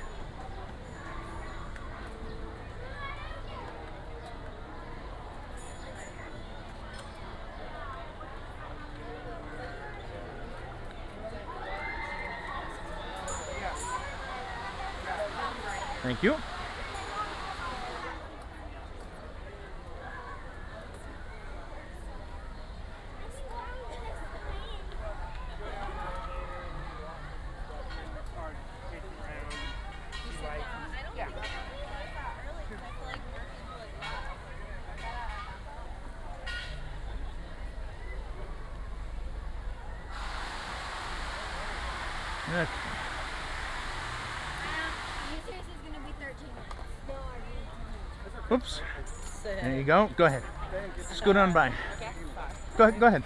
Thank 16.03 16.21
you. 16.21 16.35
Okay. 42.53 42.67
Oops. 48.51 48.81
There 49.43 49.71
you 49.83 49.87
go. 49.87 50.09
Go 50.15 50.25
ahead. 50.25 50.43
Scoot 51.11 51.35
on 51.35 51.51
by. 51.51 51.71
Go 52.77 52.85
ahead. 52.85 52.99
Go 52.99 53.07
ahead. 53.07 53.23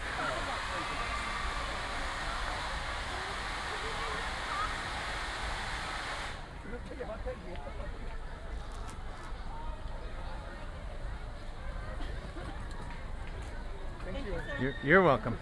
You're, 14.59 14.73
you're 14.83 15.03
welcome. 15.03 15.37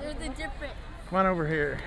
There's 0.00 0.16
a 0.16 0.28
different. 0.30 0.72
On 1.18 1.26
over 1.26 1.48
here. 1.48 1.80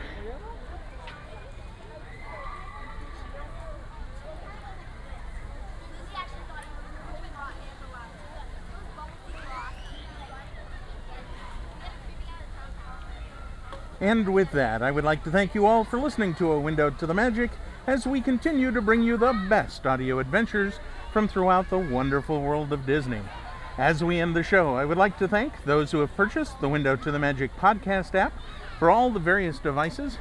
And 14.01 14.33
with 14.33 14.51
that, 14.51 14.81
I 14.81 14.91
would 14.91 15.05
like 15.05 15.23
to 15.23 15.31
thank 15.31 15.55
you 15.55 15.65
all 15.65 15.85
for 15.85 15.97
listening 15.97 16.33
to 16.35 16.51
A 16.51 16.59
Window 16.59 16.89
to 16.89 17.05
the 17.05 17.13
Magic 17.13 17.51
as 17.87 18.05
we 18.05 18.19
continue 18.19 18.69
to 18.71 18.81
bring 18.81 19.01
you 19.01 19.15
the 19.15 19.31
best 19.47 19.87
audio 19.87 20.19
adventures 20.19 20.73
from 21.13 21.29
throughout 21.29 21.69
the 21.69 21.79
wonderful 21.79 22.41
world 22.41 22.73
of 22.73 22.85
Disney. 22.85 23.21
As 23.77 24.03
we 24.03 24.19
end 24.19 24.35
the 24.35 24.43
show, 24.43 24.75
I 24.75 24.83
would 24.83 24.97
like 24.97 25.17
to 25.19 25.27
thank 25.29 25.63
those 25.63 25.89
who 25.89 25.99
have 25.99 26.13
purchased 26.17 26.59
the 26.59 26.67
Window 26.67 26.97
to 26.97 27.11
the 27.11 27.19
Magic 27.19 27.55
podcast 27.55 28.13
app 28.13 28.33
for 28.81 28.89
all 28.89 29.11
the 29.11 29.19
various 29.19 29.59
devices 29.59 30.17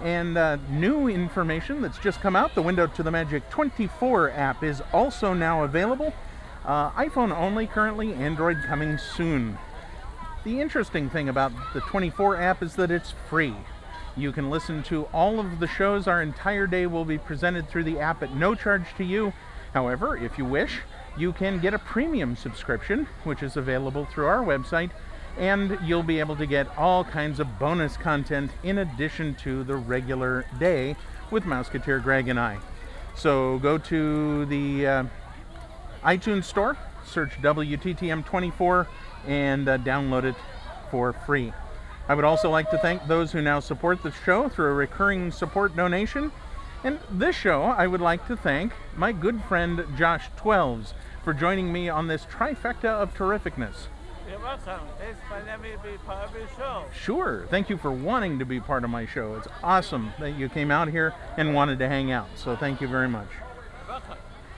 and 0.00 0.38
uh, 0.38 0.58
new 0.70 1.08
information 1.08 1.82
that's 1.82 1.98
just 1.98 2.20
come 2.20 2.36
out. 2.36 2.54
The 2.54 2.62
Window 2.62 2.86
to 2.86 3.02
the 3.02 3.10
Magic 3.10 3.50
24 3.50 4.30
app 4.30 4.62
is 4.62 4.80
also 4.92 5.34
now 5.34 5.64
available. 5.64 6.14
Uh, 6.64 6.92
iPhone 6.92 7.36
only 7.36 7.66
currently, 7.66 8.14
Android 8.14 8.58
coming 8.64 8.96
soon. 8.96 9.58
The 10.44 10.60
interesting 10.60 11.10
thing 11.10 11.28
about 11.28 11.50
the 11.74 11.80
24 11.80 12.40
app 12.40 12.62
is 12.62 12.76
that 12.76 12.92
it's 12.92 13.12
free. 13.28 13.56
You 14.16 14.30
can 14.30 14.50
listen 14.50 14.84
to 14.84 15.06
all 15.06 15.40
of 15.40 15.58
the 15.58 15.66
shows. 15.66 16.06
Our 16.06 16.22
entire 16.22 16.68
day 16.68 16.86
will 16.86 17.04
be 17.04 17.18
presented 17.18 17.68
through 17.68 17.84
the 17.84 17.98
app 17.98 18.22
at 18.22 18.36
no 18.36 18.54
charge 18.54 18.86
to 18.98 19.04
you. 19.04 19.32
However, 19.74 20.16
if 20.16 20.38
you 20.38 20.44
wish, 20.44 20.78
you 21.18 21.32
can 21.32 21.58
get 21.58 21.74
a 21.74 21.78
premium 21.80 22.36
subscription, 22.36 23.08
which 23.24 23.42
is 23.42 23.56
available 23.56 24.04
through 24.04 24.26
our 24.26 24.44
website, 24.44 24.92
and 25.38 25.78
you'll 25.82 26.02
be 26.02 26.18
able 26.20 26.36
to 26.36 26.46
get 26.46 26.66
all 26.78 27.04
kinds 27.04 27.40
of 27.40 27.58
bonus 27.58 27.96
content 27.96 28.50
in 28.62 28.78
addition 28.78 29.34
to 29.36 29.64
the 29.64 29.76
regular 29.76 30.46
day 30.58 30.96
with 31.30 31.44
Mouseketeer 31.44 32.02
Greg 32.02 32.28
and 32.28 32.40
I. 32.40 32.58
So 33.14 33.58
go 33.58 33.78
to 33.78 34.46
the 34.46 34.86
uh, 34.86 35.04
iTunes 36.04 36.44
Store, 36.44 36.76
search 37.04 37.32
WTTM24, 37.42 38.86
and 39.26 39.68
uh, 39.68 39.78
download 39.78 40.24
it 40.24 40.36
for 40.90 41.12
free. 41.12 41.52
I 42.08 42.14
would 42.14 42.24
also 42.24 42.50
like 42.50 42.70
to 42.70 42.78
thank 42.78 43.06
those 43.06 43.32
who 43.32 43.42
now 43.42 43.60
support 43.60 44.02
the 44.02 44.12
show 44.12 44.48
through 44.48 44.66
a 44.66 44.74
recurring 44.74 45.32
support 45.32 45.74
donation. 45.74 46.30
And 46.84 47.00
this 47.10 47.34
show, 47.34 47.62
I 47.62 47.86
would 47.86 48.00
like 48.00 48.26
to 48.28 48.36
thank 48.36 48.72
my 48.96 49.10
good 49.10 49.42
friend 49.44 49.84
Josh 49.96 50.26
Twelves 50.36 50.94
for 51.24 51.34
joining 51.34 51.72
me 51.72 51.88
on 51.88 52.06
this 52.06 52.24
trifecta 52.26 52.84
of 52.84 53.12
terrificness. 53.14 53.88
You're 54.28 54.40
welcome. 54.40 54.80
Thanks 54.98 55.20
for 55.28 55.34
letting 55.46 55.62
me 55.62 55.70
be 55.84 55.96
part 55.98 56.28
of 56.28 56.34
your 56.34 56.48
show. 56.56 56.84
Sure. 56.92 57.46
Thank 57.48 57.70
you 57.70 57.76
for 57.76 57.92
wanting 57.92 58.40
to 58.40 58.44
be 58.44 58.58
part 58.58 58.82
of 58.82 58.90
my 58.90 59.06
show. 59.06 59.36
It's 59.36 59.46
awesome 59.62 60.12
that 60.18 60.32
you 60.32 60.48
came 60.48 60.72
out 60.72 60.88
here 60.88 61.14
and 61.36 61.54
wanted 61.54 61.78
to 61.78 61.88
hang 61.88 62.10
out. 62.10 62.26
So 62.34 62.56
thank 62.56 62.80
you 62.80 62.88
very 62.88 63.08
much. 63.08 63.28
Welcome. 63.88 64.16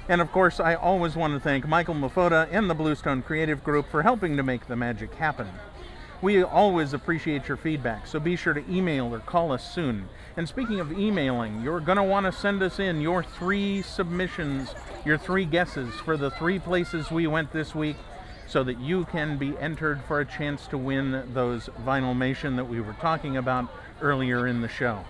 And 0.09 0.23
of 0.23 0.33
course, 0.33 0.59
I 0.59 0.75
always 0.75 1.17
want 1.17 1.35
to 1.35 1.41
thank 1.41 1.69
Michael 1.69 1.95
Mafoda 1.95 2.49
and 2.51 2.71
the 2.71 2.75
Bluestone 2.75 3.21
Creative 3.21 3.63
Group 3.63 3.91
for 3.91 4.03
helping 4.03 4.39
to 4.39 4.43
make 4.43 4.67
the 4.69 4.77
magic 4.77 5.15
happen. 5.15 5.49
We 6.23 6.43
always 6.43 6.95
appreciate 6.95 7.47
your 7.47 7.59
feedback, 7.59 8.07
so 8.07 8.19
be 8.19 8.37
sure 8.37 8.55
to 8.55 8.75
email 8.75 9.15
or 9.15 9.21
call 9.21 9.53
us 9.53 9.71
soon. 9.71 10.09
And 10.39 10.49
speaking 10.49 10.81
of 10.81 10.99
emailing, 10.99 11.63
you're 11.63 11.79
going 11.79 11.99
to 11.99 12.03
want 12.03 12.25
to 12.25 12.33
send 12.33 12.63
us 12.63 12.81
in 12.81 13.03
your 13.03 13.23
three 13.23 13.83
submissions, 13.83 14.75
your 15.05 15.19
three 15.19 15.45
guesses 15.45 15.95
for 15.95 16.17
the 16.17 16.31
three 16.31 16.59
places 16.59 17.11
we 17.11 17.27
went 17.27 17.53
this 17.53 17.75
week 17.75 17.97
so 18.49 18.65
that 18.65 18.81
you 18.81 19.05
can 19.05 19.37
be 19.37 19.57
entered 19.59 20.01
for 20.09 20.21
a 20.21 20.25
chance 20.25 20.67
to 20.69 20.79
win 20.79 21.35
those 21.35 21.69
Vinylmation 21.85 22.57
that 22.57 22.65
we 22.65 22.81
were 22.81 22.95
talking 22.95 23.37
about 23.37 23.69
earlier 24.01 24.47
in 24.47 24.63
the 24.63 24.69
show. 24.69 25.05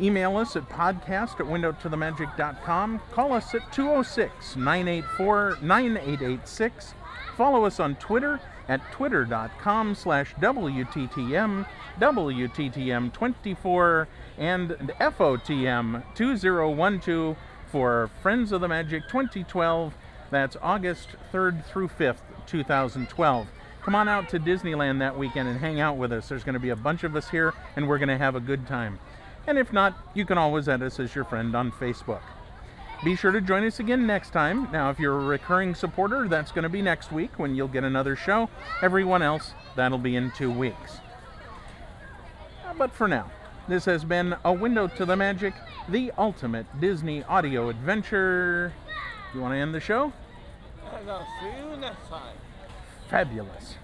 Email 0.00 0.38
us 0.38 0.56
at 0.56 0.68
podcast 0.68 1.38
at 1.38 1.46
windowtothemagic.com. 1.46 3.00
Call 3.12 3.32
us 3.34 3.54
at 3.54 3.72
206 3.72 4.56
984 4.56 5.58
9886. 5.60 6.94
Follow 7.36 7.64
us 7.64 7.78
on 7.78 7.94
Twitter 7.96 8.40
at 8.68 8.80
twitter.com 8.92 9.94
slash 9.94 10.34
WTTM, 10.36 11.66
WTTM24, 12.00 14.06
and 14.38 14.70
FOTM 14.70 16.02
2012 16.14 17.36
for 17.70 18.10
Friends 18.22 18.52
of 18.52 18.60
the 18.60 18.68
Magic 18.68 19.02
2012. 19.08 19.94
That's 20.32 20.56
August 20.62 21.10
3rd 21.30 21.62
through 21.66 21.88
5th, 21.88 22.22
2012. 22.46 23.46
Come 23.82 23.94
on 23.94 24.08
out 24.08 24.30
to 24.30 24.40
Disneyland 24.40 24.98
that 25.00 25.18
weekend 25.18 25.46
and 25.46 25.60
hang 25.60 25.78
out 25.78 25.98
with 25.98 26.10
us. 26.10 26.26
There's 26.26 26.42
going 26.42 26.54
to 26.54 26.58
be 26.58 26.70
a 26.70 26.76
bunch 26.76 27.04
of 27.04 27.14
us 27.14 27.28
here, 27.28 27.52
and 27.76 27.86
we're 27.86 27.98
going 27.98 28.08
to 28.08 28.16
have 28.16 28.34
a 28.34 28.40
good 28.40 28.66
time. 28.66 28.98
And 29.46 29.58
if 29.58 29.74
not, 29.74 29.94
you 30.14 30.24
can 30.24 30.38
always 30.38 30.70
add 30.70 30.82
us 30.82 30.98
as 30.98 31.14
your 31.14 31.26
friend 31.26 31.54
on 31.54 31.70
Facebook. 31.70 32.22
Be 33.04 33.14
sure 33.14 33.30
to 33.30 33.42
join 33.42 33.62
us 33.66 33.78
again 33.78 34.06
next 34.06 34.30
time. 34.30 34.72
Now, 34.72 34.88
if 34.88 34.98
you're 34.98 35.20
a 35.20 35.22
recurring 35.22 35.74
supporter, 35.74 36.26
that's 36.26 36.50
going 36.50 36.62
to 36.62 36.70
be 36.70 36.80
next 36.80 37.12
week 37.12 37.38
when 37.38 37.54
you'll 37.54 37.68
get 37.68 37.84
another 37.84 38.16
show. 38.16 38.48
Everyone 38.80 39.20
else, 39.20 39.52
that'll 39.76 39.98
be 39.98 40.16
in 40.16 40.30
two 40.30 40.50
weeks. 40.50 41.00
But 42.78 42.90
for 42.94 43.06
now, 43.06 43.30
this 43.68 43.84
has 43.84 44.02
been 44.02 44.34
A 44.46 44.52
Window 44.52 44.86
to 44.86 45.04
the 45.04 45.14
Magic, 45.14 45.52
the 45.90 46.10
ultimate 46.16 46.64
Disney 46.80 47.22
audio 47.24 47.68
adventure. 47.68 48.72
Do 49.30 49.38
you 49.38 49.42
want 49.42 49.52
to 49.52 49.58
end 49.58 49.74
the 49.74 49.80
show? 49.80 50.12
And 51.02 51.10
I'll 51.10 51.26
see 51.40 51.46
you 51.58 51.76
next 51.78 52.08
time. 52.08 52.36
Fabulous. 53.10 53.74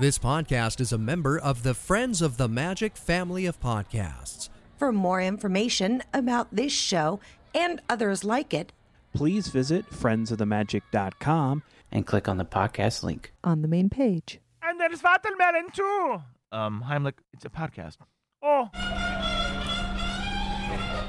This 0.00 0.18
podcast 0.18 0.80
is 0.80 0.90
a 0.90 0.96
member 0.96 1.38
of 1.38 1.62
the 1.62 1.74
Friends 1.74 2.22
of 2.22 2.38
the 2.38 2.48
Magic 2.48 2.96
family 2.96 3.44
of 3.44 3.60
podcasts. 3.60 4.48
For 4.78 4.92
more 4.92 5.20
information 5.20 6.02
about 6.14 6.48
this 6.50 6.72
show 6.72 7.20
and 7.54 7.82
others 7.90 8.24
like 8.24 8.54
it, 8.54 8.72
please 9.12 9.48
visit 9.48 9.90
friendsofthemagic.com 9.90 11.62
and 11.92 12.06
click 12.06 12.26
on 12.26 12.38
the 12.38 12.46
podcast 12.46 13.02
link. 13.02 13.34
on 13.44 13.60
the 13.60 13.68
main 13.68 13.90
page. 13.90 14.40
And 14.62 14.72
and 14.72 14.80
there's 14.80 15.02
watermelon 15.02 15.70
too. 15.72 16.22
Um, 16.52 16.84
Heimlich, 16.88 17.18
it's 17.34 17.44
a 17.44 17.50
podcast. 17.50 17.98
Oh. 18.42 18.68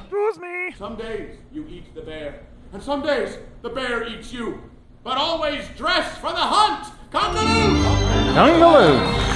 Excuse 0.03 0.39
me. 0.39 0.71
Some 0.77 0.95
days 0.97 1.37
you 1.51 1.65
eat 1.67 1.93
the 1.95 2.01
bear, 2.01 2.45
and 2.73 2.81
some 2.81 3.01
days 3.01 3.37
the 3.61 3.69
bear 3.69 4.07
eats 4.07 4.33
you. 4.33 4.61
But 5.03 5.17
always 5.17 5.67
dress 5.77 6.17
for 6.17 6.31
the 6.31 6.35
hunt! 6.37 6.93
Congaloo! 7.11 7.83
Dungaloo. 8.35 9.27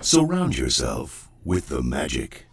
Surround 0.00 0.58
yourself 0.58 1.30
with 1.44 1.68
the 1.68 1.82
magic. 1.82 2.46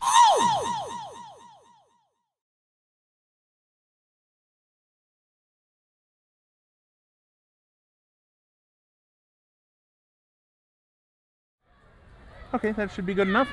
Okay, 12.53 12.71
that 12.73 12.91
should 12.91 13.05
be 13.05 13.13
good 13.13 13.27
enough. 13.27 13.49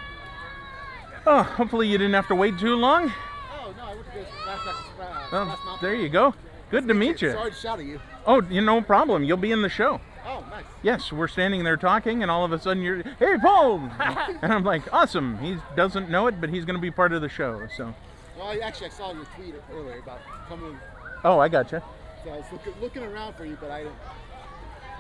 Oh, 1.26 1.42
hopefully 1.42 1.86
you 1.88 1.98
didn't 1.98 2.14
have 2.14 2.28
to 2.28 2.34
wait 2.34 2.58
too 2.58 2.74
long. 2.74 3.12
Oh, 3.52 3.74
no, 3.76 3.84
I 3.84 3.94
went 3.94 4.06
to 4.06 4.12
go 4.12 4.20
last, 4.46 4.66
last, 4.66 4.88
uh, 5.00 5.28
Well, 5.32 5.44
last 5.46 5.82
there 5.82 5.94
you 5.94 6.08
go. 6.08 6.34
Good 6.70 6.88
to 6.88 6.94
meet 6.94 7.22
you. 7.22 7.32
Sorry 7.32 7.50
to 7.50 7.56
shout 7.56 7.78
at 7.80 7.86
you. 7.86 8.00
Oh, 8.26 8.42
you 8.42 8.60
no 8.60 8.80
problem. 8.82 9.24
You'll 9.24 9.36
be 9.36 9.52
in 9.52 9.62
the 9.62 9.68
show. 9.68 10.00
Oh, 10.26 10.44
nice. 10.50 10.64
Yes, 10.82 11.12
we're 11.12 11.28
standing 11.28 11.64
there 11.64 11.76
talking, 11.76 12.22
and 12.22 12.30
all 12.30 12.44
of 12.44 12.52
a 12.52 12.58
sudden 12.58 12.82
you're, 12.82 13.02
hey, 13.18 13.36
Paul! 13.40 13.78
and 14.00 14.52
I'm 14.52 14.64
like, 14.64 14.92
awesome. 14.92 15.38
He 15.38 15.56
doesn't 15.76 16.10
know 16.10 16.26
it, 16.26 16.40
but 16.40 16.50
he's 16.50 16.64
going 16.64 16.76
to 16.76 16.82
be 16.82 16.90
part 16.90 17.12
of 17.12 17.22
the 17.22 17.28
show. 17.28 17.66
So, 17.76 17.94
Well, 18.36 18.48
I, 18.48 18.58
actually, 18.58 18.88
I 18.88 18.90
saw 18.90 19.12
your 19.12 19.24
tweet 19.36 19.54
earlier 19.72 19.98
about 20.00 20.20
coming. 20.48 20.78
oh, 21.24 21.38
I 21.38 21.48
gotcha. 21.48 21.82
So 22.24 22.30
I 22.32 22.36
was 22.38 22.46
looking, 22.52 22.74
looking 22.80 23.02
around 23.04 23.36
for 23.36 23.44
you, 23.46 23.56
but 23.60 23.70
I 23.70 23.84
didn't. 23.84 23.94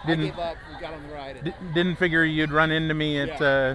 Didn't- 0.06 0.24
I 0.24 0.28
gave 0.28 0.38
up 0.38 0.56
and 0.70 0.80
got 0.80 0.92
on 0.94 1.02
the 1.08 1.14
ride. 1.14 1.44
D- 1.44 1.52
didn't 1.74 1.96
figure 1.96 2.24
you'd 2.24 2.50
run 2.52 2.70
into 2.70 2.94
me 2.94 3.18
at 3.20 3.40
uh, 3.42 3.74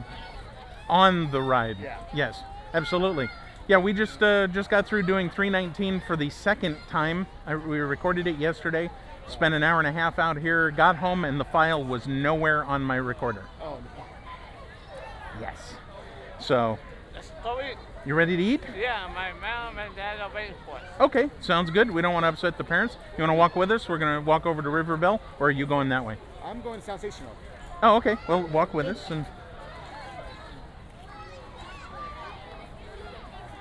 on 0.89 1.31
the 1.31 1.41
ride. 1.41 1.77
Yeah. 1.81 1.97
Yes, 2.13 2.39
absolutely. 2.73 3.29
Yeah, 3.67 3.77
we 3.77 3.93
just 3.93 4.21
uh, 4.21 4.47
just 4.47 4.69
got 4.69 4.85
through 4.85 5.03
doing 5.03 5.29
319 5.29 6.01
for 6.05 6.15
the 6.17 6.29
second 6.29 6.77
time. 6.89 7.27
I, 7.47 7.55
we 7.55 7.79
recorded 7.79 8.27
it 8.27 8.37
yesterday. 8.37 8.89
Spent 9.27 9.53
an 9.53 9.63
hour 9.63 9.79
and 9.79 9.87
a 9.87 9.91
half 9.93 10.19
out 10.19 10.37
here. 10.37 10.69
Got 10.71 10.97
home 10.97 11.23
and 11.23 11.39
the 11.39 11.45
file 11.45 11.81
was 11.83 12.07
nowhere 12.07 12.63
on 12.65 12.81
my 12.81 12.97
recorder. 12.97 13.45
Oh, 13.61 13.77
Yes. 15.39 15.73
So, 16.39 16.77
Let's 17.45 17.71
eat. 17.71 17.77
you 18.05 18.15
ready 18.15 18.37
to 18.37 18.43
eat? 18.43 18.61
Yeah, 18.77 19.07
my 19.13 19.31
mom 19.33 19.77
and 19.77 19.95
dad 19.95 20.19
are 20.19 20.31
waiting 20.33 20.55
for 20.65 20.75
us. 20.75 20.81
Okay, 20.99 21.29
sounds 21.41 21.69
good. 21.69 21.91
We 21.91 22.01
don't 22.01 22.13
want 22.13 22.23
to 22.23 22.29
upset 22.29 22.57
the 22.57 22.63
parents. 22.63 22.97
You 23.17 23.21
want 23.21 23.31
to 23.31 23.35
walk 23.35 23.55
with 23.55 23.71
us? 23.71 23.87
We're 23.87 23.97
gonna 23.97 24.21
walk 24.21 24.45
over 24.45 24.61
to 24.61 24.69
River 24.69 24.97
Belle, 24.97 25.21
or 25.39 25.47
are 25.47 25.51
you 25.51 25.65
going 25.65 25.89
that 25.89 26.05
way? 26.05 26.17
I'm 26.43 26.61
going 26.61 26.79
to 26.79 26.85
Sensational. 26.85 27.31
Oh, 27.81 27.95
okay. 27.97 28.17
Well, 28.27 28.43
walk 28.47 28.73
with 28.73 28.85
us 28.85 29.09
and. 29.09 29.25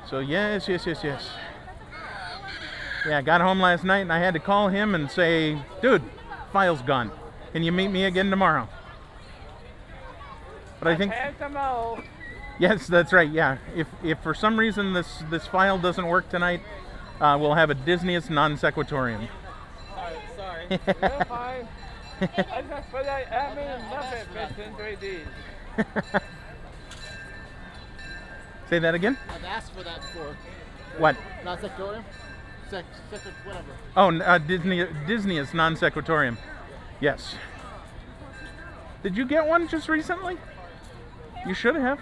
So 0.09 0.19
yes, 0.19 0.69
yes, 0.69 0.87
yes, 0.87 1.01
yes. 1.03 1.31
Yeah, 3.07 3.19
I 3.19 3.23
got 3.23 3.41
home 3.41 3.61
last 3.61 3.83
night 3.83 4.01
and 4.01 4.13
I 4.13 4.19
had 4.19 4.35
to 4.35 4.41
call 4.41 4.69
him 4.69 4.95
and 4.95 5.11
say, 5.11 5.61
"Dude, 5.81 6.03
file's 6.53 6.83
gone. 6.83 7.11
Can 7.53 7.63
you 7.63 7.73
meet 7.73 7.89
me 7.89 8.05
again 8.05 8.31
tomorrow?" 8.31 8.69
But 10.79 10.89
I 10.89 10.97
think 10.97 11.13
Here's 11.13 11.37
the 11.39 11.49
mo. 11.49 12.03
Yes, 12.63 12.87
that's 12.87 13.13
right. 13.13 13.31
Yeah, 13.31 13.59
if 13.75 13.89
if 14.03 14.21
for 14.21 14.35
some 14.35 14.59
reason 14.59 14.93
this 14.93 15.23
this 15.31 15.47
file 15.47 15.79
doesn't 15.79 16.07
work 16.07 16.29
tonight, 16.31 16.63
uh, 17.21 17.37
we'll 17.39 17.55
have 17.55 17.71
a 17.71 17.75
Disney's 17.75 18.31
non 18.31 18.57
sequitorium. 18.57 19.29
Sorry, 19.95 20.17
sorry. 20.37 20.81
You're 20.87 21.25
fine. 21.25 21.69
I 22.21 22.63
just 22.63 22.95
I'm 22.95 23.59
in 23.59 23.81
Muppet 23.91 24.27
Fest 24.33 24.55
3D. 24.79 25.21
Say 28.71 28.79
that 28.79 28.95
again. 28.95 29.19
I've 29.29 29.45
asked 29.45 29.73
for 29.73 29.83
that 29.83 30.01
before. 30.01 30.37
What? 30.99 31.17
Not 31.45 31.61
sectorium? 31.61 32.05
Sec, 32.71 32.85
secret, 33.11 33.35
whatever. 33.45 33.73
Oh, 33.97 34.17
uh, 34.21 34.39
Disney 34.39 34.87
Disney 35.07 35.39
is 35.39 35.53
non 35.53 35.75
sequitorium. 35.75 36.39
Yes. 37.01 37.35
Did 39.03 39.17
you 39.17 39.27
get 39.27 39.47
one 39.47 39.67
just 39.67 39.89
recently? 39.89 40.37
You 41.45 41.55
should 41.55 41.75
have. 41.75 41.99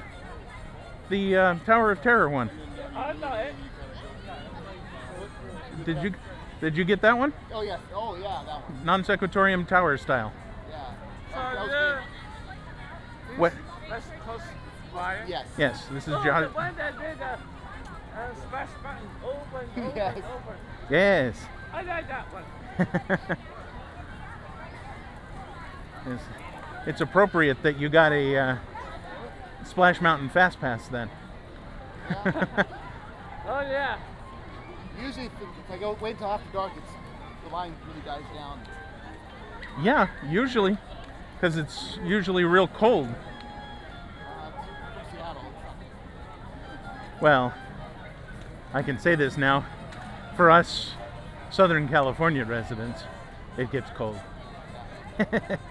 The 1.11 1.37
uh, 1.37 1.55
Tower 1.67 1.91
of 1.91 2.01
Terror 2.03 2.31
one. 2.31 2.51
I 2.95 3.13
know 3.15 3.33
it. 3.35 3.55
Did 5.85 6.03
you 6.03 6.15
Did 6.61 6.77
you 6.77 6.85
get 6.85 7.03
that 7.03 7.19
one? 7.19 7.33
Oh, 7.53 7.63
yes. 7.63 7.81
Oh, 7.93 8.17
yeah, 8.17 8.43
that 8.47 8.71
one. 8.71 8.85
Non 8.85 9.05
sequitorium 9.05 9.67
tower 9.67 9.97
style. 9.97 10.33
Yeah. 10.69 10.85
So 11.31 11.37
That 11.37 11.61
was 11.61 11.71
there. 11.71 12.03
What? 13.37 13.53
Let's 13.89 14.07
close 14.25 14.41
wire. 14.95 15.25
Yes. 15.27 15.47
Yes, 15.59 15.85
this 15.91 16.07
is 16.07 16.15
oh, 16.15 16.23
John. 16.23 16.43
the 16.43 16.49
one 16.51 16.77
that 16.77 16.99
did 16.99 17.19
the 17.19 17.25
uh, 17.25 18.35
splash 18.47 18.69
button 18.83 19.09
over 19.25 19.67
and 19.77 19.85
over 19.85 19.97
Yes. 19.97 20.15
and 20.17 20.25
over. 20.25 20.57
Yes. 20.91 21.37
I 21.73 21.83
like 21.83 22.09
that 22.09 22.27
one. 22.33 23.39
it's, 26.15 26.23
it's 26.87 27.01
appropriate 27.01 27.63
that 27.63 27.79
you 27.79 27.89
got 27.89 28.13
a 28.13 28.37
uh, 28.37 28.57
Splash 29.71 30.01
Mountain 30.01 30.29
Fast 30.31 30.61
Pass 30.61 30.89
then. 30.89 31.09
Oh 33.53 33.63
yeah. 33.63 33.99
Usually, 35.03 35.27
if, 35.27 35.33
if 35.33 35.71
I 35.73 35.79
go 35.79 35.97
wait 36.01 36.13
until 36.13 36.29
after 36.29 36.53
dark, 36.53 36.73
it's 36.77 36.93
the 37.43 37.53
line 37.53 37.75
really 37.89 38.01
dies 38.03 38.23
down. 38.35 38.61
yeah, 39.83 40.09
usually, 40.29 40.79
because 41.35 41.57
it's 41.57 41.99
usually 42.05 42.45
real 42.45 42.69
cold. 42.69 43.09
Uh, 43.09 44.51
Seattle. 45.13 45.43
Well, 47.21 47.53
I 48.73 48.83
can 48.83 49.01
say 49.01 49.17
this 49.17 49.37
now. 49.37 49.65
For 50.37 50.49
us 50.49 50.93
Southern 51.51 51.89
California 51.89 52.45
residents, 52.45 53.03
it 53.57 53.73
gets 53.73 53.91
cold. 53.97 54.21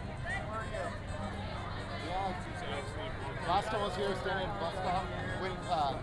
last 3.49 3.67
time 3.69 3.81
I 3.81 3.87
was 3.87 3.95
here, 3.95 4.15
standing 4.21 4.47
at 4.47 4.55
a 4.55 4.59
bus 4.59 4.73
stop, 4.73 5.05
waiting, 5.41 5.57
uh, 5.71 5.97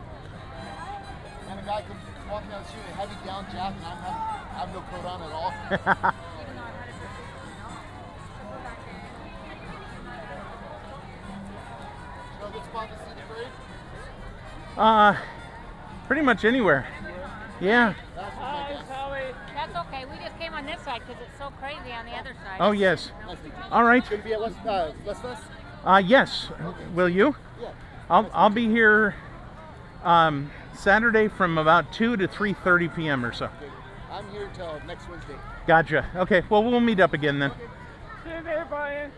and 1.48 1.60
a 1.60 1.62
guy 1.62 1.82
comes 1.82 2.00
walking 2.28 2.50
down 2.50 2.62
the 2.62 2.68
street 2.68 2.82
in 2.86 2.92
a 2.92 2.96
heavy 2.96 3.14
down 3.24 3.44
jacket, 3.52 3.76
and 3.78 3.86
I'm 3.86 3.98
have, 4.02 4.18
I 4.50 4.58
have 4.58 4.74
no 4.74 4.80
coat 4.90 5.04
on 5.06 5.22
at 5.22 5.32
all. 5.32 6.12
So, 12.38 12.52
good 12.52 12.64
spot 12.64 12.88
to 12.90 12.96
see 12.98 13.14
the 13.16 13.34
parade? 13.34 13.48
Uh, 14.76 15.16
pretty 16.06 16.22
much 16.22 16.44
anywhere. 16.44 16.86
Yeah. 17.60 17.94
Hi, 18.16 18.76
Zoe. 18.86 19.34
That's 19.54 19.74
okay. 19.88 20.04
We 20.04 20.18
just 20.22 20.38
came 20.38 20.52
on 20.52 20.64
this 20.66 20.80
side 20.82 21.00
because 21.06 21.20
it's 21.22 21.38
so 21.38 21.50
crazy 21.58 21.92
on 21.92 22.04
the 22.06 22.12
other 22.12 22.34
side. 22.44 22.58
Oh, 22.60 22.70
yes. 22.72 23.10
Nice 23.26 23.38
to. 23.38 23.72
All 23.72 23.82
right. 23.82 24.08
Gonna 24.08 24.22
be 24.22 24.34
at 24.34 24.40
West, 24.40 24.64
uh, 24.66 24.92
West 25.04 25.22
Fest? 25.22 25.42
Uh, 25.86 26.02
yes. 26.04 26.48
Will 26.94 27.08
you? 27.08 27.36
Yeah. 27.62 27.70
I'll, 28.10 28.28
I'll 28.34 28.50
be 28.50 28.68
here 28.68 29.14
um, 30.02 30.50
Saturday 30.74 31.28
from 31.28 31.58
about 31.58 31.92
2 31.92 32.16
to 32.16 32.26
3.30 32.26 32.96
p.m. 32.96 33.24
or 33.24 33.32
so. 33.32 33.48
I'm 34.10 34.28
here 34.30 34.46
until 34.46 34.80
next 34.84 35.08
Wednesday. 35.08 35.36
Gotcha. 35.68 36.10
Okay, 36.16 36.42
well, 36.50 36.64
we'll 36.64 36.80
meet 36.80 36.98
up 36.98 37.12
again 37.12 37.38
then. 37.38 37.52
See 38.24 38.30
you 38.30 38.42
there, 38.42 38.66
Brian. 38.68 39.12